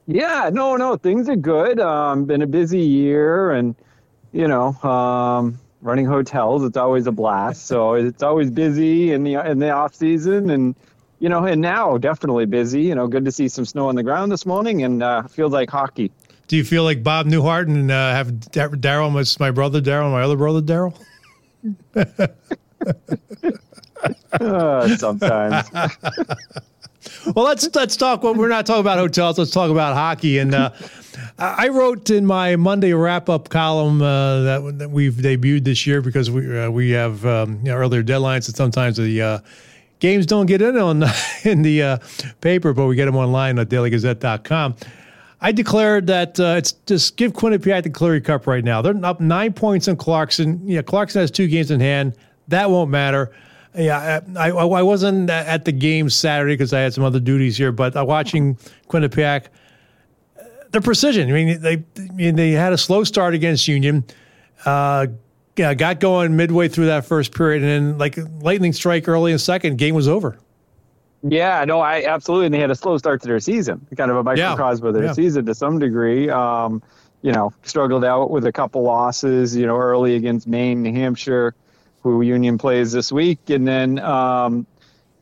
Yeah, 0.08 0.50
no, 0.52 0.74
no, 0.74 0.96
things 0.96 1.28
are 1.28 1.36
good. 1.36 1.78
Um, 1.78 2.24
been 2.24 2.42
a 2.42 2.46
busy 2.48 2.80
year, 2.80 3.52
and 3.52 3.76
you 4.32 4.48
know, 4.48 4.72
um, 4.82 5.60
running 5.82 6.06
hotels. 6.06 6.64
It's 6.64 6.76
always 6.76 7.06
a 7.06 7.12
blast. 7.12 7.66
So 7.66 7.94
it's 7.94 8.22
always 8.22 8.50
busy 8.50 9.12
in 9.12 9.24
the 9.24 9.34
in 9.34 9.58
the 9.58 9.70
off 9.70 9.94
season, 9.94 10.50
and 10.50 10.74
you 11.18 11.28
know, 11.28 11.44
and 11.44 11.60
now 11.60 11.98
definitely 11.98 12.46
busy. 12.46 12.82
You 12.82 12.94
know, 12.94 13.06
good 13.06 13.24
to 13.24 13.32
see 13.32 13.48
some 13.48 13.64
snow 13.64 13.88
on 13.88 13.94
the 13.94 14.02
ground 14.02 14.32
this 14.32 14.46
morning, 14.46 14.82
and 14.82 15.02
uh, 15.02 15.22
feels 15.24 15.52
like 15.52 15.70
hockey. 15.70 16.10
Do 16.48 16.56
you 16.56 16.64
feel 16.64 16.82
like 16.82 17.02
Bob 17.02 17.26
Newhart 17.26 17.66
and 17.66 17.90
uh, 17.90 18.12
have 18.12 18.28
Daryl, 18.28 19.12
my, 19.12 19.22
my 19.38 19.50
brother 19.50 19.82
Daryl, 19.82 20.10
my 20.10 20.22
other 20.22 20.36
brother 20.36 20.62
Daryl? 20.62 20.98
uh, 24.40 24.88
sometimes. 24.96 25.68
Well, 27.34 27.44
let's 27.44 27.68
let's 27.74 27.96
talk. 27.96 28.22
Well, 28.22 28.34
we're 28.34 28.48
not 28.48 28.66
talking 28.66 28.80
about 28.80 28.98
hotels. 28.98 29.38
Let's 29.38 29.50
talk 29.50 29.70
about 29.70 29.94
hockey. 29.94 30.38
And 30.38 30.54
uh, 30.54 30.70
I 31.38 31.68
wrote 31.68 32.10
in 32.10 32.26
my 32.26 32.56
Monday 32.56 32.92
wrap 32.92 33.28
up 33.28 33.48
column 33.48 34.02
uh, 34.02 34.42
that, 34.42 34.78
that, 34.78 34.90
we've 34.90 35.14
debuted 35.14 35.64
this 35.64 35.86
year 35.86 36.00
because 36.00 36.30
we 36.30 36.58
uh, 36.58 36.70
we 36.70 36.90
have 36.90 37.24
um, 37.26 37.58
you 37.58 37.70
know, 37.70 37.76
earlier 37.76 38.02
deadlines, 38.02 38.46
and 38.48 38.56
sometimes 38.56 38.96
the 38.96 39.22
uh, 39.22 39.38
games 40.00 40.26
don't 40.26 40.46
get 40.46 40.62
in 40.62 40.76
on 40.76 41.04
in 41.44 41.62
the 41.62 41.82
uh, 41.82 41.98
paper, 42.40 42.72
but 42.72 42.86
we 42.86 42.96
get 42.96 43.06
them 43.06 43.16
online 43.16 43.58
at 43.58 43.68
dailygazette.com. 43.68 44.76
I 45.40 45.52
declared 45.52 46.08
that 46.08 46.40
uh, 46.40 46.54
it's 46.58 46.72
just 46.86 47.16
give 47.16 47.32
Quinnipiac 47.32 47.84
the 47.84 47.90
Cleary 47.90 48.20
Cup 48.20 48.46
right 48.46 48.64
now. 48.64 48.82
They're 48.82 49.04
up 49.04 49.20
nine 49.20 49.52
points 49.52 49.86
on 49.86 49.96
Clarkson. 49.96 50.66
Yeah, 50.66 50.82
Clarkson 50.82 51.20
has 51.20 51.30
two 51.30 51.46
games 51.46 51.70
in 51.70 51.78
hand. 51.78 52.14
That 52.48 52.70
won't 52.70 52.90
matter. 52.90 53.32
Yeah, 53.74 54.20
I, 54.36 54.48
I, 54.48 54.50
I 54.50 54.82
wasn't 54.82 55.30
at 55.30 55.64
the 55.64 55.72
game 55.72 56.10
Saturday 56.10 56.54
because 56.54 56.72
I 56.72 56.80
had 56.80 56.94
some 56.94 57.04
other 57.04 57.20
duties 57.20 57.56
here, 57.56 57.70
but 57.70 57.96
uh, 57.96 58.04
watching 58.04 58.56
Quinnipiac, 58.88 59.46
their 60.70 60.80
precision. 60.80 61.28
I 61.28 61.32
mean, 61.32 61.60
they 61.60 61.84
I 61.96 62.12
mean, 62.12 62.36
they 62.36 62.52
had 62.52 62.72
a 62.72 62.78
slow 62.78 63.04
start 63.04 63.34
against 63.34 63.68
Union. 63.68 64.04
Uh, 64.64 65.06
yeah, 65.56 65.74
got 65.74 66.00
going 66.00 66.36
midway 66.36 66.68
through 66.68 66.86
that 66.86 67.04
first 67.04 67.34
period, 67.34 67.62
and 67.62 67.70
then 67.70 67.98
like 67.98 68.18
lightning 68.40 68.72
strike 68.72 69.08
early 69.08 69.32
in 69.32 69.38
second, 69.38 69.76
game 69.76 69.94
was 69.94 70.08
over. 70.08 70.38
Yeah, 71.22 71.64
no, 71.64 71.80
I 71.80 72.04
absolutely. 72.04 72.46
And 72.46 72.54
they 72.54 72.60
had 72.60 72.70
a 72.70 72.76
slow 72.76 72.96
start 72.96 73.20
to 73.22 73.28
their 73.28 73.40
season, 73.40 73.84
kind 73.96 74.10
of 74.10 74.16
a 74.16 74.22
microcosm 74.22 74.84
yeah. 74.84 74.88
of 74.88 74.94
their 74.94 75.04
yeah. 75.04 75.12
season 75.12 75.46
to 75.46 75.54
some 75.54 75.78
degree. 75.78 76.30
Um, 76.30 76.82
you 77.22 77.32
know, 77.32 77.52
struggled 77.64 78.04
out 78.04 78.30
with 78.30 78.46
a 78.46 78.52
couple 78.52 78.82
losses. 78.82 79.56
You 79.56 79.66
know, 79.66 79.76
early 79.76 80.14
against 80.14 80.46
Maine, 80.46 80.82
New 80.82 80.92
Hampshire 80.92 81.54
who 82.02 82.22
Union 82.22 82.58
plays 82.58 82.92
this 82.92 83.10
week, 83.10 83.50
and 83.50 83.66
then 83.66 83.98
um, 83.98 84.66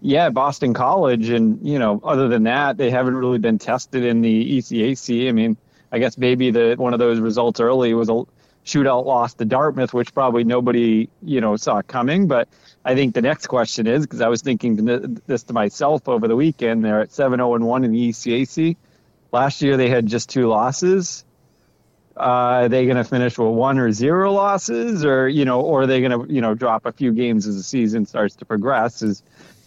yeah, 0.00 0.30
Boston 0.30 0.74
College, 0.74 1.30
and 1.30 1.66
you 1.66 1.78
know, 1.78 2.00
other 2.04 2.28
than 2.28 2.44
that, 2.44 2.76
they 2.76 2.90
haven't 2.90 3.16
really 3.16 3.38
been 3.38 3.58
tested 3.58 4.04
in 4.04 4.20
the 4.20 4.58
ECAC. 4.58 5.28
I 5.28 5.32
mean, 5.32 5.56
I 5.90 5.98
guess 5.98 6.18
maybe 6.18 6.50
the 6.50 6.74
one 6.76 6.92
of 6.92 6.98
those 6.98 7.18
results 7.18 7.60
early 7.60 7.94
was 7.94 8.08
a 8.08 8.24
shootout 8.64 9.04
loss 9.06 9.34
to 9.34 9.44
Dartmouth, 9.44 9.94
which 9.94 10.12
probably 10.12 10.44
nobody 10.44 11.08
you 11.22 11.40
know 11.40 11.56
saw 11.56 11.82
coming. 11.82 12.26
But 12.28 12.48
I 12.84 12.94
think 12.94 13.14
the 13.14 13.22
next 13.22 13.46
question 13.46 13.86
is 13.86 14.04
because 14.04 14.20
I 14.20 14.28
was 14.28 14.42
thinking 14.42 15.18
this 15.26 15.44
to 15.44 15.52
myself 15.52 16.08
over 16.08 16.28
the 16.28 16.36
weekend. 16.36 16.84
They're 16.84 17.00
at 17.00 17.12
seven 17.12 17.38
zero 17.38 17.52
oh 17.52 17.54
and 17.54 17.66
one 17.66 17.84
in 17.84 17.92
the 17.92 18.08
ECAC. 18.10 18.76
Last 19.32 19.60
year 19.60 19.76
they 19.76 19.88
had 19.88 20.06
just 20.06 20.30
two 20.30 20.46
losses. 20.48 21.25
Uh, 22.16 22.20
are 22.64 22.68
they 22.68 22.86
going 22.86 22.96
to 22.96 23.04
finish 23.04 23.36
with 23.36 23.48
one 23.48 23.78
or 23.78 23.92
zero 23.92 24.32
losses, 24.32 25.04
or 25.04 25.28
you 25.28 25.44
know, 25.44 25.60
or 25.60 25.82
are 25.82 25.86
they 25.86 26.00
going 26.00 26.26
to 26.26 26.32
you 26.32 26.40
know 26.40 26.54
drop 26.54 26.86
a 26.86 26.92
few 26.92 27.12
games 27.12 27.46
as 27.46 27.56
the 27.56 27.62
season 27.62 28.06
starts 28.06 28.36
to 28.36 28.44
progress? 28.44 29.02
Is 29.02 29.22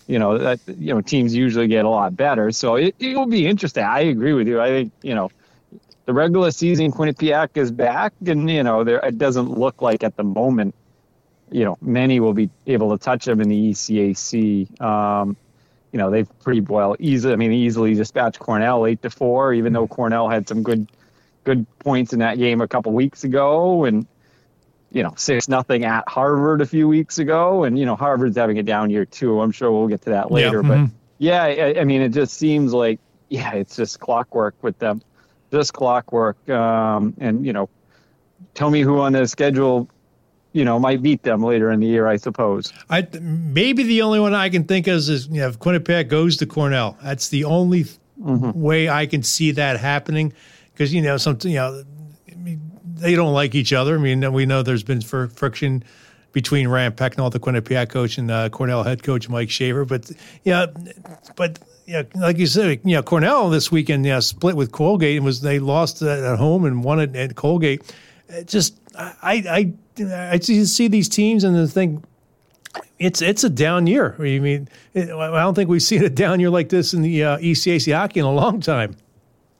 you 0.07 0.17
know 0.17 0.37
that 0.37 0.59
you 0.67 0.93
know 0.93 1.01
teams 1.01 1.35
usually 1.35 1.67
get 1.67 1.85
a 1.85 1.89
lot 1.89 2.15
better, 2.15 2.51
so 2.51 2.75
it, 2.75 2.95
it 2.99 3.15
will 3.15 3.27
be 3.27 3.45
interesting. 3.45 3.83
I 3.83 4.01
agree 4.01 4.33
with 4.33 4.47
you. 4.47 4.59
I 4.59 4.69
think 4.69 4.91
you 5.03 5.13
know 5.13 5.29
the 6.05 6.13
regular 6.13 6.49
season 6.49 6.91
Quinnipiac 6.91 7.49
is 7.55 7.71
back, 7.71 8.13
and 8.25 8.49
you 8.49 8.63
know 8.63 8.83
there 8.83 8.99
it 8.99 9.19
doesn't 9.19 9.51
look 9.51 9.83
like 9.83 10.03
at 10.03 10.17
the 10.17 10.23
moment, 10.23 10.73
you 11.51 11.65
know, 11.65 11.77
many 11.81 12.19
will 12.19 12.33
be 12.33 12.49
able 12.67 12.97
to 12.97 13.03
touch 13.03 13.25
them 13.25 13.41
in 13.41 13.49
the 13.49 13.71
ECAC. 13.71 14.81
Um, 14.81 15.37
you 15.91 15.97
know, 15.97 16.11
they've 16.11 16.27
pretty 16.39 16.61
well 16.61 16.95
easily. 16.99 17.33
I 17.33 17.35
mean, 17.35 17.51
easily 17.51 17.93
dispatched 17.93 18.39
Cornell 18.39 18.85
eight 18.85 19.01
to 19.03 19.09
four, 19.09 19.53
even 19.53 19.73
though 19.73 19.87
Cornell 19.87 20.29
had 20.29 20.47
some 20.47 20.63
good 20.63 20.87
good 21.43 21.65
points 21.79 22.13
in 22.13 22.19
that 22.19 22.37
game 22.37 22.61
a 22.61 22.67
couple 22.67 22.91
weeks 22.91 23.23
ago, 23.23 23.85
and 23.85 24.05
you 24.91 25.03
know 25.03 25.13
six 25.17 25.47
nothing 25.47 25.85
at 25.85 26.07
Harvard 26.07 26.61
a 26.61 26.65
few 26.65 26.87
weeks 26.87 27.19
ago, 27.19 27.63
and 27.63 27.77
you 27.77 27.85
know 27.85 27.95
Harvard's 27.95 28.37
having 28.37 28.59
a 28.59 28.63
down 28.63 28.89
year 28.89 29.05
too. 29.05 29.41
I'm 29.41 29.51
sure 29.51 29.71
we'll 29.71 29.87
get 29.87 30.01
to 30.03 30.11
that 30.11 30.31
later, 30.31 30.61
yeah, 30.61 30.69
mm-hmm. 30.69 30.85
but 30.85 30.93
yeah, 31.17 31.43
I, 31.43 31.79
I, 31.79 31.83
mean 31.83 32.01
it 32.01 32.09
just 32.09 32.35
seems 32.35 32.73
like 32.73 32.99
yeah, 33.29 33.53
it's 33.53 33.75
just 33.75 33.99
clockwork 33.99 34.55
with 34.61 34.77
them, 34.79 35.01
just 35.51 35.73
clockwork, 35.73 36.49
um, 36.49 37.13
and 37.19 37.45
you 37.45 37.53
know, 37.53 37.69
tell 38.53 38.69
me 38.69 38.81
who 38.81 38.99
on 38.99 39.13
the 39.13 39.27
schedule. 39.27 39.89
You 40.51 40.65
know, 40.65 40.79
might 40.79 41.03
beat 41.03 41.21
them 41.21 41.43
later 41.43 41.69
in 41.69 41.79
the 41.79 41.85
year, 41.85 42.07
I 42.07 42.15
suppose. 42.15 42.73
I 42.89 43.07
maybe 43.21 43.83
the 43.83 44.01
only 44.01 44.19
one 44.19 44.33
I 44.33 44.49
can 44.49 44.63
think 44.63 44.87
of 44.87 44.95
is 44.95 45.27
you 45.27 45.41
know, 45.41 45.47
if 45.47 45.59
Quinnipiac 45.59 46.07
goes 46.09 46.37
to 46.37 46.47
Cornell. 46.47 46.97
That's 47.03 47.29
the 47.29 47.43
only 47.43 47.83
mm-hmm. 48.19 48.59
way 48.59 48.89
I 48.89 49.05
can 49.05 49.21
see 49.21 49.51
that 49.51 49.79
happening 49.79 50.33
because 50.79 50.93
you 50.93 51.01
know 51.01 51.17
something 51.17 51.51
you 51.51 51.57
know 51.57 51.83
they 52.95 53.13
don't 53.13 53.33
like 53.33 53.53
each 53.53 53.73
other. 53.73 53.95
I 53.95 53.97
mean, 53.97 54.31
we 54.31 54.45
know 54.45 54.63
there's 54.63 54.83
been 54.83 55.01
fr- 55.01 55.25
friction 55.25 55.83
between 56.31 56.69
Rand 56.69 56.95
Pecknold, 56.95 57.31
the 57.31 57.39
Quinnipiac 57.39 57.89
coach, 57.89 58.17
and 58.17 58.31
uh, 58.31 58.49
Cornell 58.49 58.83
head 58.83 59.03
coach 59.03 59.27
Mike 59.27 59.49
Schafer. 59.49 59.85
But 59.85 60.09
yeah, 60.43 60.67
but 61.35 61.59
yeah, 61.85 62.03
like 62.15 62.37
you 62.37 62.47
said, 62.47 62.79
you 62.85 62.95
know, 62.95 63.03
Cornell 63.03 63.49
this 63.49 63.71
weekend 63.71 64.05
yeah, 64.05 64.19
split 64.19 64.55
with 64.55 64.71
Colgate 64.71 65.17
and 65.17 65.25
was 65.25 65.41
they 65.41 65.59
lost 65.59 66.01
at 66.01 66.37
home 66.37 66.63
and 66.63 66.81
won 66.81 67.01
at, 67.01 67.13
at 67.13 67.35
Colgate. 67.35 67.93
It 68.29 68.47
just 68.47 68.79
I 68.95 69.73
I 69.99 70.03
I 70.31 70.39
see 70.39 70.87
these 70.87 71.09
teams 71.09 71.43
and 71.43 71.69
think 71.69 72.05
it's 72.99 73.21
it's 73.21 73.43
a 73.43 73.49
down 73.49 73.85
year. 73.85 74.15
I 74.17 74.39
mean, 74.39 74.69
I 74.95 75.01
don't 75.03 75.55
think 75.55 75.69
we've 75.69 75.83
seen 75.83 76.05
a 76.05 76.09
down 76.09 76.39
year 76.39 76.49
like 76.49 76.69
this 76.69 76.93
in 76.93 77.01
the 77.01 77.23
uh, 77.23 77.37
ECAC 77.39 77.93
hockey 77.93 78.21
in 78.21 78.25
a 78.25 78.31
long 78.31 78.61
time. 78.61 78.95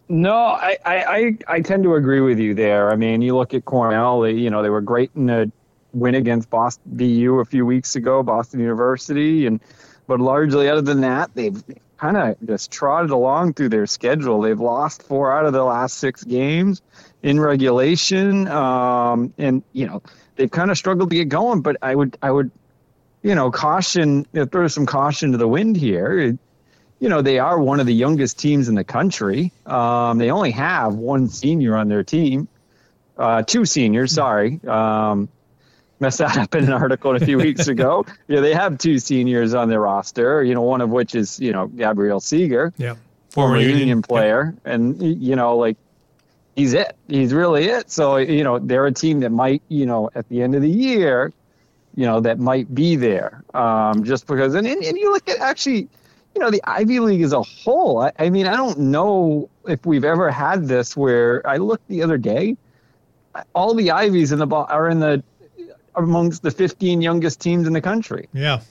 No, 0.10 0.34
I, 0.34 0.78
I, 0.84 1.38
I 1.48 1.62
tend 1.62 1.84
to 1.84 1.94
agree 1.94 2.20
with 2.20 2.40
you 2.40 2.56
there. 2.56 2.92
I 2.92 2.96
mean, 2.96 3.22
you 3.22 3.38
look 3.38 3.54
at 3.54 3.66
Cornell, 3.66 4.22
they, 4.22 4.32
you 4.32 4.50
know, 4.50 4.64
they 4.64 4.72
were 4.72 4.82
great 4.82 5.12
in 5.16 5.30
a 5.30 5.52
win 5.94 6.16
against 6.16 6.50
Boston 6.50 6.98
BU 6.98 7.40
a 7.40 7.46
few 7.46 7.64
weeks 7.64 7.96
ago, 7.96 8.24
Boston 8.24 8.60
University, 8.60 9.46
and 9.46 9.60
but 10.08 10.20
largely 10.20 10.68
other 10.68 10.82
than 10.82 11.02
that, 11.02 11.30
they've 11.36 11.64
kind 11.98 12.18
of 12.18 12.36
just 12.48 12.72
trotted 12.72 13.12
along 13.12 13.54
through 13.54 13.70
their 13.70 13.86
schedule. 13.86 14.42
They've 14.42 14.60
lost 14.60 15.04
four 15.04 15.32
out 15.32 15.46
of 15.46 15.54
the 15.54 15.64
last 15.64 16.00
six 16.00 16.24
games 16.24 16.82
in 17.22 17.40
regulation, 17.40 18.48
um, 18.48 19.32
and 19.38 19.62
you 19.74 19.86
know 19.86 20.02
they've 20.38 20.50
kind 20.50 20.72
of 20.72 20.78
struggled 20.78 21.12
to 21.12 21.16
get 21.18 21.30
going. 21.30 21.62
But 21.62 21.78
I 21.84 21.94
would, 21.94 22.18
I 22.24 22.32
would, 22.32 22.50
you 23.22 23.36
know, 23.36 23.52
caution, 23.52 24.26
throw 24.52 24.68
some 24.68 24.88
caution 24.88 25.34
to 25.34 25.38
the 25.38 25.48
wind 25.48 25.78
here 25.78 26.40
you 27.00 27.10
know, 27.10 27.22
they 27.22 27.40
are 27.40 27.60
one 27.60 27.80
of 27.80 27.86
the 27.86 27.94
youngest 27.94 28.38
teams 28.38 28.68
in 28.68 28.76
the 28.76 28.84
country. 28.84 29.52
Um, 29.66 30.18
they 30.18 30.32
only 30.32 30.52
have 30.52 30.96
one 30.96 31.30
senior 31.30 31.78
on 31.78 31.88
their 31.88 32.04
team, 32.04 32.48
uh, 33.18 33.44
two 33.44 33.66
seniors, 33.66 34.14
sorry. 34.14 34.60
Um, 34.68 35.30
messed 36.00 36.20
that 36.20 36.38
up 36.38 36.56
in 36.56 36.66
an 36.66 36.74
article 36.74 37.16
a 37.16 37.20
few 37.20 37.38
weeks 37.46 37.68
ago. 37.68 38.06
Yeah, 38.28 38.42
they 38.42 38.54
have 38.54 38.78
two 38.78 39.00
seniors 39.00 39.54
on 39.54 39.70
their 39.70 39.82
roster. 39.82 40.44
You 40.44 40.54
know, 40.54 40.62
one 40.62 40.82
of 40.82 40.90
which 40.90 41.16
is 41.16 41.40
you 41.40 41.52
know 41.52 41.68
Gabriel 41.68 42.20
Seger, 42.20 42.74
yeah, 42.78 42.96
former, 43.30 43.56
former 43.56 43.58
Union, 43.60 43.80
Union 43.80 44.02
player, 44.02 44.56
yeah. 44.66 44.74
and 44.74 45.02
you 45.02 45.36
know, 45.36 45.58
like 45.58 45.78
he's 46.56 46.74
it. 46.74 46.96
He's 47.08 47.34
really 47.34 47.66
it. 47.66 47.92
So 47.92 48.18
you 48.18 48.44
know, 48.44 48.60
they're 48.60 48.86
a 48.86 48.92
team 48.92 49.22
that 49.22 49.32
might 49.32 49.62
you 49.68 49.86
know 49.86 50.10
at 50.16 50.28
the 50.30 50.42
end 50.42 50.56
of 50.56 50.62
the 50.62 50.70
year, 50.70 51.34
you 51.96 52.06
know, 52.06 52.22
that 52.22 52.40
might 52.40 52.74
be 52.74 52.96
there 52.96 53.44
um, 53.54 54.04
just 54.04 54.28
because. 54.28 54.56
And, 54.56 54.66
and 54.68 54.84
and 54.84 54.98
you 54.98 55.12
look 55.12 55.28
at 55.30 55.40
actually. 55.40 55.90
You 56.36 56.42
know 56.42 56.52
the 56.52 56.62
Ivy 56.64 57.00
League 57.00 57.22
as 57.22 57.34
a 57.34 57.42
whole. 57.42 58.02
I, 58.02 58.12
I 58.18 58.30
mean, 58.30 58.48
I 58.48 58.56
don't 58.56 58.80
know 58.80 59.50
if 59.68 59.86
we've 59.86 60.06
ever 60.06 60.32
had 60.32 60.68
this 60.68 60.96
where 60.96 61.46
I 61.48 61.58
looked 61.58 61.88
the 61.88 62.04
other 62.04 62.18
day 62.18 62.56
all 63.54 63.74
the 63.74 63.92
Ivies 63.92 64.32
in 64.32 64.40
the 64.40 64.48
ball 64.48 64.66
are 64.70 64.90
in 64.90 65.00
the 65.00 65.24
amongst 65.96 66.44
the 66.44 66.52
15 66.52 67.02
youngest 67.02 67.40
teams 67.42 67.68
in 67.68 67.74
the 67.74 67.82
country. 67.82 68.28
Yeah. 68.34 68.62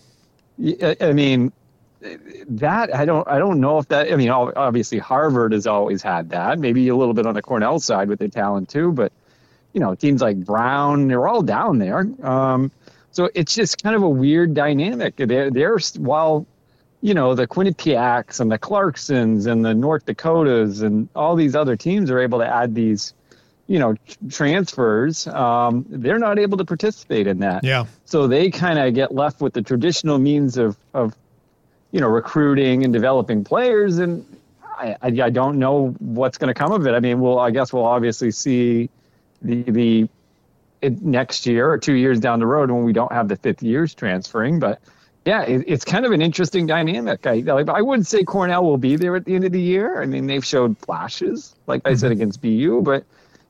I 1.01 1.13
mean, 1.13 1.53
that 2.01 2.95
I 2.95 3.05
don't 3.05 3.27
I 3.29 3.39
don't 3.39 3.61
know 3.61 3.79
if 3.79 3.89
that 3.89 4.13
I 4.13 4.17
mean 4.17 4.31
obviously 4.31 4.99
Harvard 4.99 5.53
has 5.53 5.67
always 5.67 6.03
had 6.03 6.31
that 6.31 6.59
maybe 6.59 6.87
a 6.89 6.97
little 6.97 7.15
bit 7.15 7.27
on 7.27 7.35
the 7.35 7.43
Cornell 7.43 7.81
side 7.81 8.09
with 8.09 8.21
their 8.21 8.29
talent 8.29 8.69
too 8.69 8.93
but 8.93 9.13
you 9.73 9.81
know 9.81 9.97
teams 9.97 10.23
like 10.23 10.37
Brown 10.37 11.09
they're 11.09 11.27
all 11.27 11.43
down 11.43 11.79
there 11.79 12.07
um, 12.23 12.71
so 13.11 13.29
it's 13.35 13.53
just 13.53 13.83
kind 13.83 13.97
of 13.97 14.05
a 14.05 14.09
weird 14.09 14.55
dynamic 14.55 15.17
they're, 15.17 15.51
they're 15.51 15.79
while 15.97 16.47
you 17.01 17.15
know 17.15 17.35
the 17.35 17.47
Quinnipiacs 17.47 18.41
and 18.41 18.51
the 18.51 18.59
Clarksons 18.59 19.47
and 19.47 19.65
the 19.65 19.75
North 19.75 20.07
Dakotas 20.07 20.83
and 20.83 21.09
all 21.15 21.37
these 21.37 21.55
other 21.55 21.77
teams 21.77 22.11
are 22.11 22.19
able 22.19 22.39
to 22.41 22.47
add 22.47 22.75
these 22.75 23.15
you 23.67 23.79
know 23.79 23.95
transfers 24.31 25.27
um, 25.29 25.85
they're 25.89 26.19
not 26.19 26.39
able 26.39 26.59
to 26.59 26.65
participate 26.65 27.27
in 27.27 27.39
that. 27.41 27.63
Yeah. 27.63 27.87
So 28.05 28.27
they 28.27 28.51
kind 28.51 28.79
of 28.79 28.95
get 28.95 29.15
left 29.15 29.41
with 29.41 29.53
the 29.53 29.63
traditional 29.63 30.19
means 30.19 30.57
of 30.57 30.77
of 30.93 31.15
you 31.93 32.01
know 32.01 32.09
recruiting 32.09 32.85
and 32.85 32.93
developing 32.93 33.45
players 33.45 33.99
and 33.99 34.25
i 34.63 34.97
i, 35.03 35.07
I 35.07 35.31
don't 35.31 35.59
know 35.59 35.95
what's 36.01 36.39
going 36.39 36.49
to 36.53 36.55
come 36.55 36.73
of 36.73 36.87
it. 36.87 36.93
I 36.93 37.01
mean 37.01 37.21
we'll 37.21 37.39
i 37.39 37.51
guess 37.51 37.73
we'll 37.73 37.87
obviously 37.87 38.31
see 38.31 38.91
the 39.41 39.63
the 39.63 40.09
it, 40.81 41.03
next 41.03 41.47
year 41.47 41.71
or 41.71 41.79
two 41.79 41.95
years 41.95 42.21
down 42.21 42.39
the 42.41 42.47
road 42.47 42.71
when 42.71 42.85
we 42.85 42.93
don't 42.93 43.13
have 43.13 43.29
the 43.29 43.37
fifth 43.37 43.63
years 43.63 43.95
transferring 43.95 44.59
but 44.59 44.81
yeah, 45.29 45.43
it, 45.43 45.63
it's 45.67 45.85
kind 45.85 46.07
of 46.07 46.13
an 46.13 46.23
interesting 46.23 46.67
dynamic. 46.67 47.27
I 47.27 47.45
I 47.47 47.83
wouldn't 47.83 48.07
say 48.07 48.25
Cornell 48.25 48.65
will 48.65 48.79
be 48.79 48.97
there 48.97 49.15
at 49.15 49.27
the 49.27 49.35
end 49.35 49.45
of 49.45 49.53
the 49.53 49.61
year. 49.61 50.01
I 50.01 50.07
mean, 50.07 50.27
they've 50.27 50.45
showed 50.45 50.79
flashes, 50.79 51.55
like 51.67 51.83
I 51.85 51.93
said 51.93 52.07
mm-hmm. 52.07 52.13
against 52.13 52.41
BU, 52.41 52.81
but 52.81 53.05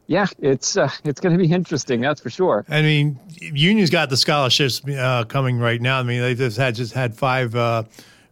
yeah, 0.08 0.26
it's 0.40 0.76
uh, 0.76 0.90
it's 1.04 1.20
going 1.20 1.38
to 1.38 1.40
be 1.40 1.52
interesting. 1.52 2.00
That's 2.00 2.20
for 2.20 2.30
sure. 2.30 2.64
I 2.68 2.82
mean, 2.82 3.16
Union's 3.40 3.90
got 3.90 4.10
the 4.10 4.16
scholarships 4.16 4.82
uh, 4.88 5.22
coming 5.28 5.60
right 5.60 5.80
now. 5.80 6.00
I 6.00 6.02
mean, 6.02 6.20
they 6.20 6.34
just 6.34 6.56
had 6.56 6.74
just 6.74 6.94
had 6.94 7.14
five 7.14 7.54
uh, 7.54 7.84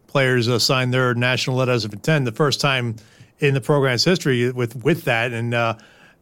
players 0.07 0.49
uh, 0.49 0.59
sign 0.59 0.91
their 0.91 1.13
national 1.15 1.55
letters 1.55 1.85
of 1.85 1.93
intent, 1.93 2.25
the 2.25 2.33
first 2.33 2.59
time 2.59 2.97
in 3.39 3.53
the 3.53 3.61
program's 3.61 4.03
history 4.03 4.51
with 4.51 4.75
with 4.83 5.03
that. 5.05 5.31
And 5.31 5.53
uh, 5.53 5.75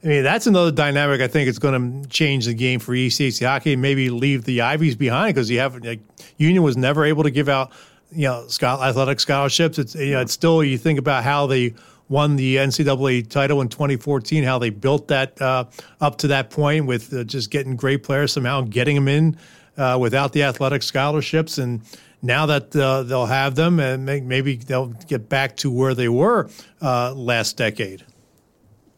I 0.04 0.08
mean, 0.08 0.24
that's 0.24 0.46
another 0.46 0.72
dynamic. 0.72 1.22
I 1.22 1.28
think 1.28 1.50
it's 1.50 1.58
going 1.58 2.04
to 2.04 2.10
change 2.10 2.46
the 2.46 2.54
game 2.54 2.80
for 2.80 2.94
ECAC 2.94 3.44
hockey 3.46 3.74
and 3.74 3.82
maybe 3.82 4.10
leave 4.10 4.44
the 4.44 4.62
Ivies 4.62 4.96
behind 4.96 5.34
because 5.34 5.50
you 5.50 5.60
have 5.60 5.84
like, 5.84 6.00
Union 6.38 6.62
was 6.62 6.78
never 6.78 7.06
able 7.06 7.24
to 7.24 7.32
give 7.32 7.50
out 7.50 7.72
you 8.12 8.28
know 8.28 8.48
athletic 8.64 9.20
scholarships. 9.20 9.78
It's 9.78 9.96
you 9.96 10.14
know 10.14 10.22
it's 10.22 10.34
still 10.34 10.64
you 10.64 10.78
think 10.78 11.00
about 11.00 11.24
how 11.24 11.48
they 11.48 11.74
won 12.08 12.36
the 12.36 12.58
NCAA 12.58 13.28
title 13.30 13.62
in 13.62 13.70
2014, 13.70 14.44
how 14.44 14.60
they 14.60 14.70
built 14.70 15.08
that 15.08 15.42
uh, 15.42 15.66
up 16.02 16.18
to 16.20 16.28
that 16.28 16.50
point 16.50 16.86
with 16.86 17.12
uh, 17.14 17.24
just 17.24 17.50
getting 17.50 17.76
great 17.76 18.04
players, 18.04 18.32
somehow 18.32 18.62
getting 18.62 18.96
them 18.96 19.08
in 19.08 19.38
uh, 19.78 19.98
without 20.00 20.32
the 20.32 20.44
athletic 20.44 20.84
scholarships. 20.84 21.58
And 21.58 21.82
now 22.22 22.46
that 22.46 22.76
uh, 22.76 23.04
they'll 23.04 23.26
have 23.26 23.56
them, 23.56 23.80
and 23.80 24.06
maybe 24.06 24.56
they'll 24.58 24.88
get 25.08 25.30
back 25.30 25.58
to 25.58 25.72
where 25.72 25.96
they 25.96 26.10
were 26.10 26.50
uh, 26.82 27.14
last 27.14 27.58
decade. 27.58 28.04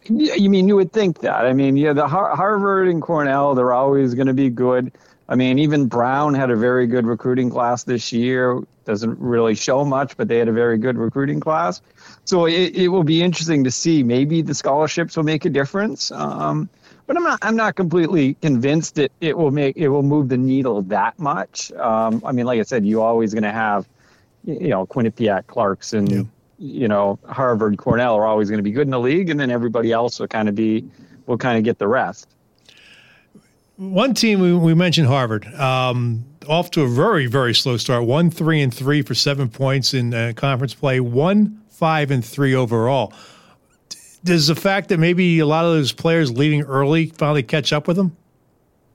You 0.10 0.50
mean 0.50 0.68
you 0.68 0.76
would 0.76 0.92
think 0.92 1.20
that? 1.22 1.46
I 1.46 1.54
mean, 1.54 1.78
yeah, 1.78 1.94
the 1.94 2.08
Har- 2.08 2.36
Harvard 2.36 2.88
and 2.88 3.02
Cornell, 3.02 3.56
they're 3.56 3.74
always 3.74 4.14
going 4.14 4.28
to 4.28 4.34
be 4.34 4.50
good. 4.50 4.92
I 5.30 5.36
mean, 5.36 5.60
even 5.60 5.88
Brown 5.88 6.34
had 6.34 6.52
a 6.52 6.56
very 6.56 6.88
good 6.88 7.06
recruiting 7.06 7.50
class 7.50 7.84
this 7.84 8.14
year. 8.14 8.62
Doesn't 8.86 9.20
really 9.20 9.56
show 9.56 9.84
much, 9.84 10.16
but 10.16 10.30
they 10.30 10.38
had 10.38 10.48
a 10.48 10.54
very 10.54 10.78
good 10.78 10.98
recruiting 10.98 11.42
class. 11.42 11.82
So 12.24 12.46
it, 12.46 12.76
it 12.76 12.88
will 12.88 13.04
be 13.04 13.22
interesting 13.22 13.66
to 13.66 13.72
see. 13.72 14.04
Maybe 14.04 14.42
the 14.42 14.54
scholarships 14.54 15.18
will 15.18 15.26
make 15.26 15.44
a 15.44 15.50
difference. 15.50 16.12
Um, 16.12 16.70
but 17.06 17.18
I'm 17.18 17.24
not. 17.24 17.40
I'm 17.42 17.56
not 17.56 17.76
completely 17.76 18.36
convinced 18.36 18.96
that 18.96 19.12
it 19.22 19.38
will 19.38 19.52
make 19.52 19.78
it 19.78 19.90
will 19.90 20.04
move 20.04 20.30
the 20.30 20.38
needle 20.38 20.82
that 20.84 21.18
much. 21.18 21.72
Um, 21.74 22.22
I 22.26 22.32
mean, 22.34 22.46
like 22.46 22.60
I 22.60 22.64
said, 22.64 22.86
you're 22.86 23.04
always 23.04 23.34
going 23.34 23.44
to 23.44 23.52
have, 23.52 23.88
you 24.46 24.70
know, 24.70 24.86
Quinnipiac, 24.86 25.48
Clarkson, 25.48 26.08
yeah. 26.08 26.24
You 26.58 26.88
know, 26.88 27.20
Harvard, 27.28 27.78
Cornell 27.78 28.16
are 28.16 28.26
always 28.26 28.50
going 28.50 28.60
to 28.60 28.64
be 28.64 28.72
good 28.72 28.88
in 28.88 28.92
the 28.92 29.00
league, 29.00 29.30
and 29.30 29.40
then 29.40 29.52
everybody 29.52 29.92
else 29.92 30.20
will 30.20 30.28
kind 30.28 30.50
of 30.50 30.56
be 30.56 30.90
will 31.26 31.38
kind 31.38 31.58
of 31.58 31.64
get 31.64 31.78
the 31.78 31.88
rest 31.88 32.28
one 33.78 34.14
team 34.14 34.40
we, 34.40 34.54
we 34.54 34.74
mentioned 34.74 35.08
Harvard, 35.08 35.46
um, 35.56 36.26
off 36.50 36.72
to 36.72 36.82
a 36.82 36.88
very 36.88 37.28
very 37.28 37.54
slow 37.54 37.78
start. 37.78 38.06
One 38.06 38.30
three 38.30 38.62
and 38.62 38.74
three 38.74 39.02
for 39.02 39.14
seven 39.14 39.50
points 39.50 39.94
in 39.94 40.14
uh, 40.14 40.34
conference 40.36 40.74
play. 40.74 41.00
One 41.00 41.62
five 41.70 42.12
and 42.12 42.26
three 42.26 42.56
overall. 42.56 43.14
Does 44.24 44.48
the 44.48 44.56
fact 44.56 44.90
that 44.90 44.98
maybe 44.98 45.40
a 45.40 45.46
lot 45.46 45.66
of 45.66 45.72
those 45.72 45.94
players 45.94 46.32
leaving 46.32 46.64
early 46.64 47.08
finally 47.08 47.44
catch 47.44 47.72
up 47.72 47.88
with 47.88 47.96
them? 47.96 48.18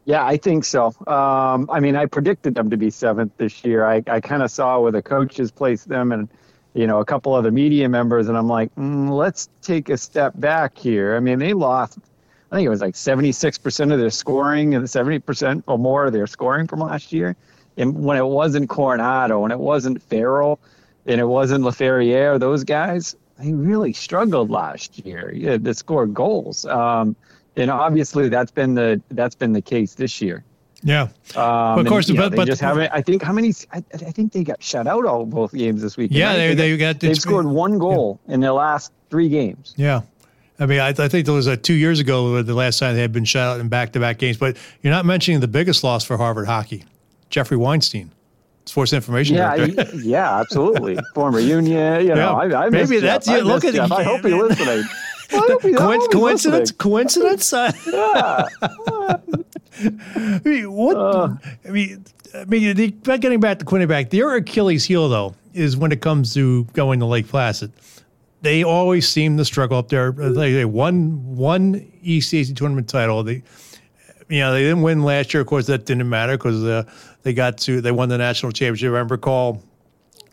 Yeah, 0.05 0.27
I 0.27 0.37
think 0.37 0.65
so. 0.65 0.87
Um, 1.07 1.71
I 1.71 1.79
mean, 1.79 1.95
I 1.95 2.07
predicted 2.07 2.57
them 2.57 2.71
to 2.71 2.77
be 2.77 2.91
seventh 2.91 3.33
this 3.37 3.65
year. 3.65 3.87
I, 3.87 4.03
I 4.09 4.21
kind 4.21 4.43
of 4.43 4.51
saw 4.51 4.81
where 4.81 4.91
the 4.91 5.01
coaches 5.01 5.53
placed 5.53 5.89
them 5.89 6.11
and, 6.11 6.29
you 6.75 6.87
know, 6.87 7.01
a 7.01 7.05
couple 7.05 7.35
other 7.35 7.51
media 7.51 7.89
members, 7.89 8.29
and 8.29 8.37
I'm 8.37 8.49
like, 8.49 8.75
mm, 8.77 9.11
let's 9.11 9.49
take 9.61 9.89
a 9.89 9.97
step 9.97 10.33
back 10.37 10.79
here. 10.79 11.17
I 11.17 11.21
mean, 11.21 11.39
they 11.39 11.53
lost 11.53 11.99
I 12.53 12.57
think 12.57 12.67
it 12.67 12.69
was 12.69 12.83
like 12.83 12.95
76% 12.95 13.93
of 13.95 13.99
their 13.99 14.11
scoring 14.11 14.75
and 14.75 14.85
70% 14.85 15.63
or 15.67 15.79
more 15.79 16.05
of 16.05 16.13
their 16.13 16.27
scoring 16.27 16.67
from 16.67 16.81
last 16.81 17.11
year. 17.11 17.35
And 17.79 18.05
when 18.05 18.19
it 18.19 18.27
wasn't 18.27 18.69
Coronato 18.69 19.43
and 19.45 19.53
it 19.53 19.59
wasn't 19.59 20.03
Farrell 20.03 20.61
and 21.07 21.19
it 21.19 21.25
wasn't 21.25 21.65
LaFerriere, 21.65 22.39
those 22.39 22.63
guys, 22.63 23.17
they 23.39 23.55
really 23.55 23.95
struggled 23.95 24.51
last 24.51 24.99
year 25.07 25.33
yeah, 25.35 25.57
to 25.57 25.73
score 25.73 26.07
goals. 26.07 26.67
Um, 26.67 27.17
and 27.57 27.71
obviously 27.71 28.29
that's 28.29 28.51
been 28.51 28.75
the 28.75 29.01
that's 29.11 29.35
been 29.35 29.55
the 29.55 29.63
case 29.63 29.95
this 29.95 30.21
year. 30.21 30.45
Yeah, 30.85 31.09
um, 31.37 31.79
of 31.79 31.87
course, 31.87 32.09
and, 32.09 32.19
but, 32.19 32.35
but 32.35 32.47
just 32.47 32.61
haven't. 32.61 32.91
I 32.93 33.03
think 33.03 33.23
how 33.23 33.33
many? 33.33 33.55
I, 33.73 33.85
I, 33.95 33.97
think 33.97 34.33
they 34.33 34.43
got 34.43 34.63
shut 34.63 34.89
out 34.89 35.07
all 35.07 35.25
both 35.25 35.53
games 35.53 35.81
this 35.81 35.97
week. 35.97 36.11
Yeah, 36.13 36.31
right? 36.31 36.37
they, 36.37 36.55
they, 36.55 36.77
got, 36.77 36.99
they've 36.99 37.17
scored 37.17 37.47
one 37.47 37.79
goal 37.79 38.19
yeah. 38.27 38.35
in 38.35 38.41
their 38.41 38.53
last 38.53 38.93
three 39.09 39.29
games. 39.29 39.75
Yeah, 39.77 40.03
I 40.59 40.67
mean, 40.67 40.81
I, 40.81 40.89
I 40.89 41.09
think 41.09 41.27
there 41.27 41.35
was 41.35 41.47
a 41.47 41.57
two 41.57 41.75
years 41.75 42.01
ago 42.01 42.43
the 42.43 42.55
last 42.55 42.79
time 42.79 42.95
they 42.95 43.01
had 43.01 43.13
been 43.13 43.25
shut 43.25 43.43
out 43.43 43.61
in 43.61 43.69
back-to-back 43.69 44.19
games. 44.19 44.37
But 44.37 44.57
you're 44.83 44.93
not 44.93 45.05
mentioning 45.05 45.41
the 45.41 45.49
biggest 45.49 45.83
loss 45.83 46.05
for 46.05 46.17
Harvard 46.17 46.47
hockey, 46.47 46.85
Jeffrey 47.31 47.57
Weinstein, 47.57 48.13
sports 48.67 48.93
information 48.93 49.37
yeah, 49.37 49.57
director. 49.57 49.97
yeah, 49.97 50.39
absolutely. 50.39 50.99
Former 51.15 51.41
Union. 51.41 52.07
You 52.07 52.09
know, 52.15 52.43
yeah, 52.43 52.59
I, 52.59 52.67
I 52.67 52.71
maybe 52.71 53.01
that's 53.01 53.27
Jeff. 53.27 53.45
look 53.45 53.65
at 53.65 53.75
Jeff. 53.75 53.91
I 53.91 54.03
hope 54.03 54.25
he's 54.25 54.35
listening. 54.35 54.85
Well, 55.33 56.09
coincidence? 56.09 56.71
Coincidence? 56.73 57.53
yeah. 57.87 58.47
I 58.65 60.41
mean, 60.45 60.73
what? 60.73 60.97
Uh, 60.97 61.35
I 61.67 61.71
mean, 61.71 62.05
I 62.35 62.45
mean, 62.45 62.77
the, 62.77 62.91
getting 62.91 63.41
back 63.41 63.59
to 63.59 63.65
Quinnipiac, 63.65 64.11
their 64.11 64.35
Achilles 64.37 64.85
heel 64.85 65.09
though 65.09 65.35
is 65.55 65.77
when 65.77 65.93
it 65.93 66.01
comes 66.01 66.35
to 66.35 66.65
going 66.73 67.01
to 67.01 67.07
Lake 67.07 67.29
Placid 67.29 67.73
they 68.43 68.65
always 68.65 69.09
seem 69.09 69.37
to 69.37 69.45
struggle 69.45 69.79
up 69.79 69.89
there. 69.89 70.13
They, 70.13 70.65
won 70.65 71.37
one 71.37 71.81
ECAC 72.05 72.55
tournament 72.57 72.89
title. 72.89 73.23
They, 73.23 73.43
you 74.29 74.41
know, 74.41 74.53
they 74.53 74.63
didn't 74.63 74.83
win 74.83 75.03
last 75.03 75.33
year. 75.33 75.41
Of 75.41 75.47
course, 75.47 75.67
that 75.67 75.87
didn't 75.87 76.09
matter 76.09 76.37
because 76.37 76.63
uh, 76.65 76.83
they 77.23 77.33
got 77.33 77.59
to 77.59 77.81
they 77.81 77.93
won 77.93 78.09
the 78.09 78.19
national 78.19 78.53
championship. 78.53 78.93
I 78.93 79.01
recall 79.01 79.63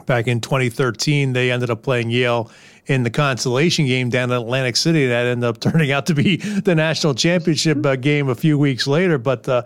back 0.09 0.27
in 0.27 0.41
2013 0.41 1.31
they 1.31 1.51
ended 1.51 1.69
up 1.69 1.83
playing 1.83 2.09
Yale 2.09 2.51
in 2.87 3.03
the 3.03 3.09
consolation 3.09 3.85
game 3.85 4.09
down 4.09 4.31
in 4.31 4.35
Atlantic 4.35 4.75
City. 4.75 5.07
That 5.07 5.27
ended 5.27 5.47
up 5.47 5.59
turning 5.61 5.91
out 5.91 6.07
to 6.07 6.13
be 6.13 6.37
the 6.37 6.75
national 6.75 7.13
championship 7.13 7.85
uh, 7.85 7.95
game 7.95 8.27
a 8.27 8.35
few 8.35 8.57
weeks 8.57 8.87
later. 8.87 9.17
But 9.17 9.47
uh, 9.47 9.63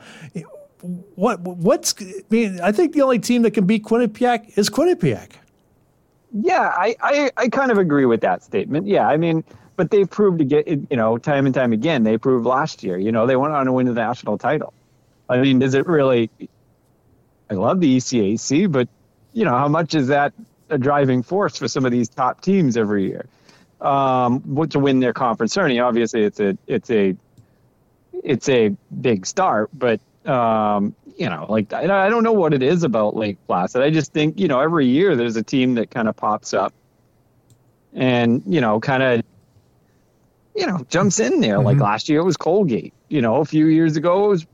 what 1.15 1.39
what's 1.39 1.95
I 1.99 2.21
mean? 2.29 2.59
I 2.61 2.71
think 2.71 2.93
the 2.93 3.01
only 3.01 3.19
team 3.19 3.41
that 3.43 3.51
can 3.51 3.65
beat 3.65 3.83
Quinnipiac 3.83 4.57
is 4.57 4.69
Quinnipiac. 4.69 5.31
Yeah, 6.33 6.73
I, 6.75 6.95
I, 6.99 7.31
I 7.37 7.47
kind 7.47 7.71
of 7.71 7.77
agree 7.77 8.05
with 8.05 8.21
that 8.21 8.43
statement. 8.43 8.87
Yeah, 8.87 9.07
I 9.07 9.17
mean, 9.17 9.43
but 9.75 9.91
they've 9.91 10.09
proved 10.09 10.39
to 10.39 10.45
get, 10.45 10.67
you 10.67 10.97
know, 10.97 11.17
time 11.17 11.45
and 11.45 11.53
time 11.53 11.73
again, 11.73 12.03
they 12.03 12.17
proved 12.17 12.45
last 12.45 12.83
year, 12.83 12.97
you 12.97 13.11
know, 13.11 13.27
they 13.27 13.35
went 13.35 13.53
on 13.53 13.65
to 13.67 13.71
win 13.71 13.85
the 13.85 13.93
national 13.93 14.37
title. 14.37 14.73
I 15.29 15.39
mean, 15.39 15.59
does 15.59 15.73
it 15.73 15.85
really, 15.87 16.29
I 17.49 17.53
love 17.53 17.79
the 17.79 17.97
ECAC, 17.97 18.71
but, 18.71 18.87
you 19.33 19.45
know, 19.45 19.51
how 19.51 19.67
much 19.67 19.95
is 19.95 20.07
that 20.07 20.33
a 20.69 20.77
driving 20.77 21.23
force 21.23 21.57
for 21.57 21.67
some 21.67 21.85
of 21.85 21.91
these 21.91 22.09
top 22.09 22.41
teams 22.41 22.77
every 22.77 23.07
year? 23.07 23.25
Um, 23.81 24.39
what 24.41 24.71
to 24.71 24.79
win 24.79 24.99
their 24.99 25.13
conference 25.13 25.53
tourney, 25.53 25.79
obviously 25.79 26.23
it's 26.23 26.39
a, 26.39 26.57
it's 26.67 26.89
a, 26.89 27.15
it's 28.23 28.47
a 28.47 28.75
big 29.01 29.25
start, 29.25 29.69
but 29.73 29.99
um, 30.25 30.95
you 31.17 31.29
know, 31.29 31.45
like 31.49 31.71
I, 31.73 31.83
I 32.05 32.09
don't 32.09 32.23
know 32.23 32.33
what 32.33 32.53
it 32.53 32.63
is 32.63 32.83
about 32.83 33.15
Lake 33.15 33.37
Placid. 33.47 33.81
I 33.81 33.89
just 33.89 34.13
think 34.13 34.39
you 34.39 34.47
know 34.47 34.59
every 34.59 34.87
year 34.87 35.15
there's 35.15 35.35
a 35.35 35.43
team 35.43 35.75
that 35.75 35.91
kind 35.91 36.07
of 36.07 36.15
pops 36.15 36.53
up, 36.53 36.73
and 37.93 38.41
you 38.47 38.61
know, 38.61 38.79
kind 38.79 39.03
of, 39.03 39.23
you 40.55 40.65
know, 40.65 40.85
jumps 40.89 41.19
in 41.19 41.41
there. 41.41 41.57
Mm-hmm. 41.57 41.65
Like 41.65 41.79
last 41.79 42.09
year 42.09 42.19
it 42.21 42.23
was 42.23 42.37
Colgate. 42.37 42.93
You 43.09 43.21
know, 43.21 43.37
a 43.37 43.45
few 43.45 43.67
years 43.67 43.97
ago 43.97 44.25
it 44.25 44.29
was 44.29 44.47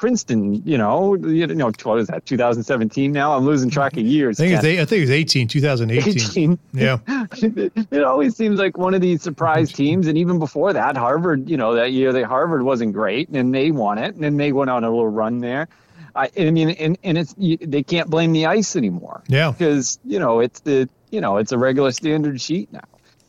Princeton, 0.00 0.66
you 0.66 0.78
know, 0.78 1.14
you 1.14 1.46
know, 1.46 1.70
what 1.82 1.98
is 1.98 2.06
that, 2.06 2.24
2017 2.24 3.12
now? 3.12 3.36
I'm 3.36 3.44
losing 3.44 3.68
track 3.68 3.98
of 3.98 4.06
years. 4.06 4.40
I 4.40 4.44
think, 4.44 4.54
it's, 4.54 4.64
I 4.64 4.84
think 4.86 4.98
it 4.98 5.00
was 5.02 5.10
18, 5.10 5.46
2018. 5.46 6.12
18. 6.14 6.58
Yeah. 6.72 6.98
it 7.10 8.02
always 8.02 8.34
seems 8.34 8.58
like 8.58 8.78
one 8.78 8.94
of 8.94 9.02
these 9.02 9.22
surprise 9.22 9.70
teams. 9.70 10.06
And 10.06 10.16
even 10.16 10.38
before 10.38 10.72
that, 10.72 10.96
Harvard, 10.96 11.50
you 11.50 11.58
know, 11.58 11.74
that 11.74 11.92
year, 11.92 12.14
they 12.14 12.22
Harvard 12.22 12.62
wasn't 12.62 12.94
great 12.94 13.28
and 13.28 13.54
they 13.54 13.70
won 13.72 13.98
it. 13.98 14.14
And 14.14 14.24
then 14.24 14.38
they 14.38 14.52
went 14.52 14.70
on 14.70 14.84
a 14.84 14.88
little 14.88 15.06
run 15.06 15.40
there. 15.40 15.68
I, 16.16 16.30
I 16.34 16.50
mean, 16.50 16.70
and, 16.70 16.96
and 17.04 17.18
it's, 17.18 17.34
you, 17.36 17.58
they 17.58 17.82
can't 17.82 18.08
blame 18.08 18.32
the 18.32 18.46
ice 18.46 18.76
anymore. 18.76 19.22
Yeah. 19.28 19.50
Because, 19.50 19.98
you 20.06 20.18
know, 20.18 20.40
it's 20.40 20.60
the, 20.60 20.88
you 21.10 21.20
know, 21.20 21.36
it's 21.36 21.52
a 21.52 21.58
regular 21.58 21.92
standard 21.92 22.40
sheet 22.40 22.72
now. 22.72 22.80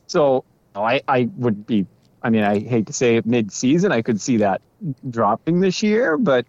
So 0.08 0.46
I, 0.74 1.02
I 1.06 1.30
would 1.36 1.68
be, 1.68 1.86
I 2.24 2.30
mean, 2.30 2.44
I 2.44 2.60
hate 2.60 2.88
to 2.88 2.94
say 2.94 3.18
it 3.18 3.26
mid 3.26 3.52
season, 3.52 3.92
I 3.92 4.02
could 4.02 4.22
see 4.22 4.38
that 4.38 4.62
dropping 5.10 5.60
this 5.60 5.84
year, 5.84 6.18
but 6.18 6.46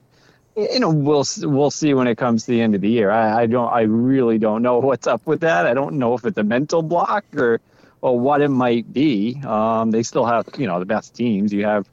you 0.57 0.81
know 0.81 0.91
we'll 0.91 1.25
we'll 1.43 1.71
see 1.71 1.95
when 1.95 2.07
it 2.07 2.17
comes 2.17 2.45
to 2.45 2.51
the 2.51 2.61
end 2.61 2.75
of 2.75 2.81
the 2.81 2.89
year. 2.89 3.11
I, 3.11 3.43
I 3.43 3.47
don't 3.47 3.73
I 3.73 3.83
really 3.83 4.39
don't 4.39 4.63
know 4.63 4.79
what's 4.81 5.07
up 5.07 5.27
with 5.27 5.41
that. 5.41 5.67
I 5.67 5.75
don't 5.75 5.99
know 5.99 6.15
if 6.15 6.25
it's 6.25 6.39
a 6.39 6.43
mental 6.43 6.83
block 6.83 7.25
or 7.37 7.61
or 8.01 8.19
what 8.19 8.41
it 8.41 8.49
might 8.49 8.93
be. 8.93 9.41
Um, 9.45 9.91
they 9.91 10.03
still 10.03 10.25
have 10.25 10.49
you 10.59 10.67
know 10.67 10.79
the 10.79 10.87
best 10.87 11.15
teams. 11.15 11.53
You 11.53 11.65
have 11.65 11.89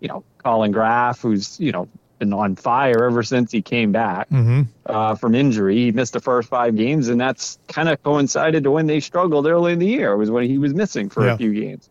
you 0.00 0.08
know 0.08 0.24
Collin 0.38 0.72
Graf, 0.72 1.20
who's 1.20 1.58
you 1.60 1.72
know 1.72 1.88
been 2.18 2.32
on 2.32 2.54
fire 2.54 3.04
ever 3.06 3.22
since 3.22 3.50
he 3.50 3.62
came 3.62 3.92
back 3.92 4.28
mm-hmm. 4.28 4.62
uh, 4.86 5.14
from 5.14 5.34
injury. 5.34 5.76
He 5.76 5.92
missed 5.92 6.12
the 6.12 6.20
first 6.20 6.48
five 6.48 6.76
games, 6.76 7.08
and 7.08 7.20
that's 7.20 7.58
kind 7.66 7.88
of 7.88 8.02
coincided 8.02 8.64
to 8.64 8.70
when 8.70 8.86
they 8.86 9.00
struggled 9.00 9.46
early 9.46 9.72
in 9.72 9.78
the 9.78 9.86
year. 9.86 10.12
It 10.12 10.18
was 10.18 10.30
when 10.30 10.44
he 10.44 10.58
was 10.58 10.74
missing 10.74 11.08
for 11.08 11.24
yeah. 11.24 11.34
a 11.34 11.36
few 11.36 11.52
games. 11.52 11.88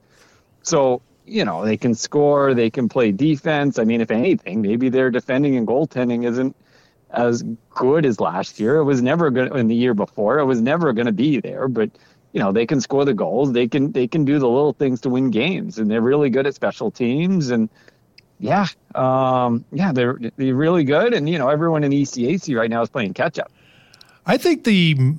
So 0.62 1.02
you 1.30 1.46
know, 1.46 1.64
they 1.64 1.78
can 1.78 1.94
score, 1.94 2.54
they 2.54 2.70
can 2.70 2.90
play 2.90 3.12
defense. 3.12 3.80
I 3.80 3.84
mean, 3.84 4.02
if 4.02 4.12
anything, 4.12 4.62
maybe 4.62 4.90
their 4.90 5.10
defending 5.10 5.56
and 5.56 5.68
goaltending 5.68 6.26
isn't 6.26 6.56
as 7.12 7.44
good 7.70 8.06
as 8.06 8.20
last 8.20 8.60
year. 8.60 8.78
It 8.78 8.84
was 8.84 9.02
never 9.02 9.28
in 9.56 9.68
the 9.68 9.76
year 9.76 9.94
before. 9.94 10.40
It 10.40 10.46
was 10.46 10.62
never 10.62 10.94
going 10.94 11.08
to 11.08 11.12
be 11.12 11.40
there, 11.40 11.68
but 11.68 11.90
you 12.32 12.40
know, 12.40 12.52
they 12.52 12.66
can 12.66 12.80
score 12.80 13.06
the 13.06 13.14
goals. 13.14 13.54
They 13.54 13.68
can 13.68 13.92
they 13.92 14.08
can 14.08 14.24
do 14.24 14.38
the 14.38 14.48
little 14.48 14.74
things 14.74 15.02
to 15.02 15.10
win 15.10 15.32
games, 15.32 15.80
and 15.80 15.90
they're 15.90 16.02
really 16.02 16.30
good 16.30 16.46
at 16.46 16.54
special 16.54 16.92
teams. 16.92 17.50
And 17.50 17.70
yeah, 18.40 18.68
um, 18.94 19.66
yeah, 19.72 19.92
they're 19.92 20.20
they're 20.38 20.54
really 20.54 20.84
good. 20.84 21.14
And 21.14 21.28
you 21.28 21.40
know, 21.40 21.50
everyone 21.50 21.84
in 21.84 21.92
ECAC 21.92 22.56
right 22.56 22.70
now 22.70 22.82
is 22.82 22.90
playing 22.90 23.16
catch 23.16 23.40
up. 23.40 23.52
I 24.26 24.38
think 24.38 24.64
the 24.64 25.16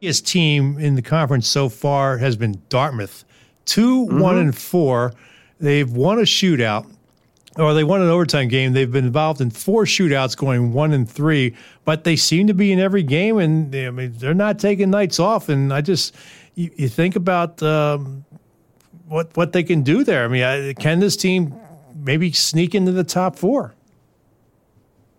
biggest 0.00 0.26
team 0.26 0.76
in 0.78 0.96
the 0.96 1.02
conference 1.02 1.46
so 1.46 1.68
far 1.68 2.18
has 2.18 2.36
been 2.36 2.60
Dartmouth 2.68 3.24
2 3.66 4.06
mm-hmm. 4.06 4.18
one 4.20 4.38
and 4.38 4.56
four. 4.56 5.12
They've 5.60 5.90
won 5.90 6.18
a 6.18 6.22
shootout, 6.22 6.86
or 7.56 7.74
they 7.74 7.84
won 7.84 8.02
an 8.02 8.08
overtime 8.08 8.48
game. 8.48 8.72
They've 8.72 8.90
been 8.90 9.06
involved 9.06 9.40
in 9.40 9.50
four 9.50 9.84
shootouts, 9.84 10.36
going 10.36 10.72
one 10.72 10.92
and 10.92 11.08
three. 11.08 11.54
But 11.84 12.04
they 12.04 12.16
seem 12.16 12.46
to 12.48 12.54
be 12.54 12.72
in 12.72 12.80
every 12.80 13.02
game, 13.02 13.38
and 13.38 13.72
they, 13.72 13.86
I 13.86 13.90
mean 13.90 14.14
they're 14.16 14.34
not 14.34 14.58
taking 14.58 14.90
nights 14.90 15.18
off. 15.20 15.48
And 15.48 15.72
I 15.72 15.80
just 15.80 16.14
you, 16.54 16.70
you 16.76 16.88
think 16.88 17.16
about 17.16 17.62
um, 17.62 18.24
what 19.06 19.36
what 19.36 19.52
they 19.52 19.62
can 19.62 19.82
do 19.82 20.04
there. 20.04 20.24
I 20.24 20.28
mean, 20.28 20.42
I, 20.42 20.72
can 20.74 21.00
this 21.00 21.16
team 21.16 21.54
maybe 21.94 22.32
sneak 22.32 22.74
into 22.74 22.92
the 22.92 23.04
top 23.04 23.36
four? 23.36 23.74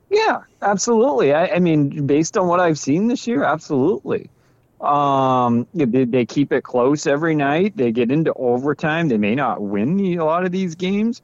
Yeah, 0.10 0.42
absolutely. 0.62 1.34
I, 1.34 1.48
I 1.48 1.60
mean, 1.60 2.06
based 2.06 2.38
on 2.38 2.48
what 2.48 2.60
I've 2.60 2.80
seen 2.80 3.08
this 3.08 3.28
year, 3.28 3.44
absolutely. 3.44 4.30
Um, 4.86 5.68
they, 5.74 6.06
they 6.06 6.26
keep 6.26 6.52
it 6.52 6.64
close 6.64 7.08
every 7.08 7.36
night. 7.36 7.76
They 7.76 7.92
get 7.92 8.12
into 8.12 8.34
overtime. 8.34 9.08
They 9.08 9.18
may 9.18 9.36
not 9.36 9.62
win 9.62 10.00
a 10.18 10.24
lot 10.24 10.46
of 10.46 10.52
these 10.52 10.76
games. 10.76 11.22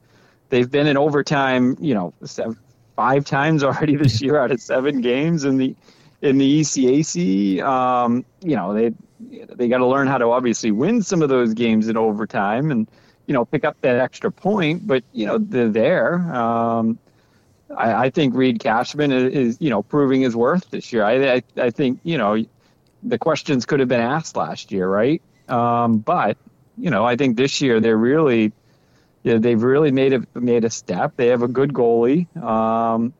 They've 0.48 0.70
been 0.70 0.86
in 0.86 0.96
overtime, 0.96 1.76
you 1.80 1.94
know, 1.94 2.12
seven, 2.24 2.58
five 2.96 3.24
times 3.24 3.62
already 3.64 3.96
this 3.96 4.20
year 4.20 4.38
out 4.38 4.50
of 4.50 4.60
seven 4.60 5.00
games 5.00 5.44
in 5.44 5.56
the 5.58 5.74
in 6.20 6.38
the 6.38 6.60
ECAC. 6.60 7.62
Um, 7.62 8.24
you 8.40 8.56
know, 8.56 8.74
they 8.74 8.92
they 9.54 9.68
got 9.68 9.78
to 9.78 9.86
learn 9.86 10.08
how 10.08 10.18
to 10.18 10.26
obviously 10.26 10.70
win 10.70 11.02
some 11.02 11.22
of 11.22 11.28
those 11.28 11.54
games 11.54 11.88
in 11.88 11.96
overtime 11.96 12.70
and 12.70 12.88
you 13.26 13.34
know 13.34 13.44
pick 13.44 13.64
up 13.64 13.76
that 13.82 13.96
extra 13.96 14.30
point. 14.30 14.86
But 14.86 15.04
you 15.12 15.26
know, 15.26 15.38
they're 15.38 15.68
there. 15.68 16.14
Um, 16.34 16.98
I, 17.76 18.06
I 18.06 18.10
think 18.10 18.34
Reid 18.34 18.60
Cashman 18.60 19.12
is, 19.12 19.32
is, 19.32 19.56
you 19.60 19.70
know 19.70 19.82
proving 19.82 20.22
his 20.22 20.36
worth 20.36 20.70
this 20.70 20.92
year. 20.92 21.04
I, 21.04 21.34
I 21.34 21.42
I 21.56 21.70
think 21.70 22.00
you 22.04 22.18
know 22.18 22.44
the 23.02 23.18
questions 23.18 23.66
could 23.66 23.80
have 23.80 23.88
been 23.88 24.00
asked 24.00 24.36
last 24.36 24.72
year, 24.72 24.88
right? 24.88 25.22
Um, 25.48 25.98
but 25.98 26.36
you 26.78 26.90
know, 26.90 27.04
I 27.04 27.16
think 27.16 27.36
this 27.36 27.60
year 27.60 27.80
they're 27.80 27.96
really, 27.96 28.52
you 29.22 29.32
know, 29.32 29.38
they've 29.38 29.62
really 29.62 29.90
made 29.90 30.12
a 30.12 30.26
made 30.34 30.64
a 30.64 30.70
step. 30.70 31.14
They 31.16 31.28
have 31.28 31.42
a 31.42 31.48
good 31.48 31.72
goalie, 31.72 32.34
um, 32.42 33.12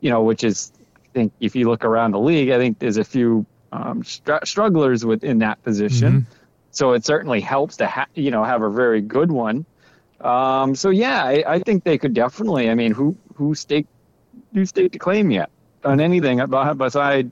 you 0.00 0.10
know, 0.10 0.22
which 0.22 0.44
is, 0.44 0.72
I 0.96 1.08
think, 1.14 1.32
if 1.40 1.56
you 1.56 1.68
look 1.68 1.84
around 1.84 2.12
the 2.12 2.20
league, 2.20 2.50
I 2.50 2.58
think 2.58 2.78
there's 2.78 2.98
a 2.98 3.04
few 3.04 3.46
um, 3.72 4.04
str- 4.04 4.44
strugglers 4.44 5.04
within 5.04 5.38
that 5.38 5.62
position. 5.62 6.12
Mm-hmm. 6.12 6.32
So 6.70 6.92
it 6.92 7.04
certainly 7.04 7.40
helps 7.40 7.78
to 7.78 7.86
ha- 7.86 8.06
you 8.14 8.30
know 8.30 8.44
have 8.44 8.62
a 8.62 8.70
very 8.70 9.00
good 9.00 9.32
one. 9.32 9.64
Um, 10.20 10.74
so 10.74 10.90
yeah, 10.90 11.22
I, 11.24 11.44
I, 11.46 11.58
think 11.60 11.84
they 11.84 11.96
could 11.96 12.12
definitely. 12.12 12.68
I 12.70 12.74
mean, 12.74 12.92
who 12.92 13.16
who 13.34 13.54
stake 13.54 13.86
who 14.52 14.66
stake 14.66 14.92
to 14.92 14.98
claim 14.98 15.30
yet 15.30 15.50
on 15.84 16.00
anything 16.00 16.44
beside 16.76 17.30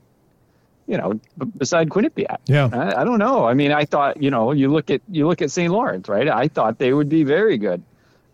you 0.87 0.97
know, 0.97 1.19
beside 1.57 1.89
Quinnipiac. 1.89 2.37
Yeah. 2.45 2.69
I, 2.71 3.01
I, 3.01 3.03
don't 3.03 3.19
know. 3.19 3.45
I 3.45 3.53
mean, 3.53 3.71
I 3.71 3.83
thought, 3.85 4.21
you 4.23 4.31
know, 4.31 4.53
you 4.53 4.71
look 4.71 4.89
at 4.89 5.01
you 5.11 5.27
look 5.27 5.41
at 5.41 5.51
St. 5.51 5.71
Lawrence, 5.71 6.07
right? 6.07 6.27
I 6.29 6.47
thought 6.47 6.79
they 6.79 6.93
would 6.93 7.09
be 7.09 7.23
very 7.23 7.57
good. 7.57 7.83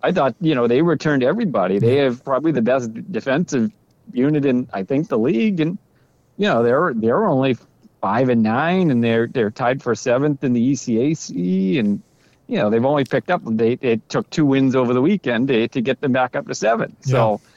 I 0.03 0.11
thought, 0.11 0.35
you 0.39 0.53
know, 0.53 0.67
they 0.67 0.81
returned 0.81 1.23
everybody. 1.23 1.79
They 1.79 1.97
have 1.97 2.23
probably 2.23 2.51
the 2.51 2.61
best 2.61 2.93
defensive 3.11 3.71
unit 4.11 4.45
in 4.45 4.69
I 4.71 4.83
think 4.83 5.07
the 5.07 5.17
league, 5.17 5.59
and 5.61 5.77
you 6.37 6.47
know, 6.47 6.61
they're 6.61 6.93
they're 6.93 7.25
only 7.25 7.57
five 8.01 8.29
and 8.29 8.43
nine, 8.43 8.91
and 8.91 9.03
they're 9.03 9.27
they're 9.27 9.51
tied 9.51 9.81
for 9.81 9.95
seventh 9.95 10.43
in 10.43 10.53
the 10.53 10.73
ECAC, 10.73 11.79
and 11.79 12.03
you 12.47 12.57
know, 12.57 12.69
they've 12.69 12.85
only 12.85 13.05
picked 13.05 13.31
up. 13.31 13.41
They 13.45 13.79
it 13.81 14.07
took 14.09 14.29
two 14.29 14.45
wins 14.45 14.75
over 14.75 14.93
the 14.93 15.01
weekend 15.01 15.47
to, 15.47 15.67
to 15.69 15.81
get 15.81 16.01
them 16.01 16.11
back 16.11 16.35
up 16.35 16.47
to 16.47 16.55
seven. 16.55 16.95
So. 17.01 17.41
Yeah. 17.43 17.49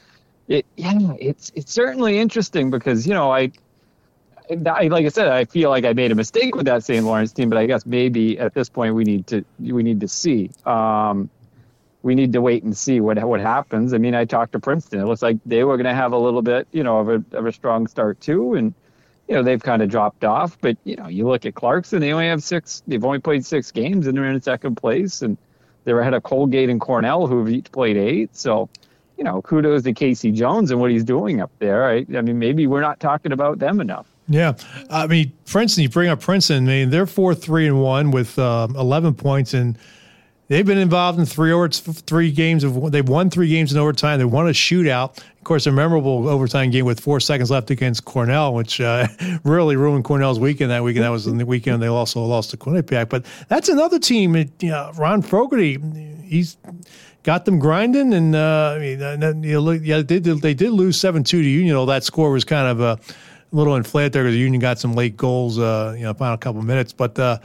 It, 0.49 0.65
yeah, 0.77 1.13
it's 1.19 1.51
it's 1.55 1.73
certainly 1.73 2.19
interesting 2.19 2.69
because 2.69 3.05
you 3.05 3.13
know 3.13 3.29
I 3.29 3.51
like 4.49 5.05
I 5.05 5.09
said, 5.09 5.27
I 5.27 5.45
feel 5.45 5.69
like 5.69 5.85
I 5.85 5.93
made 5.93 6.11
a 6.11 6.15
mistake 6.15 6.55
with 6.55 6.65
that 6.65 6.83
St. 6.83 7.05
Lawrence 7.05 7.33
team, 7.33 7.49
but 7.49 7.57
I 7.57 7.65
guess 7.65 7.85
maybe 7.85 8.39
at 8.39 8.53
this 8.53 8.69
point 8.69 8.95
we 8.95 9.03
need 9.03 9.27
to 9.27 9.43
we 9.59 9.83
need 9.83 10.01
to 10.01 10.07
see. 10.07 10.51
Um, 10.65 11.29
we 12.03 12.15
need 12.15 12.33
to 12.33 12.41
wait 12.41 12.63
and 12.63 12.77
see 12.77 13.01
what 13.01 13.21
what 13.23 13.41
happens. 13.41 13.93
I 13.93 13.97
mean, 13.97 14.15
I 14.15 14.25
talked 14.25 14.53
to 14.53 14.59
Princeton. 14.59 15.01
It 15.01 15.05
looks 15.05 15.21
like 15.21 15.37
they 15.45 15.63
were 15.63 15.77
going 15.77 15.85
to 15.87 15.93
have 15.93 16.13
a 16.13 16.17
little 16.17 16.41
bit, 16.41 16.67
you 16.71 16.83
know, 16.83 16.99
of 16.99 17.09
a 17.09 17.37
of 17.37 17.45
a 17.45 17.51
strong 17.51 17.87
start 17.87 18.21
too, 18.21 18.53
and 18.53 18.73
you 19.27 19.35
know 19.35 19.43
they've 19.43 19.61
kind 19.61 19.81
of 19.81 19.89
dropped 19.89 20.23
off. 20.23 20.57
But 20.61 20.77
you 20.83 20.95
know, 20.95 21.07
you 21.07 21.27
look 21.27 21.45
at 21.45 21.55
Clarkson; 21.55 21.99
they 21.99 22.13
only 22.13 22.27
have 22.27 22.43
six. 22.43 22.83
They've 22.87 23.03
only 23.03 23.19
played 23.19 23.45
six 23.45 23.71
games, 23.71 24.07
and 24.07 24.17
they're 24.17 24.25
in 24.25 24.41
second 24.41 24.75
place, 24.75 25.21
and 25.21 25.37
they're 25.83 25.99
ahead 25.99 26.13
of 26.13 26.23
Colgate 26.23 26.69
and 26.69 26.79
Cornell, 26.79 27.27
who 27.27 27.39
have 27.39 27.49
each 27.49 27.71
played 27.71 27.97
eight. 27.97 28.35
So 28.35 28.69
you 29.17 29.23
know, 29.23 29.41
kudos 29.41 29.83
to 29.83 29.93
Casey 29.93 30.31
Jones 30.31 30.71
and 30.71 30.79
what 30.79 30.91
he's 30.91 31.03
doing 31.03 31.41
up 31.41 31.51
there. 31.59 31.89
I, 31.89 32.05
I 32.15 32.21
mean, 32.21 32.39
maybe 32.39 32.67
we're 32.67 32.81
not 32.81 32.99
talking 32.99 33.31
about 33.31 33.59
them 33.59 33.81
enough. 33.81 34.07
Yeah, 34.27 34.53
I 34.89 35.07
mean 35.07 35.31
Princeton. 35.45 35.83
You 35.83 35.89
bring 35.89 36.09
up 36.09 36.19
Princeton. 36.19 36.65
I 36.65 36.67
mean 36.67 36.89
they're 36.89 37.05
four 37.05 37.33
three 37.33 37.67
and 37.67 37.81
one 37.81 38.11
with 38.11 38.37
uh, 38.37 38.67
eleven 38.75 39.13
points, 39.15 39.53
and 39.53 39.77
they've 40.49 40.65
been 40.65 40.77
involved 40.77 41.17
in 41.17 41.25
three 41.25 41.51
or 41.51 41.69
three 41.69 42.31
games 42.31 42.63
of. 42.63 42.91
They've 42.91 43.07
won 43.07 43.29
three 43.29 43.47
games 43.47 43.71
in 43.71 43.77
overtime. 43.77 44.19
They 44.19 44.25
won 44.25 44.47
a 44.47 44.51
shootout. 44.51 45.17
Of 45.17 45.43
course, 45.45 45.65
a 45.65 45.71
memorable 45.71 46.27
overtime 46.27 46.71
game 46.71 46.83
with 46.83 46.99
four 46.99 47.21
seconds 47.21 47.49
left 47.49 47.71
against 47.71 48.03
Cornell, 48.03 48.53
which 48.53 48.81
uh, 48.81 49.07
really 49.45 49.77
ruined 49.77 50.03
Cornell's 50.03 50.41
weekend 50.41 50.71
that 50.71 50.83
weekend. 50.83 51.05
That 51.05 51.09
was 51.09 51.23
the 51.23 51.45
weekend 51.45 51.81
they 51.81 51.87
also 51.87 52.21
lost 52.23 52.51
to 52.51 52.57
Quinnipiac. 52.57 53.07
But 53.07 53.25
that's 53.47 53.69
another 53.69 53.97
team. 53.97 54.35
You 54.35 54.49
know, 54.61 54.91
Ron 54.97 55.21
Fogarty, 55.21 55.79
he's 56.25 56.57
got 57.23 57.45
them 57.45 57.59
grinding, 57.59 58.13
and 58.13 58.35
uh, 58.35 58.73
I 58.75 58.79
mean, 58.79 58.99
know, 58.99 59.71
yeah, 59.71 60.01
they 60.01 60.19
did, 60.19 60.41
they 60.41 60.53
did 60.53 60.71
lose 60.71 60.99
seven 60.99 61.23
two 61.23 61.41
to 61.41 61.47
Union. 61.47 61.85
That 61.85 62.03
score 62.03 62.29
was 62.29 62.43
kind 62.43 62.67
of 62.67 62.81
a 62.81 62.99
a 63.51 63.55
little 63.55 63.75
inflated 63.75 64.13
there 64.13 64.23
because 64.23 64.33
the 64.33 64.39
Union 64.39 64.59
got 64.59 64.79
some 64.79 64.93
late 64.93 65.17
goals, 65.17 65.59
uh, 65.59 65.95
you 65.97 66.03
know, 66.03 66.13
final 66.13 66.37
couple 66.37 66.59
of 66.59 66.65
minutes. 66.65 66.93
But 66.93 67.17
uh, 67.17 67.39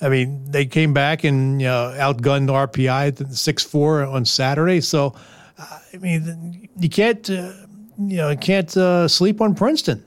I 0.00 0.08
mean, 0.08 0.50
they 0.50 0.66
came 0.66 0.92
back 0.92 1.24
and 1.24 1.60
you 1.60 1.68
know, 1.68 1.94
outgunned 1.96 2.48
RPI 2.48 3.34
six 3.34 3.62
four 3.62 4.04
on 4.04 4.24
Saturday. 4.24 4.80
So 4.80 5.14
I 5.58 5.96
mean, 5.98 6.68
you 6.78 6.88
can't 6.88 7.28
uh, 7.28 7.52
you 7.98 8.16
know 8.16 8.30
you 8.30 8.36
can't 8.36 8.74
uh, 8.76 9.08
sleep 9.08 9.40
on 9.40 9.54
Princeton. 9.54 10.04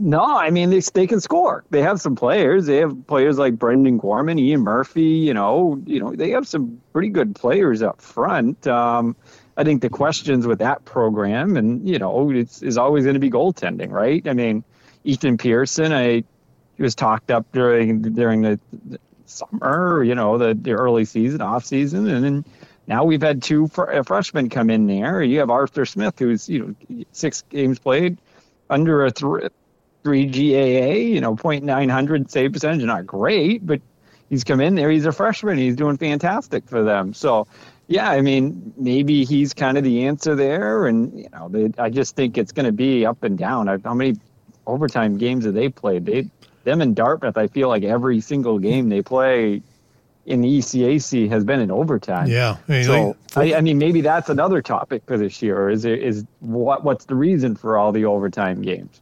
No, 0.00 0.22
I 0.22 0.50
mean 0.50 0.70
they 0.70 0.80
they 0.80 1.06
can 1.06 1.20
score. 1.20 1.64
They 1.70 1.82
have 1.82 2.00
some 2.00 2.14
players. 2.14 2.66
They 2.66 2.76
have 2.76 3.06
players 3.06 3.38
like 3.38 3.58
Brendan 3.58 3.98
Gorman, 3.98 4.38
Ian 4.38 4.60
Murphy. 4.60 5.02
You 5.02 5.34
know, 5.34 5.82
you 5.86 6.00
know 6.00 6.14
they 6.14 6.30
have 6.30 6.46
some 6.46 6.80
pretty 6.92 7.08
good 7.08 7.34
players 7.34 7.82
up 7.82 8.00
front. 8.00 8.66
Um, 8.66 9.16
I 9.56 9.64
think 9.64 9.82
the 9.82 9.90
questions 9.90 10.46
with 10.46 10.60
that 10.60 10.84
program, 10.84 11.56
and 11.56 11.86
you 11.86 11.98
know, 11.98 12.30
it's 12.30 12.62
is 12.62 12.78
always 12.78 13.04
going 13.04 13.14
to 13.14 13.20
be 13.20 13.30
goaltending, 13.30 13.90
right? 13.90 14.26
I 14.26 14.32
mean, 14.34 14.62
Ethan 15.04 15.38
Pearson, 15.38 15.92
I 15.92 16.24
he 16.76 16.82
was 16.82 16.94
talked 16.94 17.30
up 17.30 17.46
during 17.52 18.02
during 18.02 18.42
the, 18.42 18.60
the 18.88 18.98
summer, 19.26 20.02
you 20.02 20.14
know, 20.14 20.38
the, 20.38 20.54
the 20.54 20.72
early 20.72 21.04
season, 21.04 21.40
off 21.40 21.64
season, 21.64 22.08
and 22.08 22.24
then 22.24 22.44
now 22.86 23.04
we've 23.04 23.22
had 23.22 23.42
two 23.42 23.68
fr- 23.68 23.90
uh, 23.90 24.02
freshmen 24.02 24.48
come 24.48 24.70
in 24.70 24.86
there. 24.86 25.22
You 25.22 25.40
have 25.40 25.50
Arthur 25.50 25.84
Smith, 25.84 26.18
who's 26.18 26.48
you 26.48 26.76
know 26.88 27.04
six 27.12 27.42
games 27.42 27.78
played, 27.78 28.18
under 28.70 29.04
a 29.04 29.10
three 29.10 29.48
three 30.04 30.26
GAA, 30.26 30.94
you 30.94 31.20
know, 31.20 31.36
point 31.36 31.64
nine 31.64 31.88
hundred 31.88 32.30
save 32.30 32.52
percentage, 32.52 32.84
not 32.84 33.06
great, 33.06 33.66
but 33.66 33.80
he's 34.30 34.44
come 34.44 34.60
in 34.60 34.74
there. 34.74 34.90
He's 34.90 35.06
a 35.06 35.12
freshman. 35.12 35.58
He's 35.58 35.76
doing 35.76 35.96
fantastic 35.96 36.68
for 36.68 36.82
them. 36.82 37.12
So 37.12 37.46
yeah, 37.88 38.10
I 38.10 38.20
mean, 38.20 38.74
maybe 38.76 39.24
he's 39.24 39.54
kind 39.54 39.78
of 39.78 39.84
the 39.84 40.06
answer 40.06 40.34
there, 40.34 40.86
and 40.86 41.18
you 41.18 41.28
know, 41.30 41.48
they, 41.48 41.70
I 41.78 41.90
just 41.90 42.14
think 42.16 42.38
it's 42.38 42.52
going 42.52 42.66
to 42.66 42.72
be 42.72 43.06
up 43.06 43.22
and 43.22 43.36
down. 43.36 43.66
How 43.82 43.94
many 43.94 44.16
overtime 44.68 45.18
games 45.18 45.44
that 45.44 45.52
they 45.52 45.68
played? 45.68 46.06
They, 46.06 46.30
them 46.64 46.80
in 46.80 46.94
Dartmouth, 46.94 47.36
I 47.36 47.48
feel 47.48 47.68
like 47.68 47.82
every 47.82 48.20
single 48.20 48.58
game 48.58 48.88
they 48.88 49.02
play 49.02 49.62
in 50.26 50.42
the 50.42 50.58
ECAC 50.58 51.30
has 51.30 51.44
been 51.44 51.60
in 51.60 51.70
overtime. 51.70 52.28
Yeah, 52.28 52.58
I 52.68 52.72
mean, 52.72 52.84
so 52.84 53.16
I, 53.34 53.54
I, 53.54 53.60
mean, 53.62 53.78
maybe 53.78 54.02
that's 54.02 54.28
another 54.28 54.60
topic 54.60 55.02
for 55.06 55.16
this 55.16 55.40
year. 55.40 55.70
Is 55.70 55.84
it 55.84 56.00
is 56.00 56.24
what 56.40 56.84
what's 56.84 57.06
the 57.06 57.14
reason 57.14 57.56
for 57.56 57.78
all 57.78 57.92
the 57.92 58.04
overtime 58.04 58.62
games? 58.62 59.00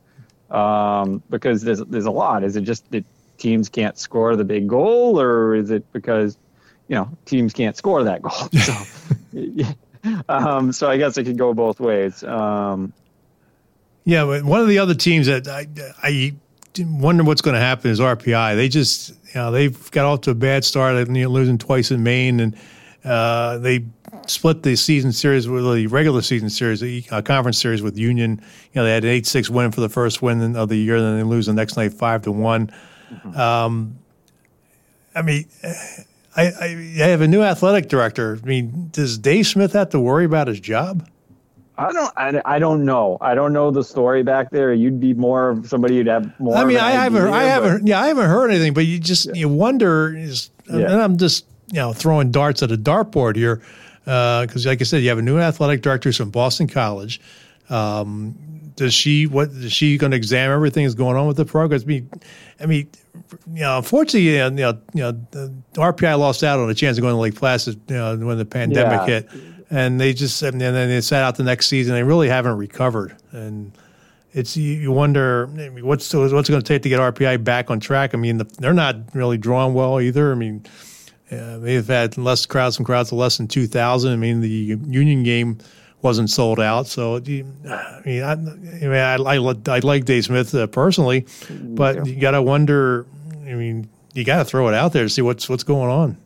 Um, 0.50 1.22
because 1.28 1.62
there's 1.62 1.80
there's 1.80 2.06
a 2.06 2.10
lot. 2.10 2.44
Is 2.44 2.56
it 2.56 2.62
just 2.62 2.88
that 2.92 3.04
teams 3.38 3.68
can't 3.68 3.98
score 3.98 4.36
the 4.36 4.44
big 4.44 4.68
goal, 4.68 5.20
or 5.20 5.54
is 5.54 5.70
it 5.70 5.92
because 5.92 6.38
you 6.88 6.94
know 6.94 7.10
teams 7.24 7.52
can't 7.52 7.76
score 7.76 8.04
that 8.04 8.22
goal. 8.22 8.48
So, 8.52 8.72
um, 10.28 10.72
so 10.72 10.88
I 10.88 10.96
guess 10.96 11.16
it 11.18 11.24
could 11.24 11.38
go 11.38 11.52
both 11.54 11.80
ways. 11.80 12.22
Um, 12.22 12.92
yeah, 14.06 14.24
but 14.24 14.44
one 14.44 14.60
of 14.60 14.68
the 14.68 14.78
other 14.78 14.94
teams 14.94 15.26
that 15.26 15.48
I, 15.48 15.66
I 16.00 16.34
wonder 16.78 17.24
what's 17.24 17.40
going 17.40 17.54
to 17.54 17.60
happen 17.60 17.90
is 17.90 17.98
RPI. 17.98 18.54
They 18.54 18.68
just 18.68 19.10
you 19.10 19.34
know 19.34 19.50
they've 19.50 19.90
got 19.90 20.06
off 20.06 20.20
to 20.22 20.30
a 20.30 20.34
bad 20.34 20.64
start, 20.64 20.94
They're 21.08 21.28
losing 21.28 21.58
twice 21.58 21.90
in 21.90 22.04
Maine, 22.04 22.38
and 22.38 22.56
uh, 23.04 23.58
they 23.58 23.84
split 24.28 24.62
the 24.62 24.76
season 24.76 25.10
series 25.10 25.48
with 25.48 25.64
the 25.74 25.88
regular 25.88 26.22
season 26.22 26.48
series, 26.48 26.78
the 26.78 27.04
uh, 27.10 27.20
conference 27.20 27.60
series 27.60 27.82
with 27.82 27.98
Union. 27.98 28.40
You 28.72 28.80
know 28.80 28.84
they 28.84 28.92
had 28.92 29.02
an 29.02 29.10
eight 29.10 29.26
six 29.26 29.50
win 29.50 29.72
for 29.72 29.80
the 29.80 29.88
first 29.88 30.22
win 30.22 30.54
of 30.54 30.68
the 30.68 30.76
year, 30.76 31.00
then 31.00 31.16
they 31.16 31.24
lose 31.24 31.46
the 31.46 31.52
next 31.52 31.76
night 31.76 31.92
five 31.92 32.22
to 32.22 32.32
one. 32.32 32.70
Mm-hmm. 33.12 33.36
Um, 33.36 33.98
I 35.16 35.22
mean 35.22 35.46
I, 36.36 36.44
I, 36.44 36.66
I 37.00 37.06
have 37.08 37.22
a 37.22 37.28
new 37.28 37.42
athletic 37.42 37.88
director. 37.88 38.38
I 38.40 38.46
mean, 38.46 38.90
does 38.92 39.18
Dave 39.18 39.48
Smith 39.48 39.72
have 39.72 39.90
to 39.90 39.98
worry 39.98 40.26
about 40.26 40.46
his 40.46 40.60
job? 40.60 41.08
I 41.78 41.92
don't. 41.92 42.12
I, 42.16 42.42
I 42.44 42.58
don't 42.58 42.84
know. 42.84 43.18
I 43.20 43.34
don't 43.34 43.52
know 43.52 43.70
the 43.70 43.84
story 43.84 44.22
back 44.22 44.50
there. 44.50 44.72
You'd 44.72 45.00
be 45.00 45.14
more 45.14 45.50
of 45.50 45.68
somebody 45.68 45.96
you'd 45.96 46.06
have 46.06 46.38
more. 46.40 46.56
I 46.56 46.64
mean, 46.64 46.78
I 46.78 46.92
haven't. 46.92 47.28
I 47.28 47.44
haven't. 47.44 47.80
But, 47.80 47.88
yeah, 47.88 48.00
I 48.00 48.08
haven't 48.08 48.28
heard 48.28 48.50
anything. 48.50 48.72
But 48.72 48.86
you 48.86 48.98
just 48.98 49.26
yeah. 49.26 49.32
you 49.34 49.48
wonder. 49.48 50.16
Is, 50.16 50.50
yeah. 50.68 50.76
And 50.76 51.02
I'm 51.02 51.18
just 51.18 51.44
you 51.68 51.74
know 51.74 51.92
throwing 51.92 52.30
darts 52.30 52.62
at 52.62 52.72
a 52.72 52.78
dartboard 52.78 53.36
here 53.36 53.62
because, 54.04 54.66
uh, 54.66 54.70
like 54.70 54.80
I 54.80 54.84
said, 54.84 55.02
you 55.02 55.08
have 55.10 55.18
a 55.18 55.22
new 55.22 55.38
athletic 55.38 55.82
director 55.82 56.12
from 56.12 56.30
Boston 56.30 56.66
College. 56.66 57.20
Um, 57.68 58.36
does 58.76 58.94
she 58.94 59.26
what 59.26 59.48
is 59.50 59.72
she 59.72 59.98
going 59.98 60.12
to 60.12 60.16
examine 60.16 60.54
everything 60.54 60.84
that's 60.84 60.94
going 60.94 61.16
on 61.16 61.26
with 61.26 61.36
the 61.36 61.44
program? 61.44 61.80
I 61.80 61.84
mean, 61.84 62.10
I 62.60 62.66
mean, 62.66 62.88
you 63.52 63.60
know, 63.60 63.78
unfortunately, 63.78 64.34
you 64.34 64.50
know, 64.50 64.78
you 64.94 65.02
know, 65.02 65.12
the 65.30 65.52
RPI 65.74 66.18
lost 66.18 66.44
out 66.44 66.58
on 66.58 66.70
a 66.70 66.74
chance 66.74 66.98
of 66.98 67.02
going 67.02 67.14
to 67.14 67.18
Lake 67.18 67.34
Placid 67.34 67.80
you 67.88 67.96
know, 67.96 68.16
when 68.16 68.38
the 68.38 68.44
pandemic 68.44 69.08
yeah. 69.08 69.20
hit, 69.20 69.28
and 69.70 70.00
they 70.00 70.12
just 70.12 70.42
and 70.42 70.60
then 70.60 70.74
they 70.74 71.00
sat 71.00 71.22
out 71.22 71.36
the 71.36 71.42
next 71.42 71.66
season. 71.66 71.94
They 71.94 72.02
really 72.02 72.28
haven't 72.28 72.56
recovered, 72.56 73.16
and 73.32 73.72
it's 74.32 74.56
you 74.56 74.92
wonder 74.92 75.46
what's 75.82 76.12
what's 76.12 76.48
going 76.48 76.62
to 76.62 76.62
take 76.62 76.82
to 76.82 76.88
get 76.88 77.00
RPI 77.00 77.42
back 77.44 77.70
on 77.70 77.80
track. 77.80 78.14
I 78.14 78.18
mean, 78.18 78.38
the, 78.38 78.44
they're 78.58 78.74
not 78.74 78.96
really 79.14 79.38
drawing 79.38 79.74
well 79.74 80.00
either. 80.00 80.32
I 80.32 80.34
mean. 80.34 80.64
Uh, 81.28 81.58
they've 81.58 81.88
had 81.88 82.16
less 82.16 82.46
crowds, 82.46 82.76
some 82.76 82.86
crowds 82.86 83.10
of 83.10 83.18
less 83.18 83.36
than 83.36 83.48
two 83.48 83.66
thousand. 83.66 84.12
I 84.12 84.16
mean, 84.16 84.42
the 84.42 84.48
Union 84.48 85.24
game 85.24 85.58
wasn't 86.00 86.30
sold 86.30 86.60
out. 86.60 86.86
So, 86.86 87.16
I 87.16 87.20
mean, 87.20 88.22
I, 88.22 88.32
I 88.32 88.36
mean, 88.36 88.92
I, 88.92 89.16
I, 89.16 89.34
I 89.34 89.78
like 89.80 90.04
Dave 90.04 90.24
Smith 90.24 90.54
uh, 90.54 90.68
personally, 90.68 91.26
but 91.50 91.96
yeah. 91.96 92.04
you 92.04 92.20
got 92.20 92.30
to 92.30 92.42
wonder. 92.42 93.06
I 93.44 93.54
mean, 93.54 93.88
you 94.14 94.24
got 94.24 94.38
to 94.38 94.44
throw 94.44 94.68
it 94.68 94.74
out 94.74 94.92
there 94.92 95.02
to 95.02 95.08
see 95.08 95.22
what's 95.22 95.48
what's 95.48 95.64
going 95.64 95.90
on. 95.90 96.16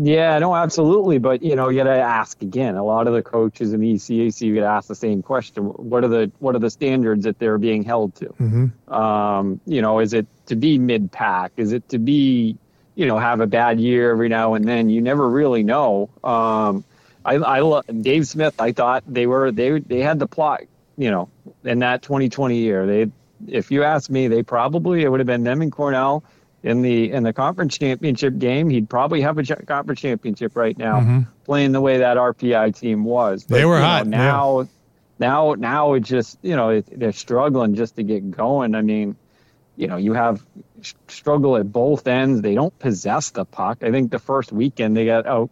Yeah, 0.00 0.38
no, 0.38 0.54
absolutely. 0.54 1.18
But 1.18 1.42
you 1.42 1.56
know, 1.56 1.68
you 1.68 1.78
got 1.82 1.90
to 1.90 2.00
ask 2.00 2.40
again. 2.40 2.76
A 2.76 2.84
lot 2.84 3.08
of 3.08 3.14
the 3.14 3.22
coaches 3.22 3.72
in 3.72 3.80
the 3.80 3.94
ECAC, 3.94 4.40
you 4.42 4.54
got 4.54 4.60
to 4.60 4.66
ask 4.68 4.86
the 4.86 4.94
same 4.94 5.22
question: 5.22 5.64
What 5.64 6.04
are 6.04 6.08
the 6.08 6.30
what 6.38 6.54
are 6.54 6.60
the 6.60 6.70
standards 6.70 7.24
that 7.24 7.40
they're 7.40 7.58
being 7.58 7.82
held 7.82 8.14
to? 8.16 8.26
Mm-hmm. 8.26 8.94
Um, 8.94 9.60
you 9.66 9.82
know, 9.82 9.98
is 9.98 10.12
it 10.12 10.28
to 10.46 10.56
be 10.56 10.78
mid 10.78 11.10
pack? 11.10 11.52
Is 11.56 11.72
it 11.72 11.88
to 11.88 11.98
be 11.98 12.56
you 12.94 13.06
know 13.06 13.18
have 13.18 13.40
a 13.40 13.48
bad 13.48 13.80
year 13.80 14.12
every 14.12 14.28
now 14.28 14.54
and 14.54 14.66
then? 14.66 14.88
You 14.88 15.00
never 15.02 15.28
really 15.28 15.64
know. 15.64 16.10
Um, 16.22 16.84
I, 17.24 17.34
I 17.34 17.60
love 17.60 17.84
Dave 18.02 18.28
Smith. 18.28 18.60
I 18.60 18.70
thought 18.70 19.02
they 19.06 19.26
were 19.26 19.50
they 19.50 19.80
they 19.80 20.00
had 20.00 20.20
the 20.20 20.28
plot, 20.28 20.62
you 20.96 21.10
know, 21.10 21.28
in 21.64 21.80
that 21.80 22.02
2020 22.02 22.56
year. 22.56 22.86
They, 22.86 23.10
if 23.48 23.72
you 23.72 23.82
ask 23.82 24.08
me, 24.10 24.28
they 24.28 24.44
probably 24.44 25.02
it 25.02 25.08
would 25.08 25.18
have 25.18 25.26
been 25.26 25.42
them 25.42 25.60
and 25.60 25.72
Cornell 25.72 26.22
in 26.62 26.82
the 26.82 27.12
in 27.12 27.22
the 27.22 27.32
conference 27.32 27.78
championship 27.78 28.38
game. 28.38 28.68
He'd 28.68 28.88
probably 28.88 29.20
have 29.22 29.38
a 29.38 29.44
conference 29.44 30.00
championship 30.00 30.56
right 30.56 30.76
now, 30.76 31.00
mm-hmm. 31.00 31.20
playing 31.44 31.72
the 31.72 31.80
way 31.80 31.98
that 31.98 32.16
RPI 32.16 32.78
team 32.78 33.04
was. 33.04 33.44
But, 33.44 33.56
they 33.56 33.64
were 33.64 33.80
hot 33.80 34.06
know, 34.06 34.16
now. 34.16 34.60
Yeah. 34.60 34.66
Now, 35.20 35.54
now 35.54 35.94
it's 35.94 36.08
just 36.08 36.38
you 36.42 36.56
know 36.56 36.70
it, 36.70 36.86
they're 36.90 37.12
struggling 37.12 37.74
just 37.74 37.96
to 37.96 38.02
get 38.02 38.30
going. 38.30 38.74
I 38.74 38.82
mean, 38.82 39.16
you 39.76 39.86
know, 39.86 39.96
you 39.96 40.12
have 40.12 40.44
struggle 41.06 41.56
at 41.56 41.70
both 41.70 42.06
ends. 42.06 42.40
They 42.40 42.54
don't 42.54 42.76
possess 42.78 43.30
the 43.30 43.44
puck. 43.44 43.78
I 43.82 43.90
think 43.90 44.10
the 44.10 44.18
first 44.18 44.52
weekend 44.52 44.96
they 44.96 45.06
got 45.06 45.26
out 45.26 45.50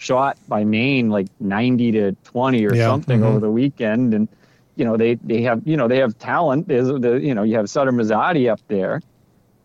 shot 0.00 0.38
by 0.48 0.64
Maine 0.64 1.10
like 1.10 1.28
90 1.38 1.92
to 1.92 2.12
20 2.24 2.66
or 2.66 2.74
yeah. 2.74 2.86
something 2.86 3.20
mm-hmm. 3.20 3.28
over 3.28 3.40
the 3.40 3.50
weekend. 3.50 4.14
And, 4.14 4.28
you 4.74 4.84
know, 4.84 4.96
they, 4.96 5.14
they 5.14 5.42
have, 5.42 5.62
you 5.66 5.76
know, 5.76 5.88
they 5.88 5.98
have 5.98 6.18
talent. 6.18 6.68
There's 6.68 6.88
the, 6.88 7.20
you 7.22 7.34
know, 7.34 7.42
you 7.42 7.56
have 7.56 7.68
Sutter 7.68 7.92
Muzzatti 7.92 8.50
up 8.50 8.60
there, 8.66 9.02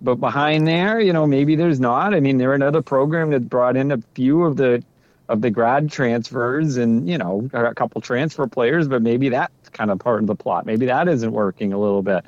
but 0.06 0.16
behind 0.16 0.68
there, 0.68 1.02
you 1.02 1.12
know, 1.12 1.28
maybe 1.28 1.56
there's 1.56 1.80
not. 1.80 2.14
I 2.14 2.22
mean, 2.22 2.38
they're 2.38 2.54
another 2.54 2.82
program 2.82 3.32
that 3.32 3.50
brought 3.50 3.76
in 3.76 3.92
a 3.92 3.98
few 4.14 4.44
of 4.44 4.56
the, 4.56 4.82
of 5.28 5.42
the 5.42 5.50
grad 5.50 5.92
transfers 5.92 6.78
and, 6.78 7.10
you 7.10 7.18
know, 7.18 7.50
a 7.52 7.74
couple 7.74 8.00
transfer 8.00 8.48
players, 8.48 8.88
but 8.88 9.02
maybe 9.02 9.30
that's 9.30 9.70
kind 9.70 9.92
of 9.92 10.00
part 10.00 10.22
of 10.22 10.28
the 10.28 10.36
plot. 10.36 10.66
Maybe 10.66 10.86
that 10.86 11.10
isn't 11.10 11.32
working 11.32 11.74
a 11.74 11.80
little 11.80 12.04
bit. 12.04 12.24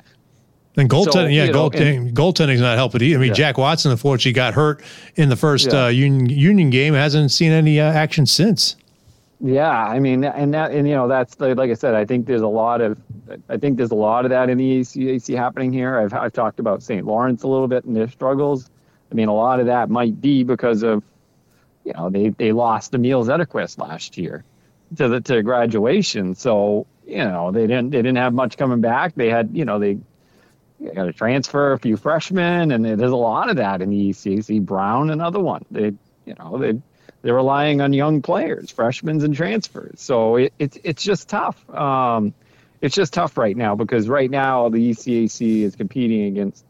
And 0.76 0.90
goaltending, 0.90 1.12
so, 1.12 1.26
yeah, 1.26 1.46
goaltending, 1.48 2.12
goaltending's 2.12 2.60
not 2.60 2.76
helping 2.76 3.02
either. 3.02 3.16
I 3.16 3.20
mean, 3.20 3.28
yeah. 3.28 3.34
Jack 3.34 3.58
Watson, 3.58 3.90
unfortunately, 3.90 4.32
got 4.32 4.54
hurt 4.54 4.82
in 5.16 5.28
the 5.28 5.36
first 5.36 5.72
yeah. 5.72 5.86
uh, 5.86 5.88
union, 5.88 6.28
union 6.28 6.70
game. 6.70 6.94
Hasn't 6.94 7.30
seen 7.32 7.52
any 7.52 7.80
uh, 7.80 7.90
action 7.90 8.26
since. 8.26 8.76
Yeah, 9.40 9.70
I 9.70 10.00
mean, 10.00 10.24
and 10.24 10.52
that, 10.54 10.72
and 10.72 10.88
you 10.88 10.94
know, 10.94 11.06
that's 11.06 11.36
the, 11.36 11.54
like 11.54 11.70
I 11.70 11.74
said, 11.74 11.94
I 11.94 12.04
think 12.04 12.26
there's 12.26 12.40
a 12.42 12.48
lot 12.48 12.80
of, 12.80 12.98
I 13.48 13.56
think 13.56 13.76
there's 13.76 13.92
a 13.92 13.96
lot 13.96 14.24
of 14.24 14.30
that 14.30 14.50
in 14.50 14.58
the 14.58 14.80
ECAC 14.80 15.36
happening 15.36 15.72
here. 15.72 15.96
I've 15.96 16.12
I've 16.12 16.32
talked 16.32 16.58
about 16.58 16.82
St. 16.82 17.06
Lawrence 17.06 17.44
a 17.44 17.48
little 17.48 17.68
bit 17.68 17.84
and 17.84 17.94
their 17.94 18.08
struggles. 18.08 18.68
I 19.12 19.14
mean, 19.14 19.28
a 19.28 19.34
lot 19.34 19.60
of 19.60 19.66
that 19.66 19.90
might 19.90 20.20
be 20.20 20.42
because 20.42 20.82
of, 20.82 21.04
you 21.84 21.92
know, 21.92 22.10
they 22.10 22.30
they 22.30 22.50
lost 22.52 22.94
Emil 22.94 23.24
Zetterquist 23.24 23.78
last 23.78 24.18
year 24.18 24.44
to 24.96 25.08
the 25.08 25.20
to 25.20 25.42
graduation, 25.42 26.34
so 26.34 26.86
you 27.06 27.18
know 27.18 27.52
they 27.52 27.66
didn't 27.68 27.90
they 27.90 27.98
didn't 27.98 28.16
have 28.16 28.34
much 28.34 28.56
coming 28.56 28.80
back. 28.80 29.14
They 29.14 29.28
had, 29.28 29.50
you 29.56 29.64
know, 29.64 29.78
they 29.78 29.98
you 30.80 30.92
got 30.94 31.04
to 31.04 31.12
transfer 31.12 31.72
a 31.72 31.78
few 31.78 31.96
freshmen, 31.96 32.72
and 32.72 32.84
there's 32.84 33.12
a 33.12 33.16
lot 33.16 33.50
of 33.50 33.56
that 33.56 33.82
in 33.82 33.90
the 33.90 34.10
ECAC. 34.10 34.62
Brown, 34.64 35.10
another 35.10 35.40
one. 35.40 35.64
They, 35.70 35.92
you 36.26 36.34
know, 36.38 36.58
they 36.58 36.80
they're 37.22 37.34
relying 37.34 37.80
on 37.80 37.92
young 37.92 38.22
players, 38.22 38.70
freshmen 38.70 39.22
and 39.24 39.34
transfers. 39.34 40.00
So 40.00 40.36
it, 40.36 40.52
it 40.58 40.76
it's 40.84 41.02
just 41.02 41.28
tough. 41.28 41.68
Um, 41.70 42.34
it's 42.80 42.94
just 42.94 43.12
tough 43.12 43.36
right 43.36 43.56
now 43.56 43.74
because 43.74 44.08
right 44.08 44.30
now 44.30 44.68
the 44.68 44.90
ECAC 44.90 45.62
is 45.62 45.74
competing 45.74 46.26
against 46.26 46.64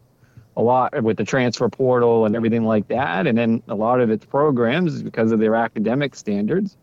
a 0.57 0.61
lot 0.61 1.01
with 1.03 1.17
the 1.17 1.23
transfer 1.23 1.69
portal 1.69 2.25
and 2.25 2.35
everything 2.35 2.63
like 2.63 2.87
that, 2.87 3.27
and 3.27 3.37
then 3.37 3.63
a 3.67 3.75
lot 3.75 4.01
of 4.01 4.09
its 4.09 4.25
programs 4.25 5.01
because 5.01 5.31
of 5.31 5.39
their 5.39 5.55
academic 5.55 6.15
standards. 6.15 6.75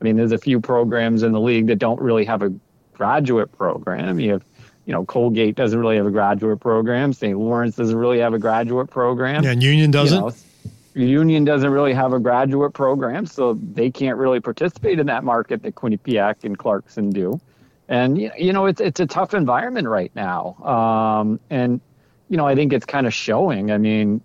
I 0.00 0.04
mean, 0.04 0.16
there's 0.16 0.32
a 0.32 0.38
few 0.38 0.60
programs 0.60 1.22
in 1.22 1.32
the 1.32 1.40
league 1.40 1.68
that 1.68 1.78
don't 1.78 2.00
really 2.00 2.24
have 2.24 2.42
a 2.42 2.52
graduate 2.94 3.52
program. 3.52 4.18
You 4.18 4.32
have 4.32 4.44
you 4.84 4.92
know, 4.92 5.04
Colgate 5.04 5.54
doesn't 5.54 5.78
really 5.78 5.96
have 5.96 6.06
a 6.06 6.10
graduate 6.10 6.60
program. 6.60 7.12
St. 7.12 7.38
Lawrence 7.38 7.76
doesn't 7.76 7.96
really 7.96 8.18
have 8.18 8.34
a 8.34 8.38
graduate 8.38 8.90
program. 8.90 9.44
Yeah, 9.44 9.52
and 9.52 9.62
Union 9.62 9.90
doesn't. 9.90 10.18
You 10.18 10.24
know, 10.24 10.34
Union 10.94 11.44
doesn't 11.44 11.70
really 11.70 11.92
have 11.94 12.12
a 12.12 12.18
graduate 12.18 12.74
program, 12.74 13.26
so 13.26 13.54
they 13.54 13.90
can't 13.90 14.18
really 14.18 14.40
participate 14.40 14.98
in 14.98 15.06
that 15.06 15.24
market 15.24 15.62
that 15.62 15.74
Quinnipiac 15.74 16.44
and 16.44 16.58
Clarkson 16.58 17.10
do. 17.10 17.40
And 17.88 18.18
you 18.18 18.52
know, 18.52 18.66
it's 18.66 18.80
it's 18.80 19.00
a 19.00 19.06
tough 19.06 19.34
environment 19.34 19.88
right 19.88 20.12
now. 20.14 20.54
Um, 20.62 21.40
and 21.50 21.80
you 22.28 22.36
know, 22.36 22.46
I 22.46 22.54
think 22.54 22.72
it's 22.72 22.86
kind 22.86 23.06
of 23.06 23.12
showing. 23.12 23.70
I 23.70 23.78
mean, 23.78 24.22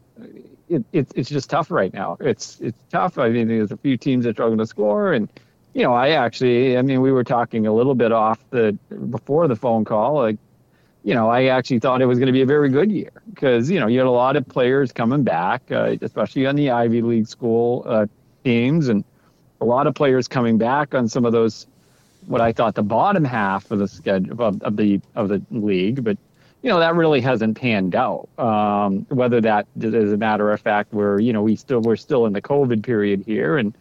it, 0.69 0.83
it, 0.91 1.11
it's 1.15 1.29
just 1.29 1.49
tough 1.49 1.71
right 1.71 1.93
now. 1.93 2.17
It's 2.19 2.59
it's 2.61 2.77
tough. 2.89 3.17
I 3.17 3.29
mean, 3.29 3.47
there's 3.47 3.71
a 3.71 3.77
few 3.77 3.97
teams 3.97 4.25
that 4.25 4.31
are 4.31 4.33
struggling 4.33 4.59
to 4.59 4.65
score, 4.65 5.13
and 5.13 5.29
you 5.73 5.83
know, 5.83 5.93
I 5.93 6.09
actually, 6.09 6.77
I 6.77 6.81
mean, 6.81 7.01
we 7.01 7.11
were 7.11 7.23
talking 7.23 7.67
a 7.67 7.73
little 7.73 7.95
bit 7.95 8.11
off 8.11 8.39
the 8.49 8.77
before 9.09 9.47
the 9.47 9.55
phone 9.55 9.85
call. 9.85 10.15
Like, 10.15 10.37
you 11.07 11.13
know, 11.13 11.29
I 11.29 11.45
actually 11.45 11.79
thought 11.79 12.01
it 12.01 12.05
was 12.05 12.19
going 12.19 12.27
to 12.27 12.33
be 12.33 12.41
a 12.41 12.45
very 12.45 12.67
good 12.67 12.91
year 12.91 13.11
because 13.33 13.71
you 13.71 13.79
know 13.79 13.87
you 13.87 13.97
had 13.97 14.07
a 14.07 14.11
lot 14.11 14.35
of 14.35 14.45
players 14.45 14.91
coming 14.91 15.23
back, 15.23 15.61
uh, 15.71 15.95
especially 16.01 16.45
on 16.45 16.57
the 16.57 16.69
Ivy 16.69 17.01
League 17.01 17.29
school 17.29 17.85
uh, 17.87 18.07
teams, 18.43 18.89
and 18.89 19.05
a 19.61 19.65
lot 19.65 19.87
of 19.87 19.95
players 19.95 20.27
coming 20.27 20.57
back 20.57 20.93
on 20.93 21.07
some 21.07 21.23
of 21.23 21.31
those 21.31 21.65
what 22.25 22.41
I 22.41 22.51
thought 22.51 22.75
the 22.75 22.83
bottom 22.83 23.23
half 23.23 23.71
of 23.71 23.79
the 23.79 23.87
schedule 23.87 24.43
of, 24.43 24.61
of 24.61 24.75
the 24.75 24.99
of 25.15 25.29
the 25.29 25.41
league, 25.49 26.03
but 26.03 26.17
you 26.61 26.69
know 26.69 26.79
that 26.79 26.93
really 26.93 27.21
hasn't 27.21 27.57
panned 27.57 27.95
out. 27.95 28.27
Um, 28.37 29.05
whether 29.07 29.39
that 29.39 29.65
is 29.79 30.11
a 30.11 30.17
matter 30.17 30.51
of 30.51 30.59
fact, 30.59 30.91
where 30.93 31.21
you 31.21 31.31
know 31.31 31.41
we 31.41 31.55
still 31.55 31.79
we're 31.79 31.95
still 31.95 32.25
in 32.25 32.33
the 32.33 32.41
COVID 32.41 32.83
period 32.83 33.23
here, 33.25 33.57
and 33.57 33.73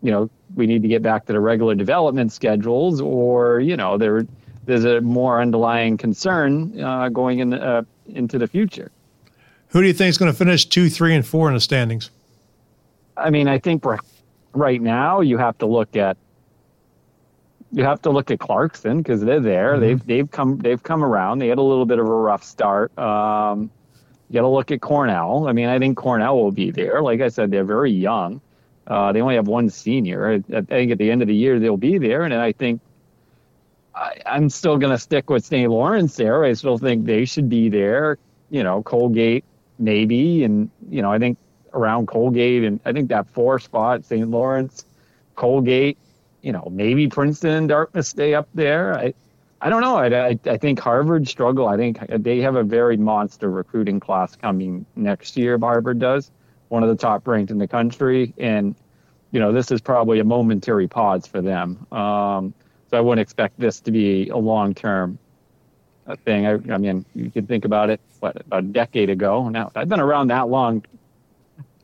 you 0.00 0.12
know 0.12 0.30
we 0.54 0.68
need 0.68 0.82
to 0.82 0.88
get 0.88 1.02
back 1.02 1.26
to 1.26 1.32
the 1.32 1.40
regular 1.40 1.74
development 1.74 2.30
schedules, 2.30 3.00
or 3.00 3.58
you 3.58 3.76
know 3.76 3.98
there 3.98 4.24
there's 4.68 4.84
a 4.84 5.00
more 5.00 5.40
underlying 5.40 5.96
concern 5.96 6.78
uh, 6.78 7.08
going 7.08 7.38
in 7.38 7.54
uh, 7.54 7.82
into 8.06 8.38
the 8.38 8.46
future. 8.46 8.90
Who 9.68 9.80
do 9.80 9.86
you 9.86 9.94
think 9.94 10.10
is 10.10 10.18
going 10.18 10.30
to 10.30 10.36
finish 10.36 10.66
two, 10.66 10.90
three, 10.90 11.14
and 11.14 11.26
four 11.26 11.48
in 11.48 11.54
the 11.54 11.60
standings? 11.60 12.10
I 13.16 13.30
mean, 13.30 13.48
I 13.48 13.58
think 13.58 13.82
right 14.52 14.82
now 14.82 15.20
you 15.22 15.38
have 15.38 15.56
to 15.58 15.66
look 15.66 15.96
at 15.96 16.18
you 17.72 17.82
have 17.82 18.02
to 18.02 18.10
look 18.10 18.30
at 18.30 18.40
Clarkson 18.40 18.98
because 18.98 19.22
they're 19.22 19.40
there. 19.40 19.72
Mm-hmm. 19.72 19.80
They've 19.80 20.06
they've 20.06 20.30
come 20.30 20.58
they've 20.58 20.82
come 20.82 21.02
around. 21.02 21.38
They 21.38 21.48
had 21.48 21.56
a 21.56 21.62
little 21.62 21.86
bit 21.86 21.98
of 21.98 22.06
a 22.06 22.12
rough 22.12 22.44
start. 22.44 22.96
Um, 22.98 23.70
you 24.28 24.34
got 24.34 24.42
to 24.42 24.48
look 24.48 24.70
at 24.70 24.82
Cornell. 24.82 25.48
I 25.48 25.52
mean, 25.52 25.68
I 25.68 25.78
think 25.78 25.96
Cornell 25.96 26.36
will 26.36 26.52
be 26.52 26.70
there. 26.70 27.00
Like 27.00 27.22
I 27.22 27.28
said, 27.28 27.50
they're 27.50 27.64
very 27.64 27.90
young. 27.90 28.42
Uh, 28.86 29.12
they 29.12 29.22
only 29.22 29.36
have 29.36 29.48
one 29.48 29.70
senior. 29.70 30.30
I, 30.30 30.34
I, 30.54 30.60
think 30.60 30.92
at 30.92 30.98
the 30.98 31.10
end 31.10 31.22
of 31.22 31.28
the 31.28 31.34
year 31.34 31.58
they'll 31.58 31.78
be 31.78 31.96
there, 31.96 32.24
and 32.24 32.34
I 32.34 32.52
think 32.52 32.82
I, 33.98 34.36
am 34.36 34.48
still 34.48 34.78
going 34.78 34.92
to 34.92 34.98
stick 34.98 35.28
with 35.28 35.44
St. 35.44 35.70
Lawrence 35.70 36.16
there. 36.16 36.44
I 36.44 36.52
still 36.52 36.78
think 36.78 37.04
they 37.04 37.24
should 37.24 37.48
be 37.48 37.68
there. 37.68 38.18
You 38.50 38.62
know, 38.62 38.82
Colgate 38.82 39.44
maybe, 39.78 40.44
and 40.44 40.70
you 40.88 41.02
know, 41.02 41.12
I 41.12 41.18
think 41.18 41.38
around 41.74 42.08
Colgate, 42.08 42.64
and 42.64 42.80
I 42.84 42.92
think 42.92 43.08
that 43.08 43.28
four 43.28 43.58
spot, 43.58 44.04
St. 44.04 44.28
Lawrence, 44.28 44.84
Colgate, 45.34 45.98
you 46.42 46.52
know, 46.52 46.68
maybe 46.70 47.08
Princeton 47.08 47.50
and 47.50 47.68
Dartmouth 47.68 48.06
stay 48.06 48.34
up 48.34 48.48
there. 48.54 48.96
I, 48.96 49.14
I 49.60 49.70
don't 49.70 49.82
know. 49.82 49.96
I, 49.96 50.28
I, 50.28 50.38
I 50.46 50.56
think 50.56 50.78
Harvard 50.78 51.28
struggle. 51.28 51.66
I 51.66 51.76
think 51.76 51.98
they 52.08 52.40
have 52.40 52.54
a 52.54 52.62
very 52.62 52.96
monster 52.96 53.50
recruiting 53.50 54.00
class 54.00 54.36
coming 54.36 54.86
next 54.94 55.36
year. 55.36 55.58
Harvard 55.58 55.98
does, 55.98 56.30
one 56.68 56.82
of 56.82 56.88
the 56.88 56.96
top 56.96 57.26
ranked 57.26 57.50
in 57.50 57.58
the 57.58 57.68
country, 57.68 58.32
and 58.38 58.74
you 59.30 59.40
know, 59.40 59.52
this 59.52 59.70
is 59.70 59.80
probably 59.80 60.20
a 60.20 60.24
momentary 60.24 60.88
pause 60.88 61.26
for 61.26 61.42
them. 61.42 61.86
Um, 61.92 62.54
so 62.90 62.96
I 62.96 63.00
wouldn't 63.00 63.22
expect 63.22 63.58
this 63.58 63.80
to 63.80 63.90
be 63.90 64.28
a 64.28 64.36
long 64.36 64.74
term 64.74 65.18
uh, 66.06 66.16
thing. 66.24 66.46
I, 66.46 66.52
I, 66.72 66.78
mean, 66.78 67.04
you 67.14 67.30
could 67.30 67.48
think 67.48 67.64
about 67.64 67.90
it, 67.90 68.00
what, 68.20 68.40
about 68.40 68.64
a 68.64 68.66
decade 68.66 69.10
ago. 69.10 69.48
Now, 69.48 69.70
I've 69.74 69.88
been 69.88 70.00
around 70.00 70.28
that 70.28 70.48
long. 70.48 70.84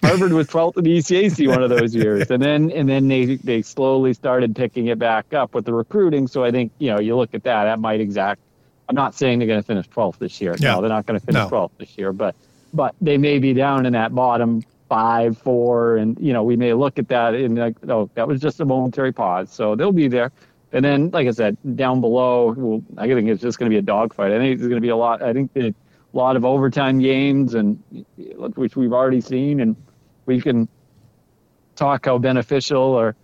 Harvard 0.02 0.32
was 0.32 0.46
12th 0.48 0.76
in 0.78 0.84
the 0.84 0.98
ECAC 0.98 1.48
one 1.48 1.62
of 1.62 1.70
those 1.70 1.94
years. 1.94 2.30
And 2.30 2.42
then, 2.42 2.70
and 2.72 2.88
then 2.88 3.09
they, 3.09 3.36
they 3.36 3.62
slowly 3.62 4.12
started 4.12 4.55
picking 4.55 4.88
it 4.88 4.98
back 4.98 5.32
up 5.32 5.55
with 5.55 5.64
the 5.64 5.72
recruiting. 5.72 6.26
So 6.26 6.44
I 6.44 6.50
think, 6.50 6.72
you 6.78 6.90
know, 6.90 7.00
you 7.00 7.16
look 7.16 7.34
at 7.34 7.42
that, 7.44 7.64
that 7.64 7.78
might 7.78 8.00
exact. 8.00 8.40
I'm 8.86 8.94
not 8.94 9.14
saying 9.14 9.38
they're 9.38 9.48
going 9.48 9.61
to 9.61 9.66
finish 9.66 9.88
12th 9.88 10.18
this 10.18 10.42
year. 10.42 10.57
Yeah. 10.59 10.74
No, 10.74 10.80
they're 10.82 10.90
not 10.90 11.07
going 11.07 11.18
to 11.18 11.24
finish 11.24 11.40
no. 11.40 11.48
12th 11.48 11.70
this 11.78 11.96
year, 11.96 12.12
but, 12.12 12.34
but 12.74 12.94
they 13.00 13.16
may 13.16 13.38
be 13.38 13.55
down 13.55 13.86
in 13.86 13.94
that 13.94 14.14
bottom 14.14 14.62
five, 14.88 15.36
four, 15.38 15.96
and 15.96 16.18
you 16.20 16.32
know 16.32 16.42
we 16.42 16.57
may 16.57 16.72
look 16.72 16.98
at 16.98 17.09
that 17.09 17.34
and 17.34 17.59
like, 17.59 17.74
oh, 17.88 18.09
that 18.14 18.28
was 18.28 18.40
just 18.40 18.61
a 18.61 18.64
momentary 18.64 19.12
pause. 19.12 19.50
So 19.50 19.74
they'll 19.74 19.92
be 19.92 20.09
there. 20.09 20.30
And 20.74 20.84
then, 20.84 21.10
like 21.10 21.28
I 21.28 21.30
said, 21.30 21.56
down 21.76 22.00
below, 22.00 22.52
well, 22.56 22.82
I 22.98 23.06
think 23.06 23.28
it's 23.28 23.40
just 23.40 23.60
going 23.60 23.70
to 23.70 23.74
be 23.74 23.78
a 23.78 23.82
dogfight. 23.82 24.32
I 24.32 24.38
think 24.38 24.58
there's 24.58 24.68
going 24.68 24.80
to 24.80 24.84
be 24.84 24.88
a 24.88 24.96
lot. 24.96 25.22
I 25.22 25.32
think 25.32 25.52
a 25.54 25.72
lot 26.12 26.34
of 26.34 26.44
overtime 26.44 26.98
games, 26.98 27.54
and 27.54 27.80
which 28.16 28.74
we've 28.74 28.92
already 28.92 29.20
seen, 29.20 29.60
and 29.60 29.76
we 30.26 30.40
can 30.40 30.68
talk 31.76 32.06
how 32.06 32.18
beneficial 32.18 32.82
or 32.82 33.14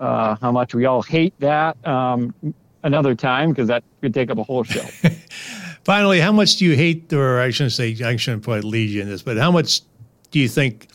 uh, 0.00 0.36
how 0.42 0.52
much 0.52 0.74
we 0.74 0.84
all 0.84 1.00
hate 1.00 1.32
that 1.40 1.76
um, 1.88 2.34
another 2.82 3.14
time 3.14 3.50
because 3.50 3.68
that 3.68 3.82
could 4.02 4.12
take 4.12 4.30
up 4.30 4.36
a 4.36 4.42
whole 4.42 4.62
show. 4.62 4.82
Finally, 5.84 6.20
how 6.20 6.30
much 6.30 6.56
do 6.56 6.66
you 6.66 6.76
hate, 6.76 7.10
or 7.14 7.40
I 7.40 7.48
shouldn't 7.48 7.72
say, 7.72 7.96
I 8.04 8.16
shouldn't 8.16 8.42
probably 8.42 8.68
lead 8.70 8.90
you 8.90 9.00
in 9.00 9.08
this, 9.08 9.22
but 9.22 9.38
how 9.38 9.50
much 9.50 9.80
do 10.30 10.38
you 10.38 10.48
think 10.48 10.88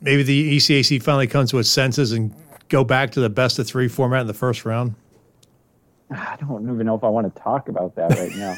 maybe 0.00 0.24
the 0.24 0.56
ECAC 0.56 1.00
finally 1.00 1.28
comes 1.28 1.52
to 1.52 1.58
its 1.60 1.70
senses 1.70 2.10
and 2.10 2.34
go 2.68 2.84
back 2.84 3.10
to 3.12 3.20
the 3.20 3.30
best 3.30 3.58
of 3.58 3.66
three 3.66 3.88
format 3.88 4.22
in 4.22 4.26
the 4.26 4.34
first 4.34 4.64
round? 4.64 4.94
I 6.10 6.36
don't 6.40 6.62
even 6.70 6.86
know 6.86 6.94
if 6.94 7.04
I 7.04 7.08
want 7.08 7.34
to 7.34 7.42
talk 7.42 7.68
about 7.68 7.94
that 7.96 8.10
right 8.18 8.34
now. 8.36 8.56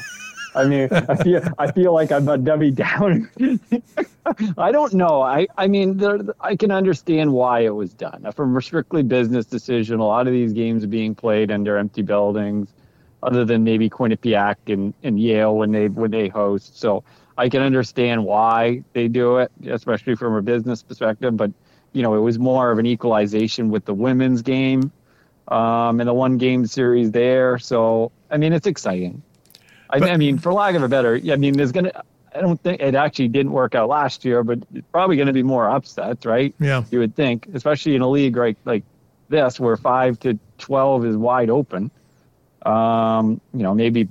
I 0.55 0.65
mean, 0.65 0.89
I 0.91 1.15
feel 1.15 1.41
I 1.59 1.71
feel 1.71 1.93
like 1.93 2.11
I'm 2.11 2.27
a 2.27 2.37
dummy 2.37 2.71
down. 2.71 3.29
I 4.57 4.71
don't 4.71 4.93
know. 4.93 5.21
I 5.21 5.47
I 5.57 5.67
mean, 5.67 5.97
there, 5.97 6.19
I 6.41 6.55
can 6.55 6.71
understand 6.71 7.31
why 7.33 7.61
it 7.61 7.75
was 7.75 7.93
done. 7.93 8.25
Uh, 8.25 8.31
from 8.31 8.55
a 8.57 8.61
strictly 8.61 9.03
business 9.03 9.45
decision, 9.45 9.99
a 9.99 10.05
lot 10.05 10.27
of 10.27 10.33
these 10.33 10.53
games 10.53 10.83
are 10.83 10.87
being 10.87 11.13
played 11.13 11.51
under 11.51 11.77
empty 11.77 12.01
buildings, 12.01 12.73
other 13.23 13.45
than 13.45 13.63
maybe 13.63 13.89
Quinnipiac 13.89 14.55
and, 14.67 14.93
and 15.03 15.19
Yale 15.19 15.55
when 15.55 15.71
they 15.71 15.89
when 15.89 16.11
they 16.11 16.27
host. 16.27 16.79
So 16.79 17.03
I 17.37 17.49
can 17.49 17.61
understand 17.61 18.25
why 18.25 18.83
they 18.93 19.07
do 19.07 19.37
it, 19.37 19.51
especially 19.67 20.15
from 20.15 20.33
a 20.33 20.41
business 20.41 20.81
perspective. 20.81 21.37
But 21.37 21.51
you 21.93 22.01
know, 22.01 22.15
it 22.15 22.19
was 22.19 22.37
more 22.37 22.71
of 22.71 22.79
an 22.79 22.85
equalization 22.85 23.69
with 23.69 23.85
the 23.85 23.93
women's 23.93 24.41
game 24.41 24.91
um, 25.47 25.99
and 25.99 26.07
the 26.07 26.13
one 26.13 26.37
game 26.37 26.65
series 26.65 27.11
there. 27.11 27.57
So, 27.57 28.11
I 28.29 28.37
mean, 28.37 28.53
it's 28.53 28.67
exciting. 28.67 29.21
I, 29.89 29.99
but, 29.99 30.11
I 30.11 30.17
mean, 30.17 30.37
for 30.37 30.53
lack 30.53 30.75
of 30.75 30.83
a 30.83 30.89
better, 30.89 31.19
I 31.31 31.35
mean, 31.37 31.55
there's 31.55 31.71
going 31.71 31.85
to, 31.85 32.03
I 32.35 32.41
don't 32.41 32.61
think 32.61 32.81
it 32.81 32.93
actually 32.93 33.29
didn't 33.29 33.53
work 33.53 33.73
out 33.73 33.89
last 33.89 34.25
year, 34.25 34.43
but 34.43 34.59
it's 34.73 34.87
probably 34.91 35.15
going 35.15 35.27
to 35.27 35.33
be 35.33 35.43
more 35.43 35.69
upsets, 35.69 36.25
right? 36.25 36.53
Yeah. 36.59 36.83
You 36.91 36.99
would 36.99 37.15
think, 37.15 37.47
especially 37.53 37.95
in 37.95 38.01
a 38.01 38.09
league 38.09 38.35
right 38.35 38.57
like 38.65 38.83
this 39.29 39.59
where 39.59 39.77
five 39.77 40.19
to 40.19 40.37
12 40.57 41.05
is 41.05 41.17
wide 41.17 41.49
open. 41.49 41.89
Um, 42.65 43.39
you 43.53 43.63
know, 43.63 43.73
maybe 43.73 44.09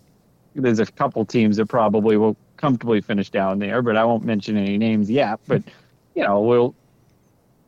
there's 0.55 0.79
a 0.79 0.87
couple 0.87 1.25
teams 1.25 1.59
that 1.59 1.67
probably 1.67 2.17
will 2.17 2.37
comfortably 2.57 3.03
finish 3.03 3.31
down 3.31 3.59
there, 3.59 3.83
but 3.83 3.97
I 3.97 4.05
won't 4.05 4.25
mention 4.25 4.57
any 4.57 4.79
names 4.79 5.11
yet. 5.11 5.39
But, 5.47 5.63
you 6.15 6.23
know, 6.23 6.41
we'll, 6.41 6.75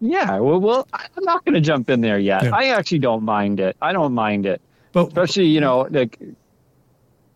yeah, 0.00 0.38
well, 0.38 0.60
well 0.60 0.88
I'm 0.92 1.24
not 1.24 1.44
going 1.44 1.54
to 1.54 1.60
jump 1.60 1.90
in 1.90 2.00
there 2.00 2.18
yet. 2.18 2.44
Yeah. 2.44 2.54
I 2.54 2.66
actually 2.68 3.00
don't 3.00 3.22
mind 3.22 3.60
it. 3.60 3.76
I 3.82 3.92
don't 3.92 4.14
mind 4.14 4.46
it. 4.46 4.60
But 4.92 5.08
especially, 5.08 5.46
you 5.46 5.60
know, 5.60 5.88
like 5.90 6.18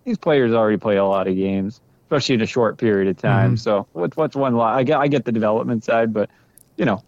these 0.05 0.19
players 0.19 0.53
already 0.53 0.79
play 0.79 0.97
a 0.97 1.05
lot 1.05 1.29
of 1.29 1.37
games, 1.37 1.81
especially 2.05 2.37
in 2.37 2.41
a 2.43 2.47
short 2.47 2.79
period 2.79 3.09
of 3.09 3.19
time. 3.19 3.51
Mm-hmm. 3.51 3.57
So 3.57 3.87
what's 3.93 4.17
what's 4.17 4.37
one 4.37 4.57
lot? 4.57 4.77
I 4.77 4.83
get 4.83 4.99
I 4.99 5.09
get 5.09 5.25
the 5.25 5.33
development 5.33 5.85
side, 5.85 6.13
but 6.13 6.31
you 6.77 6.85
know, 6.85 7.03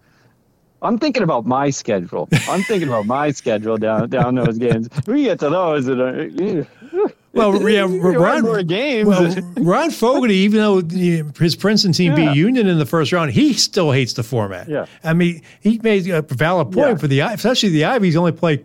I'm 0.83 0.99
thinking 0.99 1.23
about 1.23 1.47
my 1.47 1.71
schedule. 1.71 2.29
I'm 2.49 2.63
thinking 2.63 2.89
about 2.89 3.07
my 3.07 3.31
schedule 3.31 3.79
down 3.79 4.11
down 4.11 4.35
those 4.35 4.59
games. 4.59 4.89
We 5.07 5.25
get 5.25 5.41
to 5.41 5.51
those 5.51 5.89
and. 5.89 6.67
Well, 7.35 7.69
yeah, 7.69 7.87
Ron, 7.89 8.43
more 8.43 8.63
games. 8.63 9.09
Well, 9.09 9.35
Ron 9.57 9.91
Fogarty, 9.91 10.37
even 10.37 10.61
though 10.61 10.83
his 11.39 11.57
Princeton 11.57 11.93
team 11.93 12.13
yeah. 12.13 12.33
beat 12.33 12.37
Union 12.37 12.69
in 12.69 12.79
the 12.79 12.87
first 12.87 13.13
round, 13.13 13.33
he 13.33 13.53
still 13.55 13.91
hates 13.91 14.13
the 14.13 14.23
format. 14.23 14.69
Yeah, 14.69 14.87
I 15.03 15.15
mean, 15.15 15.43
he 15.61 15.79
made 15.83 16.09
a 16.09 16.23
valid 16.23 16.73
point 16.73 16.91
yeah. 16.91 16.97
for 16.97 17.09
the 17.09 17.21
especially 17.21 17.71
the 17.71 17.85
Ivies 17.85 18.17
only 18.17 18.33
play 18.33 18.63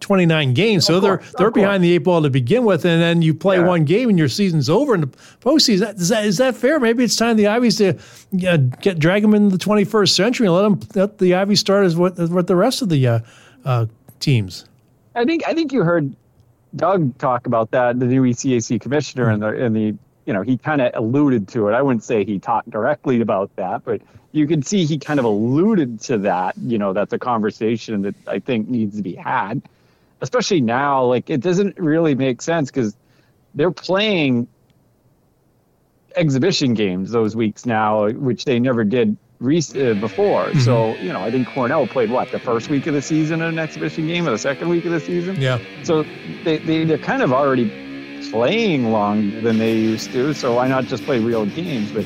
29 0.00 0.54
games, 0.54 0.86
so 0.86 1.00
they're 1.00 1.22
they're 1.36 1.50
behind 1.50 1.82
the 1.82 1.94
eight 1.94 1.98
ball 1.98 2.22
to 2.22 2.30
begin 2.30 2.64
with, 2.64 2.84
and 2.84 3.00
then 3.00 3.22
you 3.22 3.34
play 3.34 3.56
yeah. 3.56 3.66
one 3.66 3.84
game 3.84 4.08
and 4.08 4.18
your 4.18 4.28
season's 4.28 4.68
over 4.68 4.94
in 4.94 5.02
the 5.02 5.06
postseason. 5.40 5.94
Is 5.98 6.08
that 6.08 6.24
is 6.24 6.38
that 6.38 6.56
fair? 6.56 6.80
Maybe 6.80 7.04
it's 7.04 7.16
time 7.16 7.36
the 7.36 7.46
Ivies 7.46 7.76
to 7.76 7.98
uh, 8.48 8.56
get 8.56 8.98
drag 8.98 9.22
them 9.22 9.34
into 9.34 9.56
the 9.56 9.64
21st 9.64 10.10
century 10.10 10.46
and 10.46 10.54
let 10.54 10.62
them 10.62 10.80
let 10.94 11.18
the 11.18 11.34
Ivies 11.34 11.60
start 11.60 11.84
as 11.84 11.96
what 11.96 12.18
what 12.18 12.46
the 12.46 12.56
rest 12.56 12.82
of 12.82 12.88
the 12.88 13.06
uh, 13.06 13.20
uh, 13.64 13.86
teams. 14.20 14.64
I 15.14 15.24
think 15.24 15.46
I 15.46 15.54
think 15.54 15.72
you 15.72 15.82
heard 15.82 16.14
Doug 16.76 17.16
talk 17.18 17.46
about 17.46 17.70
that, 17.70 17.98
the 17.98 18.06
new 18.06 18.22
ECAC 18.22 18.80
commissioner, 18.80 19.30
and 19.30 19.42
the 19.42 19.64
and 19.64 19.74
the 19.74 19.94
you 20.26 20.32
know 20.32 20.42
he 20.42 20.58
kind 20.58 20.80
of 20.80 20.92
alluded 20.94 21.48
to 21.48 21.68
it. 21.68 21.72
I 21.72 21.82
wouldn't 21.82 22.04
say 22.04 22.24
he 22.24 22.38
talked 22.38 22.70
directly 22.70 23.20
about 23.20 23.54
that, 23.56 23.84
but 23.84 24.02
you 24.32 24.46
can 24.46 24.62
see 24.62 24.84
he 24.84 24.98
kind 24.98 25.18
of 25.18 25.24
alluded 25.24 26.00
to 26.02 26.18
that. 26.18 26.56
You 26.58 26.78
know, 26.78 26.92
that's 26.92 27.12
a 27.12 27.18
conversation 27.18 28.02
that 28.02 28.14
I 28.26 28.38
think 28.38 28.68
needs 28.68 28.96
to 28.96 29.02
be 29.02 29.14
had, 29.14 29.62
especially 30.20 30.60
now. 30.60 31.04
Like 31.04 31.30
it 31.30 31.40
doesn't 31.40 31.78
really 31.78 32.14
make 32.14 32.42
sense 32.42 32.70
because 32.70 32.94
they're 33.54 33.70
playing 33.70 34.48
exhibition 36.16 36.74
games 36.74 37.10
those 37.10 37.34
weeks 37.34 37.64
now, 37.64 38.10
which 38.10 38.44
they 38.44 38.58
never 38.58 38.84
did 38.84 39.16
before. 39.40 40.46
Mm-hmm. 40.46 40.60
So, 40.60 40.94
you 40.96 41.12
know, 41.12 41.20
I 41.20 41.30
think 41.30 41.48
Cornell 41.48 41.86
played 41.86 42.10
what, 42.10 42.30
the 42.32 42.38
first 42.38 42.68
week 42.68 42.86
of 42.86 42.94
the 42.94 43.02
season 43.02 43.40
in 43.40 43.48
an 43.48 43.58
exhibition 43.58 44.06
game 44.06 44.26
or 44.26 44.32
the 44.32 44.38
second 44.38 44.68
week 44.68 44.84
of 44.84 44.92
the 44.92 45.00
season? 45.00 45.40
Yeah. 45.40 45.58
So 45.82 46.04
they, 46.44 46.58
they, 46.58 46.84
they're 46.84 46.98
kind 46.98 47.22
of 47.22 47.32
already 47.32 47.70
playing 48.30 48.90
longer 48.90 49.40
than 49.40 49.58
they 49.58 49.74
used 49.74 50.12
to. 50.12 50.34
So 50.34 50.54
why 50.54 50.68
not 50.68 50.84
just 50.84 51.04
play 51.04 51.20
real 51.20 51.46
games? 51.46 51.92
But, 51.92 52.04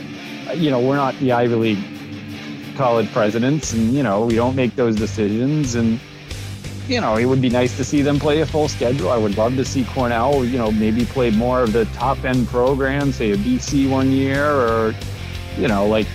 uh, 0.48 0.52
you 0.52 0.70
know, 0.70 0.80
we're 0.80 0.96
not 0.96 1.18
the 1.18 1.32
Ivy 1.32 1.54
League 1.54 1.84
college 2.76 3.10
presidents 3.12 3.72
and, 3.72 3.92
you 3.92 4.02
know, 4.02 4.24
we 4.26 4.34
don't 4.34 4.54
make 4.54 4.76
those 4.76 4.96
decisions. 4.96 5.74
And, 5.74 6.00
you 6.88 7.00
know, 7.00 7.16
it 7.16 7.24
would 7.24 7.40
be 7.40 7.48
nice 7.48 7.76
to 7.76 7.84
see 7.84 8.02
them 8.02 8.18
play 8.18 8.40
a 8.40 8.46
full 8.46 8.68
schedule. 8.68 9.10
I 9.10 9.16
would 9.16 9.36
love 9.36 9.56
to 9.56 9.64
see 9.64 9.84
Cornell, 9.84 10.44
you 10.44 10.58
know, 10.58 10.70
maybe 10.70 11.04
play 11.06 11.30
more 11.30 11.62
of 11.62 11.72
the 11.72 11.86
top 11.86 12.24
end 12.24 12.48
programs, 12.48 13.16
say 13.16 13.30
a 13.30 13.36
BC 13.36 13.88
one 13.88 14.10
year, 14.10 14.44
or 14.44 14.94
you 15.56 15.68
know, 15.68 15.86
like 15.86 16.06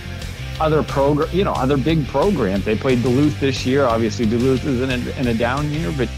other 0.60 0.82
program, 0.82 1.28
you 1.32 1.44
know, 1.44 1.52
other 1.52 1.76
big 1.76 2.06
programs. 2.08 2.64
They 2.64 2.76
played 2.76 3.02
Duluth 3.02 3.38
this 3.40 3.64
year. 3.64 3.84
Obviously, 3.84 4.26
Duluth 4.26 4.64
is 4.64 4.80
in 4.80 4.90
a, 4.90 5.20
in 5.20 5.26
a 5.28 5.34
down 5.34 5.70
year, 5.70 5.92
but 5.96 6.08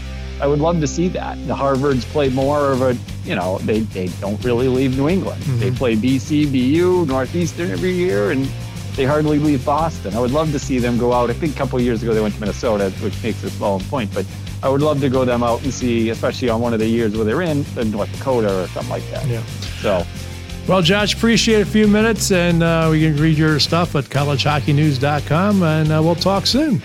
I 0.41 0.47
would 0.47 0.59
love 0.59 0.79
to 0.79 0.87
see 0.87 1.07
that. 1.09 1.35
The 1.47 1.55
Harvards 1.55 2.03
play 2.05 2.29
more 2.29 2.71
of 2.71 2.81
a, 2.81 2.97
you 3.23 3.35
know, 3.35 3.59
they, 3.59 3.81
they 3.81 4.07
don't 4.19 4.43
really 4.43 4.67
leave 4.67 4.97
New 4.97 5.07
England. 5.07 5.41
Mm-hmm. 5.43 5.59
They 5.59 5.71
play 5.71 5.95
BC, 5.95 6.51
BU, 6.51 7.05
Northeastern 7.05 7.69
every 7.69 7.91
year, 7.91 8.31
and 8.31 8.49
they 8.95 9.05
hardly 9.05 9.37
leave 9.37 9.63
Boston. 9.63 10.15
I 10.15 10.19
would 10.19 10.31
love 10.31 10.51
to 10.51 10.59
see 10.59 10.79
them 10.79 10.97
go 10.97 11.13
out. 11.13 11.29
I 11.29 11.33
think 11.33 11.55
a 11.55 11.57
couple 11.57 11.79
years 11.79 12.01
ago 12.01 12.13
they 12.13 12.21
went 12.21 12.33
to 12.33 12.39
Minnesota, 12.39 12.89
which 13.01 13.21
makes 13.23 13.43
it 13.43 13.51
small 13.51 13.79
in 13.79 13.85
point, 13.85 14.13
but 14.13 14.25
I 14.63 14.69
would 14.69 14.81
love 14.81 14.99
to 15.01 15.09
go 15.09 15.25
them 15.25 15.43
out 15.43 15.63
and 15.63 15.73
see, 15.73 16.09
especially 16.09 16.49
on 16.49 16.61
one 16.61 16.73
of 16.73 16.79
the 16.79 16.87
years 16.87 17.15
where 17.15 17.25
they're 17.25 17.41
in, 17.41 17.65
in 17.77 17.91
North 17.91 18.11
Dakota 18.11 18.63
or 18.63 18.67
something 18.67 18.91
like 18.91 19.09
that. 19.11 19.25
Yeah. 19.27 19.43
So 19.81 20.05
well, 20.67 20.81
Josh, 20.81 21.15
appreciate 21.15 21.61
a 21.61 21.65
few 21.65 21.87
minutes, 21.87 22.31
and 22.31 22.63
uh, 22.63 22.87
we 22.91 23.01
can 23.01 23.17
read 23.17 23.37
your 23.37 23.59
stuff 23.59 23.95
at 23.95 24.05
collegehockeynews.com, 24.05 25.63
and 25.63 25.91
uh, 25.91 26.01
we'll 26.03 26.15
talk 26.15 26.45
soon. 26.45 26.81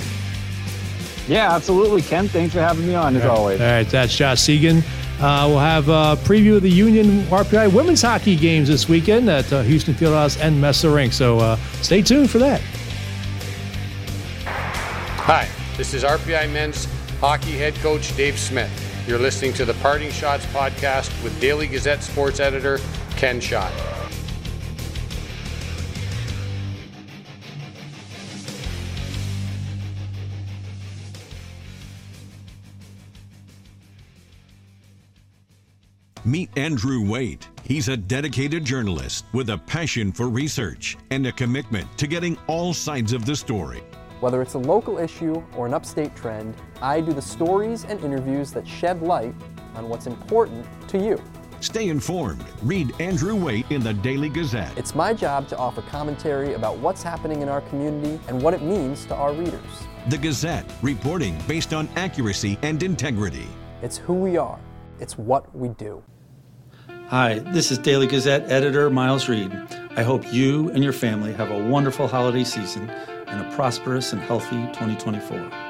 Yeah, 1.29 1.53
absolutely, 1.53 2.03
Ken. 2.03 2.29
Thanks 2.29 2.55
for 2.55 2.61
having 2.61 2.87
me 2.87 2.95
on, 2.95 3.17
as 3.17 3.23
All 3.23 3.29
right. 3.29 3.39
always. 3.39 3.61
All 3.61 3.67
right, 3.67 3.89
that's 3.89 4.17
Josh 4.17 4.41
Seguin. 4.41 4.83
Uh, 5.21 5.47
we'll 5.49 5.59
have 5.59 5.89
a 5.89 6.17
preview 6.27 6.57
of 6.57 6.63
the 6.63 6.71
Union 6.71 7.23
RPI 7.25 7.73
women's 7.73 8.03
hockey 8.03 8.37
games 8.37 8.69
this 8.69 8.89
weekend 8.89 9.29
at 9.31 9.51
uh, 9.53 9.63
Houston 9.63 9.95
Fieldhouse 9.95 10.39
and 10.41 10.61
Messa 10.61 10.91
Rink, 10.91 11.13
so 11.13 11.39
uh, 11.39 11.57
stay 11.83 12.03
tuned 12.03 12.31
for 12.31 12.39
that. 12.39 12.61
Hi, 14.45 15.49
this 15.77 15.95
is 15.95 16.05
RPI 16.05 16.53
men's 16.53 16.87
hockey 17.21 17.53
head 17.53 17.75
coach 17.77 18.15
Dave 18.17 18.39
Smith. 18.39 18.71
You're 19.09 19.19
listening 19.19 19.53
to 19.55 19.65
the 19.65 19.75
Parting 19.75 20.11
Schotts 20.11 20.45
podcast 20.53 21.11
with 21.25 21.39
Daily 21.41 21.67
Gazette 21.67 22.03
sports 22.03 22.39
editor 22.41 22.79
Ken 23.17 23.41
Schott. 23.41 23.73
Meet 36.27 36.51
Andrew 36.59 37.09
Waite. 37.09 37.49
He's 37.65 37.89
a 37.89 37.97
dedicated 37.97 38.65
journalist 38.65 39.25
with 39.33 39.49
a 39.49 39.57
passion 39.57 40.13
for 40.13 40.29
research 40.29 40.99
and 41.11 41.27
a 41.27 41.33
commitment 41.33 41.87
to 41.97 42.07
getting 42.07 42.37
all 42.49 42.75
sides 42.75 43.15
of 43.15 43.25
the 43.25 43.35
story. 43.35 43.83
Whether 44.21 44.43
it's 44.43 44.55
a 44.55 44.59
local 44.59 44.99
issue 44.99 45.43
or 45.57 45.67
an 45.67 45.73
upstate 45.73 46.15
trend, 46.15 46.55
I 46.83 47.01
do 47.01 47.15
the 47.15 47.23
stories 47.23 47.85
and 47.85 47.99
interviews 48.01 48.53
that 48.53 48.69
shed 48.69 49.01
light 49.03 49.35
on 49.75 49.89
what's 49.89 50.07
important 50.07 50.67
to 50.89 50.99
you. 50.99 51.23
Stay 51.61 51.89
informed. 51.89 52.45
Read 52.63 52.99
Andrew 53.01 53.35
Waite 53.35 53.71
in 53.71 53.83
the 53.83 53.95
Daily 53.95 54.29
Gazette. 54.29 54.77
It's 54.77 54.95
my 54.95 55.15
job 55.15 55.49
to 55.49 55.57
offer 55.57 55.83
commentary 55.83 56.55
about 56.55 56.79
what's 56.79 57.03
happening 57.03 57.43
in 57.43 57.49
our 57.49 57.63
community 57.63 58.21
and 58.29 58.41
what 58.41 58.55
it 58.55 58.63
means 58.63 59.07
to 59.07 59.15
our 59.15 59.33
readers. 59.33 59.87
The 60.09 60.19
Gazette, 60.19 60.71
reporting 60.83 61.39
based 61.49 61.73
on 61.73 61.89
accuracy 61.97 62.59
and 62.63 62.83
integrity. 62.83 63.47
It's 63.83 63.97
who 63.97 64.15
we 64.15 64.37
are, 64.37 64.59
it's 65.01 65.17
what 65.17 65.55
we 65.57 65.71
do. 65.71 66.03
Hi, 67.09 67.39
this 67.39 67.71
is 67.71 67.79
Daily 67.79 68.07
Gazette 68.07 68.51
editor 68.51 68.91
Miles 68.91 69.29
Reed. 69.29 69.53
I 69.97 70.03
hope 70.03 70.33
you 70.33 70.71
and 70.71 70.85
your 70.85 70.93
family 70.93 71.33
have 71.33 71.51
a 71.51 71.69
wonderful 71.69 72.07
holiday 72.07 72.45
season 72.45 72.91
and 72.91 73.41
a 73.41 73.57
prosperous 73.57 74.13
and 74.13 74.21
healthy 74.21 74.57
2024. 74.75 75.66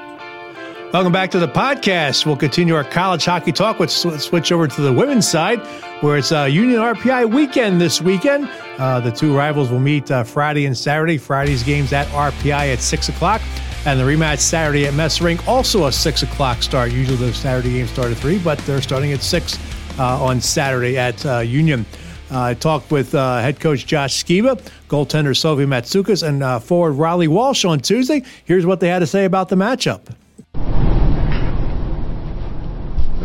Welcome 0.93 1.11
back 1.11 1.31
to 1.31 1.39
the 1.39 1.49
podcast. 1.49 2.25
We'll 2.25 2.37
continue 2.37 2.73
our 2.73 2.85
college 2.85 3.25
hockey 3.25 3.51
talk. 3.51 3.77
Let's 3.77 3.93
switch 3.93 4.53
over 4.53 4.69
to 4.69 4.81
the 4.81 4.93
women's 4.93 5.27
side, 5.27 5.59
where 6.01 6.17
it's 6.17 6.31
a 6.31 6.47
Union 6.47 6.79
RPI 6.79 7.29
weekend 7.29 7.81
this 7.81 8.01
weekend. 8.01 8.49
Uh, 8.77 9.01
the 9.01 9.11
two 9.11 9.35
rivals 9.35 9.69
will 9.69 9.81
meet 9.81 10.09
uh, 10.09 10.23
Friday 10.23 10.65
and 10.65 10.77
Saturday. 10.77 11.17
Friday's 11.17 11.61
games 11.61 11.91
at 11.91 12.07
RPI 12.07 12.71
at 12.71 12.79
6 12.79 13.09
o'clock, 13.09 13.41
and 13.85 13.99
the 13.99 14.05
rematch 14.05 14.39
Saturday 14.39 14.87
at 14.87 14.93
Messa 14.93 15.25
Rink, 15.25 15.45
also 15.45 15.87
a 15.87 15.91
6 15.91 16.23
o'clock 16.23 16.63
start. 16.63 16.93
Usually 16.93 17.17
the 17.17 17.33
Saturday 17.33 17.73
games 17.73 17.91
start 17.91 18.11
at 18.11 18.17
3, 18.17 18.39
but 18.39 18.57
they're 18.59 18.81
starting 18.81 19.11
at 19.11 19.21
6 19.21 19.59
uh, 19.99 20.23
on 20.23 20.39
Saturday 20.39 20.97
at 20.97 21.23
uh, 21.25 21.39
Union. 21.39 21.85
Uh, 22.31 22.43
I 22.43 22.53
talked 22.53 22.91
with 22.91 23.13
uh, 23.13 23.41
head 23.41 23.59
coach 23.59 23.85
Josh 23.85 24.23
Sciba, 24.23 24.57
goaltender 24.87 25.35
Sophie 25.35 25.65
Matsoukas, 25.65 26.25
and 26.25 26.63
forward 26.63 26.93
Riley 26.93 27.27
Walsh 27.27 27.65
on 27.65 27.81
Tuesday. 27.81 28.23
Here's 28.45 28.65
what 28.65 28.79
they 28.79 28.87
had 28.87 28.99
to 28.99 29.07
say 29.07 29.25
about 29.25 29.49
the 29.49 29.57
matchup. 29.57 30.15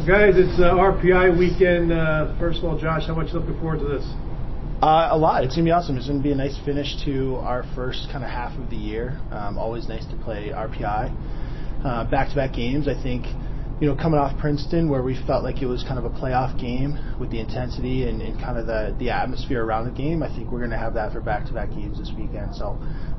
Guys, 0.07 0.35
it's 0.35 0.59
uh, 0.59 0.75
RPI 0.75 1.39
weekend. 1.39 1.93
Uh, 1.93 2.37
first 2.37 2.59
of 2.59 2.65
all, 2.65 2.77
Josh, 2.77 3.07
how 3.07 3.15
much 3.15 3.29
you 3.29 3.39
looking 3.39 3.55
forward 3.61 3.79
to 3.79 3.87
this? 3.87 4.03
Uh, 4.83 5.07
a 5.13 5.17
lot. 5.17 5.45
It's 5.45 5.55
gonna 5.55 5.65
be 5.65 5.71
awesome. 5.71 5.97
It's 5.97 6.09
gonna 6.09 6.21
be 6.21 6.33
a 6.33 6.35
nice 6.35 6.59
finish 6.65 6.97
to 7.05 7.37
our 7.37 7.63
first 7.77 8.09
kind 8.11 8.25
of 8.25 8.31
half 8.31 8.51
of 8.59 8.69
the 8.69 8.75
year. 8.75 9.21
Um, 9.31 9.59
always 9.59 9.87
nice 9.87 10.05
to 10.07 10.17
play 10.17 10.51
RPI. 10.51 11.07
Uh, 11.85 12.11
back-to-back 12.11 12.53
games. 12.53 12.89
I 12.89 13.01
think, 13.01 13.27
you 13.81 13.87
know, 13.87 13.95
coming 13.95 14.19
off 14.19 14.37
Princeton, 14.41 14.91
where 14.91 15.05
we 15.05 15.15
felt 15.25 15.45
like 15.45 15.63
it 15.63 15.67
was 15.67 15.85
kind 15.85 16.01
of 16.01 16.05
a 16.05 16.11
playoff 16.11 16.59
game 16.61 16.99
with 17.21 17.31
the 17.31 17.39
intensity 17.39 18.09
and, 18.09 18.21
and 18.21 18.41
kind 18.43 18.59
of 18.59 18.67
the 18.67 18.97
the 18.99 19.11
atmosphere 19.11 19.65
around 19.65 19.85
the 19.85 19.95
game. 19.95 20.25
I 20.25 20.35
think 20.35 20.51
we're 20.51 20.63
gonna 20.63 20.77
have 20.77 20.95
that 20.95 21.13
for 21.13 21.21
back-to-back 21.21 21.71
games 21.71 22.01
this 22.01 22.11
weekend. 22.19 22.57
So, 22.57 22.75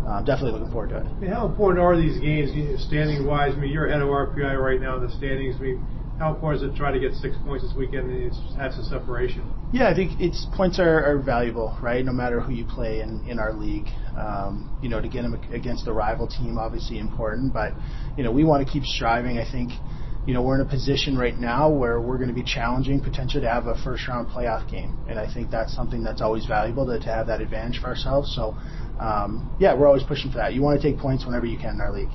um, 0.05 0.25
definitely 0.27 0.59
looking 0.59 0.73
forward 0.73 0.89
to 0.89 0.97
it. 0.97 1.05
I 1.07 1.13
mean, 1.15 1.31
how 1.31 1.47
important 1.47 1.79
are 1.79 1.95
these 1.95 2.19
games, 2.19 2.51
standing 2.83 3.25
wise? 3.25 3.53
I 3.55 3.59
mean, 3.61 3.71
you're 3.71 3.87
ahead 3.87 4.01
of 4.01 4.09
RPI 4.09 4.59
right 4.59 4.81
now 4.81 4.97
in 4.97 5.07
the 5.07 5.11
standings. 5.15 5.55
I 5.55 5.63
mean 5.63 5.87
how 6.23 6.33
important 6.33 6.63
is 6.63 6.69
it 6.69 6.71
to 6.71 6.77
try 6.77 6.89
to 6.89 6.99
get 6.99 7.13
six 7.15 7.35
points 7.43 7.65
this 7.65 7.75
weekend 7.75 8.09
and 8.09 8.31
have 8.55 8.71
some 8.71 8.85
separation? 8.85 9.43
Yeah, 9.73 9.89
I 9.89 9.93
think 9.93 10.21
it's 10.21 10.47
points 10.55 10.79
are, 10.79 11.03
are 11.03 11.19
valuable, 11.19 11.77
right? 11.81 12.05
No 12.05 12.13
matter 12.13 12.39
who 12.39 12.53
you 12.53 12.63
play 12.63 13.01
in, 13.01 13.25
in 13.27 13.39
our 13.39 13.51
league. 13.51 13.87
Um, 14.17 14.77
you 14.81 14.87
know, 14.87 15.01
to 15.01 15.09
get 15.09 15.23
them 15.23 15.33
against 15.51 15.85
a 15.87 15.91
rival 15.91 16.27
team, 16.27 16.57
obviously 16.57 16.99
important, 16.99 17.51
but 17.51 17.73
you 18.15 18.23
know, 18.23 18.31
we 18.31 18.45
want 18.45 18.65
to 18.65 18.71
keep 18.71 18.83
striving. 18.83 19.37
I 19.37 19.51
think, 19.51 19.71
you 20.25 20.33
know, 20.33 20.41
we're 20.41 20.55
in 20.55 20.65
a 20.65 20.69
position 20.69 21.17
right 21.17 21.37
now 21.37 21.69
where 21.69 21.99
we're 21.99 22.17
going 22.17 22.29
to 22.29 22.33
be 22.33 22.43
challenging 22.43 23.01
potentially 23.01 23.41
to 23.41 23.49
have 23.49 23.67
a 23.67 23.75
first 23.83 24.07
round 24.07 24.29
playoff 24.29 24.69
game, 24.71 24.97
and 25.09 25.19
I 25.19 25.27
think 25.33 25.51
that's 25.51 25.75
something 25.75 26.03
that's 26.03 26.21
always 26.21 26.45
valuable 26.45 26.85
to, 26.85 26.99
to 26.99 27.09
have 27.09 27.27
that 27.27 27.41
advantage 27.41 27.81
for 27.81 27.87
ourselves. 27.87 28.33
So, 28.33 28.55
um, 28.97 29.53
yeah, 29.59 29.73
we're 29.73 29.87
always 29.87 30.03
pushing 30.03 30.31
for 30.31 30.37
that. 30.37 30.53
You 30.53 30.61
want 30.61 30.79
to 30.79 30.87
take 30.89 31.01
points 31.01 31.25
whenever 31.25 31.47
you 31.47 31.57
can 31.57 31.75
in 31.75 31.81
our 31.81 31.91
league. 31.91 32.11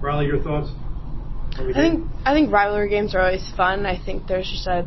Riley, 0.00 0.26
your 0.26 0.42
thoughts? 0.42 0.70
I 1.58 1.72
think 1.72 2.08
I 2.24 2.34
think 2.34 2.52
rivalry 2.52 2.88
games 2.88 3.14
are 3.14 3.20
always 3.20 3.52
fun. 3.56 3.86
I 3.86 4.02
think 4.02 4.26
there's 4.26 4.48
just 4.50 4.66
a 4.66 4.86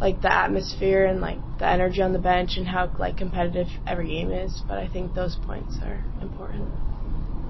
like 0.00 0.20
the 0.20 0.32
atmosphere 0.32 1.06
and 1.06 1.20
like 1.20 1.38
the 1.58 1.66
energy 1.66 2.02
on 2.02 2.12
the 2.12 2.18
bench 2.18 2.56
and 2.56 2.66
how 2.66 2.90
like 2.98 3.16
competitive 3.16 3.68
every 3.86 4.08
game 4.08 4.32
is. 4.32 4.60
But 4.66 4.78
I 4.78 4.88
think 4.88 5.14
those 5.14 5.36
points 5.46 5.76
are 5.82 6.04
important. 6.20 6.68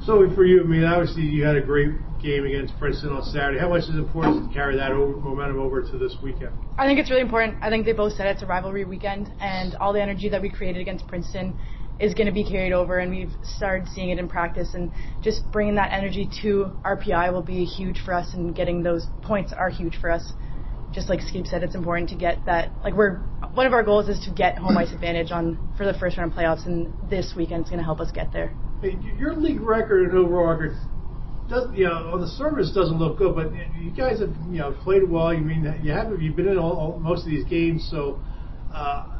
So 0.04 0.28
for 0.34 0.44
you, 0.44 0.62
I 0.62 0.64
mean, 0.64 0.84
obviously 0.84 1.22
you 1.22 1.44
had 1.44 1.56
a 1.56 1.62
great 1.62 1.90
game 2.20 2.44
against 2.44 2.76
Princeton 2.78 3.10
on 3.10 3.22
Saturday. 3.22 3.58
How 3.58 3.68
much 3.68 3.84
is 3.84 3.90
it 3.90 3.98
important 3.98 4.48
to 4.48 4.54
carry 4.54 4.76
that 4.76 4.90
over, 4.90 5.16
momentum 5.16 5.60
over 5.60 5.80
to 5.80 5.98
this 5.98 6.16
weekend? 6.22 6.52
I 6.76 6.86
think 6.86 6.98
it's 6.98 7.08
really 7.08 7.22
important. 7.22 7.56
I 7.62 7.70
think 7.70 7.86
they 7.86 7.92
both 7.92 8.14
said 8.14 8.26
it's 8.26 8.42
a 8.42 8.46
rivalry 8.46 8.84
weekend, 8.84 9.32
and 9.40 9.74
all 9.76 9.92
the 9.92 10.02
energy 10.02 10.28
that 10.28 10.42
we 10.42 10.50
created 10.50 10.80
against 10.80 11.06
Princeton 11.06 11.58
is 12.00 12.14
going 12.14 12.26
to 12.26 12.32
be 12.32 12.44
carried 12.44 12.72
over, 12.72 12.98
and 12.98 13.10
we've 13.10 13.32
started 13.42 13.88
seeing 13.88 14.10
it 14.10 14.18
in 14.18 14.28
practice. 14.28 14.74
And 14.74 14.90
just 15.22 15.42
bringing 15.52 15.76
that 15.76 15.92
energy 15.92 16.28
to 16.42 16.72
RPI 16.84 17.32
will 17.32 17.42
be 17.42 17.64
huge 17.64 18.00
for 18.04 18.14
us, 18.14 18.34
and 18.34 18.54
getting 18.54 18.82
those 18.82 19.06
points 19.22 19.52
are 19.52 19.70
huge 19.70 19.96
for 20.00 20.10
us. 20.10 20.32
Just 20.92 21.08
like 21.08 21.20
Skip 21.22 21.46
said, 21.46 21.62
it's 21.62 21.74
important 21.74 22.10
to 22.10 22.16
get 22.16 22.44
that. 22.46 22.70
Like 22.84 22.94
we're 22.94 23.18
one 23.54 23.66
of 23.66 23.72
our 23.72 23.82
goals 23.82 24.08
is 24.08 24.20
to 24.26 24.30
get 24.30 24.58
home 24.58 24.76
ice 24.76 24.92
advantage 24.92 25.30
on 25.30 25.72
for 25.76 25.86
the 25.86 25.94
first 25.94 26.18
round 26.18 26.32
playoffs, 26.32 26.66
and 26.66 26.92
this 27.08 27.34
weekend 27.36 27.64
is 27.64 27.70
going 27.70 27.78
to 27.78 27.84
help 27.84 28.00
us 28.00 28.10
get 28.12 28.32
there. 28.32 28.54
Hey, 28.82 28.98
your 29.18 29.34
league 29.34 29.60
record 29.60 30.10
and 30.10 30.18
overall 30.18 30.48
record 30.48 30.76
does 31.48 31.68
you 31.74 31.84
know 31.84 32.12
on 32.12 32.20
the 32.20 32.28
surface 32.28 32.72
doesn't 32.74 32.98
look 32.98 33.18
good, 33.18 33.34
but 33.34 33.52
you 33.80 33.90
guys 33.90 34.20
have 34.20 34.34
you 34.50 34.58
know 34.58 34.72
played 34.82 35.08
well. 35.08 35.32
You 35.32 35.40
mean 35.40 35.80
you 35.82 35.92
have 35.92 36.20
you've 36.20 36.36
been 36.36 36.48
in 36.48 36.58
all, 36.58 36.72
all, 36.72 36.98
most 36.98 37.24
of 37.24 37.30
these 37.30 37.44
games, 37.44 37.86
so. 37.90 38.20
Uh, 38.74 39.11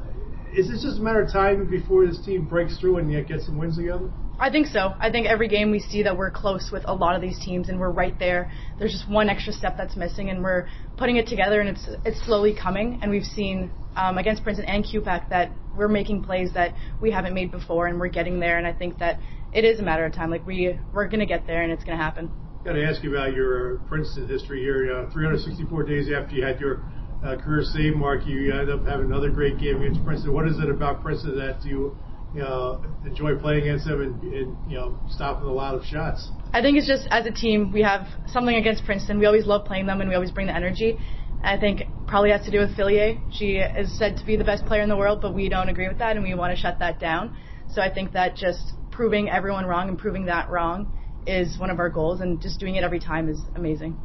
is 0.55 0.68
this 0.68 0.82
just 0.82 0.98
a 0.98 1.03
matter 1.03 1.22
of 1.22 1.32
time 1.32 1.68
before 1.70 2.07
this 2.07 2.18
team 2.24 2.44
breaks 2.44 2.78
through 2.78 2.98
and 2.98 3.11
yet 3.11 3.26
gets 3.26 3.46
some 3.46 3.57
wins 3.57 3.76
together? 3.76 4.11
I 4.38 4.50
think 4.50 4.66
so. 4.66 4.94
I 4.98 5.11
think 5.11 5.26
every 5.26 5.48
game 5.48 5.70
we 5.70 5.78
see 5.78 6.03
that 6.03 6.16
we're 6.16 6.30
close 6.30 6.70
with 6.72 6.82
a 6.86 6.94
lot 6.94 7.14
of 7.14 7.22
these 7.22 7.38
teams 7.38 7.68
and 7.68 7.78
we're 7.78 7.90
right 7.90 8.18
there. 8.18 8.50
There's 8.78 8.92
just 8.92 9.09
one 9.09 9.28
extra 9.28 9.53
step 9.53 9.76
that's 9.76 9.96
missing 9.96 10.30
and 10.30 10.42
we're 10.42 10.68
putting 10.96 11.16
it 11.16 11.26
together 11.26 11.61
and 11.61 11.68
it's 11.68 11.88
it's 12.05 12.20
slowly 12.24 12.55
coming. 12.55 12.98
And 13.03 13.11
we've 13.11 13.24
seen 13.24 13.70
um, 13.96 14.18
against 14.18 14.42
Princeton 14.42 14.68
and 14.68 14.84
QPAC 14.84 15.28
that 15.30 15.53
we're 15.76 15.88
making 15.88 16.24
plays 16.24 16.53
that 16.55 16.74
we 17.00 17.11
haven't 17.11 17.34
made 17.34 17.50
before 17.50 17.86
and 17.86 17.98
we're 17.98 18.09
getting 18.09 18.40
there. 18.40 18.59
And 18.59 18.66
I 18.66 18.72
think 18.72 18.98
that 18.98 19.20
it 19.53 19.64
is 19.64 19.80
a 19.80 19.82
matter 19.82 20.05
of 20.05 20.12
time. 20.12 20.30
Like 20.30 20.46
we 20.46 20.78
we're 20.92 21.09
gonna 21.09 21.26
get 21.26 21.46
there 21.46 21.62
and 21.62 21.72
it's 21.72 21.84
gonna 21.84 22.03
happen. 22.03 22.30
Got 22.64 22.74
to 22.74 22.84
ask 22.84 23.03
you 23.03 23.11
about 23.16 23.34
your 23.34 23.78
Princeton 23.88 24.28
history 24.28 24.61
here. 24.61 25.07
Uh, 25.07 25.12
364 25.12 25.82
days 25.82 26.09
after 26.14 26.36
you 26.36 26.44
had 26.44 26.61
your 26.61 26.84
uh, 27.24 27.36
career 27.36 27.62
save 27.62 27.96
mark, 27.96 28.26
you 28.26 28.52
end 28.52 28.70
up 28.70 28.84
having 28.84 29.06
another 29.06 29.30
great 29.30 29.58
game 29.58 29.80
against 29.80 30.04
Princeton. 30.04 30.32
What 30.32 30.48
is 30.48 30.58
it 30.58 30.68
about 30.68 31.02
Princeton 31.02 31.36
that 31.38 31.64
you, 31.64 31.96
you 32.34 32.80
enjoy 33.04 33.36
playing 33.36 33.62
against 33.62 33.86
them 33.86 34.00
and, 34.00 34.22
and 34.22 34.56
you 34.66 34.76
know 34.76 34.96
stopping 35.08 35.46
a 35.46 35.52
lot 35.52 35.74
of 35.74 35.84
shots? 35.84 36.30
I 36.52 36.60
think 36.60 36.76
it's 36.76 36.86
just 36.86 37.06
as 37.10 37.26
a 37.26 37.30
team, 37.30 37.72
we 37.72 37.82
have 37.82 38.08
something 38.26 38.54
against 38.54 38.84
Princeton. 38.84 39.18
We 39.18 39.26
always 39.26 39.46
love 39.46 39.64
playing 39.64 39.86
them 39.86 40.00
and 40.00 40.08
we 40.08 40.14
always 40.14 40.30
bring 40.30 40.48
the 40.48 40.54
energy. 40.54 40.98
I 41.42 41.56
think 41.56 41.82
probably 42.06 42.30
has 42.30 42.44
to 42.44 42.50
do 42.50 42.58
with 42.58 42.76
Fillier. 42.76 43.18
She 43.30 43.56
is 43.56 43.96
said 43.96 44.18
to 44.18 44.26
be 44.26 44.36
the 44.36 44.44
best 44.44 44.66
player 44.66 44.82
in 44.82 44.88
the 44.88 44.96
world, 44.96 45.20
but 45.22 45.34
we 45.34 45.48
don't 45.48 45.68
agree 45.68 45.88
with 45.88 45.98
that 45.98 46.16
and 46.16 46.24
we 46.24 46.34
want 46.34 46.54
to 46.54 46.60
shut 46.60 46.78
that 46.80 47.00
down. 47.00 47.32
So 47.68 47.80
I 47.80 47.92
think 47.92 48.12
that 48.12 48.36
just 48.36 48.74
proving 48.90 49.30
everyone 49.30 49.64
wrong 49.64 49.88
and 49.88 49.98
proving 49.98 50.26
that 50.26 50.50
wrong 50.50 50.92
is 51.26 51.58
one 51.58 51.70
of 51.70 51.78
our 51.78 51.88
goals, 51.88 52.20
and 52.20 52.40
just 52.40 52.58
doing 52.58 52.74
it 52.74 52.82
every 52.82 52.98
time 52.98 53.28
is 53.28 53.40
amazing. 53.54 53.96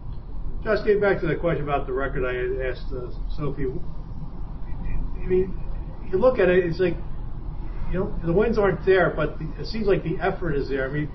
Just 0.67 0.83
getting 0.83 0.99
back 0.99 1.21
to 1.21 1.27
the 1.27 1.35
question 1.37 1.63
about 1.63 1.87
the 1.87 1.93
record 1.93 2.25
I 2.27 2.67
asked 2.67 2.91
uh, 2.91 3.09
Sophie. 3.37 3.67
I 3.67 5.25
mean, 5.25 5.57
you 6.11 6.17
look 6.17 6.39
at 6.39 6.49
it, 6.49 6.65
it's 6.65 6.77
like, 6.77 6.97
you 7.89 7.99
know, 7.99 8.19
the 8.25 8.33
wins 8.33 8.57
aren't 8.57 8.85
there, 8.85 9.13
but 9.15 9.39
the, 9.39 9.49
it 9.61 9.67
seems 9.67 9.87
like 9.87 10.03
the 10.03 10.17
effort 10.21 10.55
is 10.55 10.67
there. 10.67 10.89
I 10.89 10.91
mean, 10.91 11.07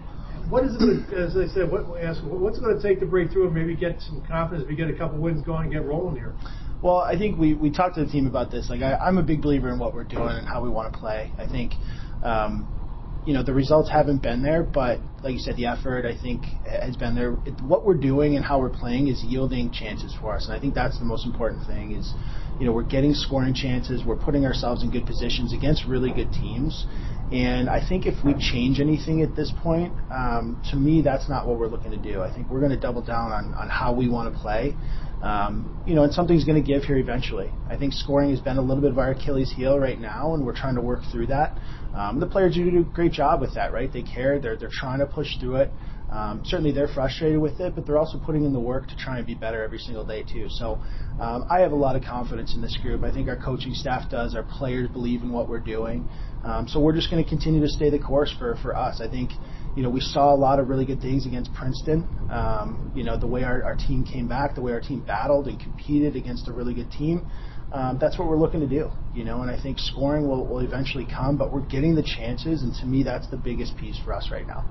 what 0.49 0.65
is 0.65 0.73
it, 0.81 1.13
as 1.13 1.37
I 1.37 1.53
said, 1.53 1.71
what, 1.71 2.03
ask, 2.03 2.23
what's 2.25 2.57
it 2.57 2.63
going 2.63 2.81
to 2.81 2.83
take 2.83 2.99
to 3.01 3.07
break 3.07 3.31
through 3.31 3.45
and 3.45 3.55
maybe 3.55 3.77
get 3.77 4.01
some 4.01 4.25
confidence, 4.27 4.63
if 4.63 4.71
we 4.71 4.75
get 4.75 4.89
a 4.89 4.97
couple 4.97 5.19
wins 5.19 5.45
going 5.45 5.65
and 5.65 5.73
get 5.73 5.85
rolling 5.85 6.17
here? 6.17 6.35
Well, 6.81 6.97
I 6.97 7.19
think 7.19 7.39
we, 7.39 7.53
we 7.53 7.71
talked 7.71 7.97
to 7.97 8.05
the 8.07 8.11
team 8.11 8.27
about 8.27 8.51
this. 8.51 8.71
Like, 8.71 8.81
I, 8.81 8.95
I'm 8.95 9.19
a 9.19 9.23
big 9.23 9.43
believer 9.43 9.71
in 9.71 9.79
what 9.79 9.93
we're 9.93 10.05
doing 10.05 10.31
and 10.31 10.49
how 10.49 10.63
we 10.63 10.71
want 10.71 10.91
to 10.95 10.99
play. 10.99 11.31
I 11.37 11.47
think, 11.47 11.75
um, 12.23 12.67
you 13.25 13.35
know, 13.35 13.43
the 13.43 13.55
results 13.55 13.89
haven't 13.89 14.21
been 14.21 14.43
there, 14.43 14.63
but 14.65 14.99
like 15.23 15.33
you 15.33 15.39
said, 15.39 15.57
the 15.57 15.67
effort 15.67 16.05
I 16.05 16.21
think 16.21 16.43
has 16.67 16.97
been 16.97 17.15
there. 17.15 17.37
It, 17.47 17.61
what 17.63 17.85
we're 17.85 17.95
doing 17.95 18.35
and 18.37 18.45
how 18.45 18.59
we're 18.59 18.71
playing 18.71 19.09
is 19.09 19.23
yielding 19.23 19.71
chances 19.71 20.15
for 20.21 20.35
us, 20.35 20.47
and 20.47 20.55
I 20.55 20.61
think 20.61 20.75
that's 20.75 20.99
the 20.99 21.05
most 21.05 21.25
important 21.25 21.65
thing. 21.67 21.93
Is 21.93 22.13
you 22.59 22.67
know 22.67 22.73
we're 22.73 22.83
getting 22.83 23.15
scoring 23.15 23.55
chances, 23.55 24.03
we're 24.05 24.17
putting 24.17 24.45
ourselves 24.45 24.83
in 24.83 24.91
good 24.91 25.07
positions 25.07 25.53
against 25.53 25.85
really 25.87 26.13
good 26.13 26.33
teams, 26.33 26.87
and 27.31 27.71
I 27.71 27.87
think 27.87 28.07
if 28.07 28.25
we 28.25 28.35
change 28.35 28.81
anything 28.81 29.23
at 29.23 29.37
this 29.37 29.53
point, 29.63 29.93
um, 30.11 30.61
to 30.71 30.77
me 30.77 31.01
that's 31.01 31.29
not 31.29 31.47
what 31.47 31.59
we're 31.59 31.69
looking 31.69 31.93
to 31.93 31.97
do. 31.97 32.23
I 32.23 32.35
think 32.35 32.51
we're 32.51 32.61
going 32.61 32.73
to 32.73 32.81
double 32.81 33.03
down 33.03 33.31
on 33.31 33.55
on 33.55 33.69
how 33.69 33.95
we 33.95 34.09
want 34.09 34.35
to 34.35 34.41
play. 34.41 34.75
Um, 35.23 35.81
you 35.87 35.95
know, 35.95 36.03
and 36.03 36.13
something's 36.13 36.43
going 36.45 36.61
to 36.61 36.67
give 36.67 36.83
here 36.83 36.97
eventually. 36.97 37.49
I 37.71 37.77
think 37.77 37.93
scoring 37.93 38.31
has 38.31 38.41
been 38.41 38.57
a 38.57 38.61
little 38.61 38.83
bit 38.83 38.91
of 38.91 38.99
our 38.99 39.13
Achilles 39.13 39.53
heel 39.55 39.79
right 39.79 40.01
now, 40.01 40.35
and 40.35 40.45
we're 40.45 40.57
trying 40.57 40.75
to 40.75 40.81
work 40.81 41.03
through 41.13 41.29
that. 41.29 41.57
Um, 41.95 42.21
the 42.21 42.27
players 42.27 42.55
do 42.55 42.67
a 42.79 42.83
great 42.83 43.13
job 43.13 43.41
with 43.41 43.55
that, 43.55 43.73
right? 43.73 43.93
They 43.93 44.03
care. 44.03 44.39
They're 44.39 44.57
they're 44.57 44.71
trying 44.73 45.01
to 45.01 45.07
push 45.07 45.39
through 45.39 45.57
it. 45.57 45.71
Um, 46.11 46.43
certainly, 46.45 46.73
they're 46.73 46.93
frustrated 46.93 47.39
with 47.39 47.59
it, 47.61 47.75
but 47.75 47.87
they're 47.87 47.97
also 47.97 48.19
putting 48.19 48.45
in 48.45 48.53
the 48.53 48.61
work 48.61 48.87
to 48.89 48.97
try 48.97 49.17
and 49.17 49.27
be 49.27 49.35
better 49.35 49.63
every 49.63 49.79
single 49.79 50.05
day 50.05 50.23
too. 50.23 50.47
So, 50.51 50.79
um, 51.19 51.47
I 51.51 51.61
have 51.61 51.73
a 51.73 51.77
lot 51.77 51.97
of 51.97 52.03
confidence 52.03 52.55
in 52.55 52.61
this 52.61 52.77
group. 52.83 53.03
I 53.03 53.11
think 53.11 53.29
our 53.29 53.37
coaching 53.37 53.73
staff 53.73 54.11
does. 54.11 54.35
Our 54.35 54.43
players 54.43 54.91
believe 54.91 55.23
in 55.23 55.33
what 55.33 55.49
we're 55.49 55.61
doing. 55.61 56.07
Um, 56.45 56.69
so 56.69 56.81
we're 56.81 56.95
just 56.95 57.11
going 57.11 57.23
to 57.23 57.29
continue 57.29 57.61
to 57.61 57.69
stay 57.69 57.89
the 57.89 57.99
course 57.99 58.35
for 58.39 58.57
for 58.57 58.77
us. 58.77 59.01
I 59.01 59.09
think 59.09 59.31
you 59.75 59.83
know, 59.83 59.89
we 59.89 60.01
saw 60.01 60.35
a 60.35 60.37
lot 60.37 60.59
of 60.59 60.69
really 60.69 60.85
good 60.85 61.01
things 61.01 61.25
against 61.27 61.53
Princeton. 61.55 62.07
Um, 62.31 62.93
you 62.95 63.05
know, 63.05 63.19
the 63.19 63.27
way 63.27 63.43
our, 63.43 63.65
our 63.65 63.75
team 63.75 64.05
came 64.05 64.29
back, 64.29 64.55
the 64.55 64.61
way 64.61 64.73
our 64.73 64.81
team 64.81 65.01
battled 65.01 65.49
and 65.49 65.59
competed 65.59 66.15
against 66.15 66.49
a 66.49 66.53
really 66.53 66.75
good 66.75 66.91
team. 66.91 67.27
Um, 67.73 67.97
that's 67.99 68.19
what 68.19 68.29
we're 68.29 68.37
looking 68.37 68.61
to 68.61 68.67
do, 68.67 68.91
you 69.15 69.25
know, 69.25 69.41
and 69.41 69.51
I 69.51 69.61
think 69.61 69.79
scoring 69.79 70.29
will, 70.29 70.47
will 70.47 70.59
eventually 70.59 71.07
come, 71.07 71.39
but 71.39 71.51
we're 71.51 71.65
getting 71.67 71.95
the 71.95 72.03
chances, 72.03 72.63
and 72.63 72.75
to 72.81 72.87
me, 72.87 73.03
that's 73.03 73.29
the 73.31 73.39
biggest 73.39 73.79
piece 73.79 73.99
for 74.05 74.13
us 74.13 74.29
right 74.31 74.47
now. 74.47 74.63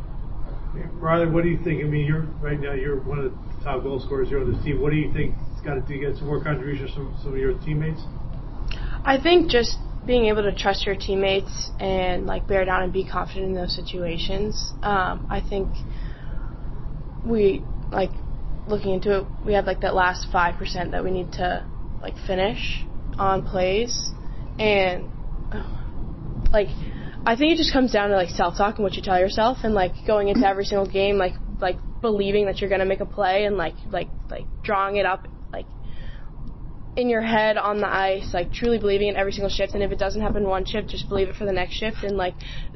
Riley, 0.94 1.28
what 1.28 1.44
do 1.44 1.50
you 1.50 1.58
think? 1.64 1.84
I 1.84 1.88
mean, 1.88 2.06
you're 2.06 2.24
right 2.42 2.60
now 2.60 2.74
you're 2.74 3.02
one 3.02 3.20
of 3.20 3.26
the 3.26 3.64
top 3.64 3.84
goal 3.84 4.00
scorers 4.00 4.30
here 4.30 4.40
on 4.40 4.54
this 4.54 4.64
team. 4.64 4.80
What 4.82 4.92
do 4.92 4.98
you 4.98 5.12
think 5.12 5.36
it's 5.52 5.62
got 5.62 5.76
to 5.76 5.82
do, 5.82 6.00
get 6.00 6.16
some 6.16 6.28
more 6.28 6.42
contributions 6.42 6.94
from 6.94 7.18
some 7.22 7.34
of 7.34 7.40
your 7.40 7.58
teammates? 7.60 8.02
I 9.04 9.20
think 9.22 9.50
just 9.50 9.78
being 10.06 10.26
able 10.26 10.44
to 10.44 10.56
trust 10.56 10.86
your 10.86 10.96
teammates 10.96 11.72
and 11.80 12.26
like 12.26 12.48
bear 12.48 12.66
down 12.66 12.84
and 12.84 12.94
be 12.94 13.04
confident 13.04 13.48
in 13.48 13.56
those 13.56 13.76
situations. 13.76 14.74
Um, 14.82 15.28
I 15.30 15.42
think 15.42 15.68
we 17.26 17.64
like 17.92 18.12
looking 18.68 18.94
into 18.94 19.20
it. 19.20 19.26
We 19.46 19.54
have 19.54 19.66
like 19.66 19.82
that 19.82 19.94
last 19.94 20.28
five 20.32 20.56
percent 20.56 20.92
that 20.92 21.04
we 21.04 21.12
need 21.12 21.34
to 21.34 21.66
like 22.02 22.16
finish 22.26 22.86
on 23.18 23.44
plays, 23.44 24.12
and 24.60 25.10
like 26.52 26.70
I 27.26 27.36
think 27.36 27.54
it 27.54 27.58
just 27.58 27.74
comes 27.74 27.92
down 27.92 28.10
to 28.10 28.16
like 28.16 28.30
self 28.30 28.58
talk 28.58 28.76
and 28.76 28.84
what 28.84 28.96
you 28.96 29.02
tell 29.02 29.20
yourself, 29.20 29.60
and 29.64 29.74
like 29.74 29.94
going 30.08 30.28
into 30.28 30.48
every 30.48 30.66
single 30.66 30.88
game 30.88 31.18
like 31.18 31.34
like 31.60 31.78
believing 32.02 32.46
that 32.48 32.62
you're 32.62 32.70
gonna 32.70 32.86
make 32.86 33.00
a 33.00 33.06
play 33.06 33.46
and 33.46 33.58
like 33.58 33.76
like 33.90 34.10
like 34.30 34.48
drawing 34.64 34.96
it 34.96 35.06
up 35.06 35.28
like 35.54 35.66
in 36.96 37.10
your 37.10 37.22
head 37.22 37.58
on 37.58 37.80
the 37.80 37.88
ice, 37.88 38.34
like 38.34 38.52
truly 38.52 38.78
believing 38.78 39.08
in 39.10 39.16
every 39.16 39.32
single 39.32 39.50
shift. 39.50 39.74
And 39.74 39.84
if 39.84 39.92
it 39.92 40.00
doesn't 40.00 40.22
happen 40.22 40.44
one 40.48 40.66
shift, 40.66 40.90
just 40.90 41.08
believe 41.08 41.30
it 41.30 41.36
for 41.36 41.46
the 41.46 41.54
next 41.54 41.76
shift 41.76 42.04
and 42.04 42.18
like 42.18 42.36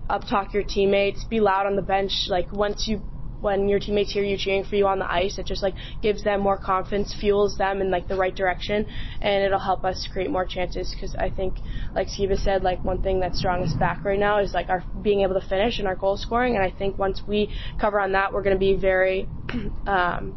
up 0.09 0.27
talk 0.27 0.53
your 0.53 0.63
teammates, 0.63 1.25
be 1.25 1.39
loud 1.39 1.65
on 1.65 1.75
the 1.75 1.81
bench. 1.81 2.11
Like 2.29 2.51
once 2.51 2.87
you, 2.87 3.01
when 3.45 3.69
your 3.69 3.79
teammates 3.79 4.11
hear 4.11 4.23
you 4.23 4.37
cheering 4.37 4.63
for 4.63 4.75
you 4.75 4.87
on 4.87 4.97
the 4.97 5.09
ice, 5.09 5.37
it 5.37 5.45
just 5.45 5.61
like 5.61 5.75
gives 6.01 6.23
them 6.23 6.41
more 6.41 6.57
confidence, 6.57 7.15
fuels 7.17 7.55
them 7.57 7.79
in 7.79 7.91
like 7.91 8.07
the 8.07 8.15
right 8.15 8.35
direction, 8.35 8.87
and 9.21 9.43
it'll 9.43 9.59
help 9.59 9.85
us 9.85 10.09
create 10.11 10.31
more 10.31 10.45
chances. 10.45 10.91
Because 10.91 11.15
I 11.15 11.29
think, 11.29 11.53
like 11.93 12.07
Sciba 12.07 12.37
said, 12.37 12.63
like 12.63 12.83
one 12.83 13.03
thing 13.03 13.19
that's 13.19 13.37
strong 13.37 13.61
us 13.61 13.73
back 13.73 14.03
right 14.03 14.19
now 14.19 14.39
is 14.39 14.55
like 14.55 14.67
our 14.69 14.83
being 15.03 15.21
able 15.21 15.39
to 15.39 15.47
finish 15.47 15.77
and 15.77 15.87
our 15.87 15.95
goal 15.95 16.17
scoring. 16.17 16.55
And 16.55 16.63
I 16.63 16.71
think 16.71 16.97
once 16.97 17.21
we 17.27 17.53
cover 17.79 17.99
on 17.99 18.13
that, 18.13 18.33
we're 18.33 18.41
going 18.41 18.55
to 18.55 18.59
be 18.59 18.75
very, 18.75 19.29
um, 19.85 20.35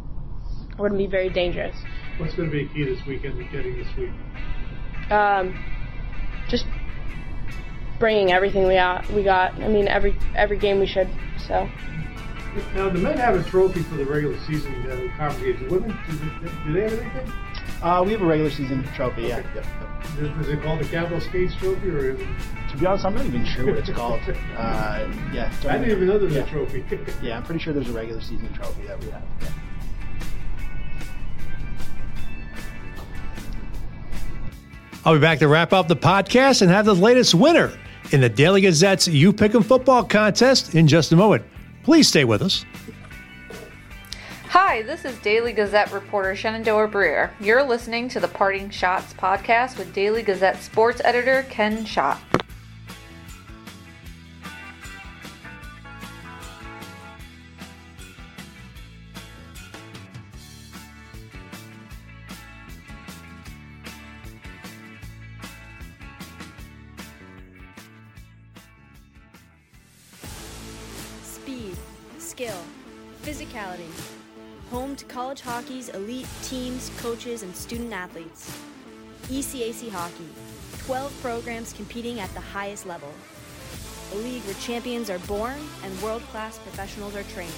we're 0.78 0.90
going 0.90 1.00
to 1.00 1.06
be 1.06 1.11
very 1.11 1.30
dangerous. 1.30 1.76
What's 2.18 2.34
going 2.34 2.50
to 2.50 2.52
be 2.52 2.66
a 2.66 2.68
key 2.68 2.84
this 2.84 3.00
weekend 3.06 3.40
in 3.40 3.50
getting 3.50 3.78
the 3.78 3.86
sweep? 3.94 4.12
Um, 5.11 5.56
just 6.50 6.66
bringing 7.98 8.32
everything 8.32 8.66
we 8.66 8.74
got. 8.74 9.11
We 9.14 9.24
got. 9.24 9.54
I 9.54 9.68
mean, 9.68 9.88
every 9.88 10.14
every 10.34 10.59
game 10.59 10.78
we 10.78 10.86
should. 10.86 11.09
So. 11.46 11.66
Now 12.74 12.88
the 12.88 12.98
men 12.98 13.16
have 13.18 13.34
a 13.34 13.42
trophy 13.42 13.82
for 13.82 13.96
the 13.96 14.04
regular 14.04 14.38
season 14.46 14.74
uh, 14.90 15.16
conference. 15.16 15.61
The 15.61 15.68
women, 15.68 15.98
do 16.09 16.16
they, 16.16 16.64
do 16.64 16.72
they 16.72 16.82
have 16.82 16.92
anything? 16.92 17.32
Uh, 17.82 18.02
we 18.04 18.12
have 18.12 18.22
a 18.22 18.26
regular 18.26 18.50
season 18.50 18.82
trophy. 18.94 19.32
Okay. 19.32 19.44
Yeah. 19.54 19.64
Yep. 20.18 20.40
Is 20.40 20.48
it 20.48 20.62
called 20.62 20.80
the 20.80 20.84
Capital 20.84 21.20
Skates 21.20 21.54
Trophy, 21.54 21.90
or? 21.90 22.16
To 22.16 22.76
be 22.76 22.86
honest, 22.86 23.04
I'm 23.04 23.14
not 23.14 23.24
even 23.24 23.46
sure 23.46 23.66
what 23.66 23.78
it's 23.78 23.90
called. 23.90 24.20
uh, 24.28 25.09
yeah. 25.32 25.52
I 25.62 25.78
didn't 25.78 25.90
even 25.90 26.06
know 26.06 26.18
there 26.18 26.26
was 26.26 26.34
yeah. 26.34 26.42
a 26.42 26.50
trophy. 26.50 26.84
yeah, 27.22 27.36
I'm 27.36 27.44
pretty 27.44 27.61
sure 27.61 27.72
there's 27.72 27.88
a 27.88 27.92
regular 27.92 28.20
season 28.20 28.52
trophy 28.52 28.86
that 28.86 29.02
we 29.02 29.11
have. 29.11 29.22
Yeah. 29.40 29.48
I'll 35.04 35.14
be 35.14 35.20
back 35.20 35.38
to 35.38 35.48
wrap 35.48 35.72
up 35.72 35.88
the 35.88 35.96
podcast 35.96 36.61
and 36.61 36.70
have 36.70 36.84
the 36.84 36.94
latest 36.94 37.34
winner 37.34 37.72
in 38.11 38.20
the 38.20 38.28
Daily 38.28 38.61
Gazette's 38.61 39.09
You 39.09 39.32
Pick'em 39.32 39.64
Football 39.64 40.04
contest 40.04 40.74
in 40.74 40.86
just 40.86 41.12
a 41.12 41.16
moment. 41.16 41.44
Please 41.89 42.07
stay 42.07 42.24
with 42.26 42.43
us. 42.43 42.66
Hi, 44.51 44.82
this 44.82 45.07
is 45.07 45.18
Daily 45.20 45.55
Gazette 45.55 45.91
reporter 45.91 46.36
Shenandoah 46.36 46.89
Breer. 46.89 47.30
You're 47.41 47.62
listening 47.62 48.11
to 48.11 48.20
the 48.20 48.28
Parting 48.28 48.68
Schotts 48.68 49.14
podcast 49.14 49.78
with 49.78 49.95
Daily 49.95 50.22
Gazette 50.22 50.61
sports 50.61 51.01
editor 51.03 51.47
Ken 51.49 51.86
Schott. 51.86 52.20
Hockey's 75.68 75.90
elite 75.90 76.26
teams, 76.42 76.90
coaches, 76.96 77.42
and 77.42 77.54
student 77.54 77.92
athletes. 77.92 78.50
ECAC 79.24 79.90
Hockey, 79.90 80.28
12 80.78 81.12
programs 81.20 81.74
competing 81.74 82.20
at 82.20 82.32
the 82.32 82.40
highest 82.40 82.86
level. 82.86 83.12
A 84.14 84.16
league 84.16 84.42
where 84.44 84.54
champions 84.54 85.10
are 85.10 85.18
born 85.20 85.58
and 85.84 86.02
world 86.02 86.22
class 86.32 86.56
professionals 86.56 87.14
are 87.14 87.22
trained. 87.34 87.52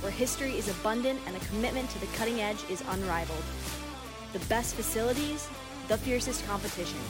Where 0.00 0.10
history 0.10 0.52
is 0.52 0.70
abundant 0.80 1.20
and 1.26 1.36
the 1.36 1.46
commitment 1.48 1.90
to 1.90 1.98
the 1.98 2.06
cutting 2.16 2.40
edge 2.40 2.64
is 2.70 2.82
unrivaled. 2.88 3.44
The 4.32 4.38
best 4.46 4.74
facilities, 4.74 5.46
the 5.88 5.98
fiercest 5.98 6.46
competition. 6.46 7.00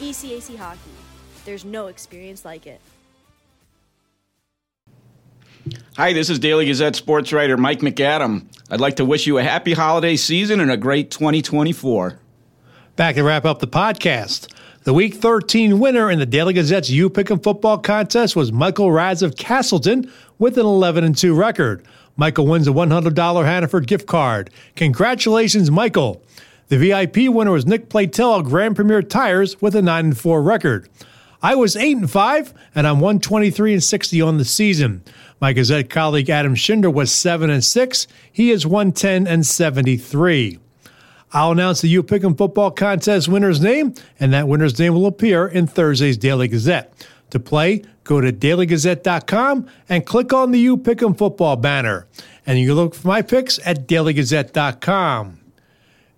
ECAC 0.00 0.56
Hockey. 0.56 0.96
There's 1.44 1.64
no 1.64 1.86
experience 1.86 2.44
like 2.44 2.66
it. 2.66 2.80
Hi, 5.96 6.12
this 6.12 6.30
is 6.30 6.38
Daily 6.38 6.66
Gazette 6.66 6.94
sports 6.94 7.32
writer 7.32 7.56
Mike 7.56 7.80
McAdam. 7.80 8.46
I'd 8.70 8.80
like 8.80 8.96
to 8.96 9.04
wish 9.04 9.26
you 9.26 9.38
a 9.38 9.42
happy 9.42 9.72
holiday 9.72 10.16
season 10.16 10.60
and 10.60 10.70
a 10.70 10.76
great 10.76 11.10
2024. 11.10 12.20
Back 12.94 13.16
to 13.16 13.22
wrap 13.22 13.44
up 13.44 13.58
the 13.58 13.66
podcast. 13.66 14.52
The 14.84 14.94
Week 14.94 15.14
13 15.14 15.80
winner 15.80 16.10
in 16.10 16.18
the 16.18 16.26
Daily 16.26 16.54
Gazette's 16.54 16.90
You 16.90 17.10
Pick'em 17.10 17.42
Football 17.42 17.78
contest 17.78 18.36
was 18.36 18.52
Michael 18.52 18.92
Raz 18.92 19.22
of 19.22 19.36
Castleton 19.36 20.10
with 20.38 20.56
an 20.58 20.66
11 20.66 21.14
2 21.14 21.34
record. 21.34 21.84
Michael 22.16 22.46
wins 22.46 22.68
a 22.68 22.72
$100 22.72 23.44
Hannaford 23.44 23.86
gift 23.86 24.06
card. 24.06 24.50
Congratulations, 24.76 25.70
Michael. 25.70 26.22
The 26.68 26.78
VIP 26.78 27.28
winner 27.28 27.52
was 27.52 27.66
Nick 27.66 27.88
Platel 27.88 28.38
of 28.38 28.44
Grand 28.44 28.76
Premier 28.76 29.02
Tires 29.02 29.60
with 29.60 29.74
a 29.74 29.82
9 29.82 30.12
4 30.12 30.42
record. 30.42 30.88
I 31.42 31.54
was 31.54 31.76
8 31.76 31.96
and 31.98 32.10
5, 32.10 32.54
and 32.74 32.86
I'm 32.86 32.98
123 32.98 33.74
and 33.74 33.84
60 33.84 34.20
on 34.22 34.38
the 34.38 34.44
season. 34.44 35.04
My 35.40 35.52
Gazette 35.52 35.90
colleague 35.90 36.30
Adam 36.30 36.54
Schinder 36.54 36.92
was 36.92 37.12
7 37.12 37.50
and 37.50 37.62
6. 37.62 38.06
He 38.32 38.50
is 38.50 38.66
110 38.66 39.26
and 39.26 39.44
73. 39.44 40.58
I'll 41.32 41.52
announce 41.52 41.82
the 41.82 41.88
U 41.88 42.02
Pick'em 42.02 42.38
football 42.38 42.70
contest 42.70 43.28
winner's 43.28 43.60
name, 43.60 43.94
and 44.18 44.32
that 44.32 44.48
winner's 44.48 44.78
name 44.78 44.94
will 44.94 45.06
appear 45.06 45.46
in 45.46 45.66
Thursday's 45.66 46.16
Daily 46.16 46.48
Gazette. 46.48 47.06
To 47.30 47.40
play, 47.40 47.82
go 48.04 48.20
to 48.20 48.32
dailygazette.com 48.32 49.68
and 49.88 50.06
click 50.06 50.32
on 50.32 50.52
the 50.52 50.60
U 50.60 50.76
Pick'em 50.76 51.18
football 51.18 51.56
banner. 51.56 52.06
And 52.46 52.58
you 52.58 52.68
can 52.68 52.76
look 52.76 52.94
for 52.94 53.08
my 53.08 53.22
picks 53.22 53.58
at 53.66 53.86
dailygazette.com. 53.88 55.45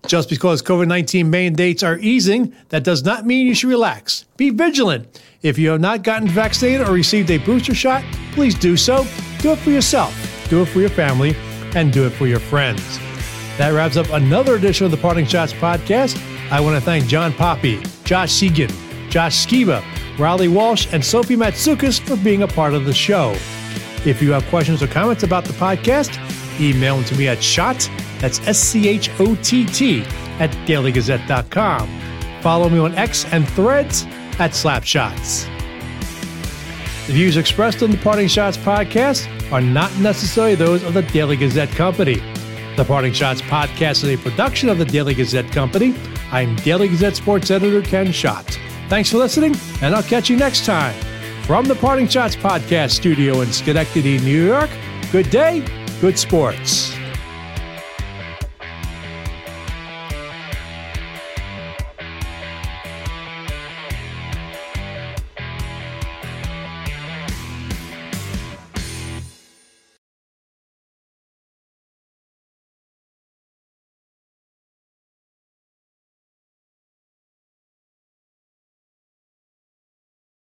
Just 0.07 0.29
because 0.29 0.61
COVID 0.61 0.87
19 0.87 1.29
mandates 1.29 1.83
are 1.83 1.97
easing, 1.99 2.53
that 2.69 2.83
does 2.83 3.03
not 3.03 3.25
mean 3.25 3.45
you 3.45 3.53
should 3.53 3.69
relax. 3.69 4.25
Be 4.37 4.49
vigilant. 4.49 5.21
If 5.41 5.57
you 5.57 5.69
have 5.69 5.81
not 5.81 6.03
gotten 6.03 6.27
vaccinated 6.27 6.87
or 6.87 6.93
received 6.93 7.29
a 7.31 7.37
booster 7.37 7.75
shot, 7.75 8.03
please 8.31 8.55
do 8.55 8.75
so. 8.75 9.05
Do 9.39 9.51
it 9.51 9.59
for 9.59 9.71
yourself, 9.71 10.13
do 10.49 10.61
it 10.61 10.65
for 10.67 10.79
your 10.79 10.89
family, 10.89 11.35
and 11.75 11.93
do 11.93 12.05
it 12.05 12.11
for 12.11 12.27
your 12.27 12.39
friends. 12.39 12.99
That 13.57 13.73
wraps 13.73 13.97
up 13.97 14.09
another 14.09 14.55
edition 14.55 14.85
of 14.85 14.91
the 14.91 14.97
Parting 14.97 15.25
Schotts 15.25 15.53
podcast. 15.53 16.21
I 16.51 16.59
want 16.59 16.75
to 16.75 16.81
thank 16.81 17.05
Jon 17.05 17.31
Poppe, 17.33 17.83
Josh 18.03 18.31
Seguin, 18.31 18.69
Josh 19.09 19.45
Sciba, 19.45 19.83
Riley 20.17 20.47
Walsh, 20.47 20.87
and 20.91 21.03
Sophie 21.03 21.35
Matsoukas 21.35 21.99
for 21.99 22.15
being 22.17 22.43
a 22.43 22.47
part 22.47 22.73
of 22.73 22.85
the 22.85 22.93
show. 22.93 23.31
If 24.05 24.21
you 24.21 24.31
have 24.31 24.45
questions 24.47 24.81
or 24.81 24.87
comments 24.87 25.23
about 25.23 25.45
the 25.45 25.53
podcast, 25.53 26.17
email 26.59 26.97
them 26.97 27.05
to 27.05 27.15
me 27.15 27.27
at 27.27 27.41
schott, 27.43 27.89
that's 28.19 28.39
S 28.47 28.59
C 28.59 28.87
H 28.87 29.09
O 29.19 29.35
T 29.35 29.65
T, 29.65 30.01
at 30.39 30.51
dailygazette.com. 30.67 32.01
Follow 32.41 32.69
me 32.69 32.79
on 32.79 32.95
X 32.95 33.25
and 33.31 33.47
threads 33.49 34.05
at 34.39 34.51
Slapschotts. 34.51 35.47
The 37.07 37.13
views 37.13 37.37
expressed 37.37 37.81
on 37.81 37.91
the 37.91 37.97
Parting 37.97 38.27
Schotts 38.27 38.57
podcast 38.57 39.27
are 39.51 39.61
not 39.61 39.91
necessarily 39.97 40.55
those 40.55 40.83
of 40.83 40.93
the 40.93 41.01
Daily 41.01 41.35
Gazette 41.35 41.69
Company. 41.71 42.21
The 42.77 42.85
Parting 42.85 43.13
Schotts 43.13 43.41
podcast 43.41 44.03
is 44.03 44.05
a 44.05 44.17
production 44.17 44.69
of 44.69 44.77
the 44.77 44.85
Daily 44.85 45.13
Gazette 45.13 45.51
Company. 45.51 45.95
I'm 46.31 46.55
Daily 46.57 46.87
Gazette 46.87 47.15
sports 47.15 47.49
editor 47.49 47.81
Ken 47.81 48.11
Schott. 48.11 48.59
Thanks 48.89 49.09
for 49.11 49.17
listening, 49.17 49.55
and 49.81 49.95
I'll 49.95 50.03
catch 50.03 50.29
you 50.29 50.37
next 50.37 50.65
time. 50.65 50.93
From 51.43 51.65
the 51.65 51.75
Parting 51.75 52.05
Schotts 52.05 52.35
podcast 52.35 52.91
studio 52.91 53.41
in 53.41 53.51
Schenectady, 53.51 54.19
New 54.19 54.45
York, 54.45 54.69
good 55.11 55.31
day, 55.31 55.65
good 55.99 56.17
sports. 56.17 56.88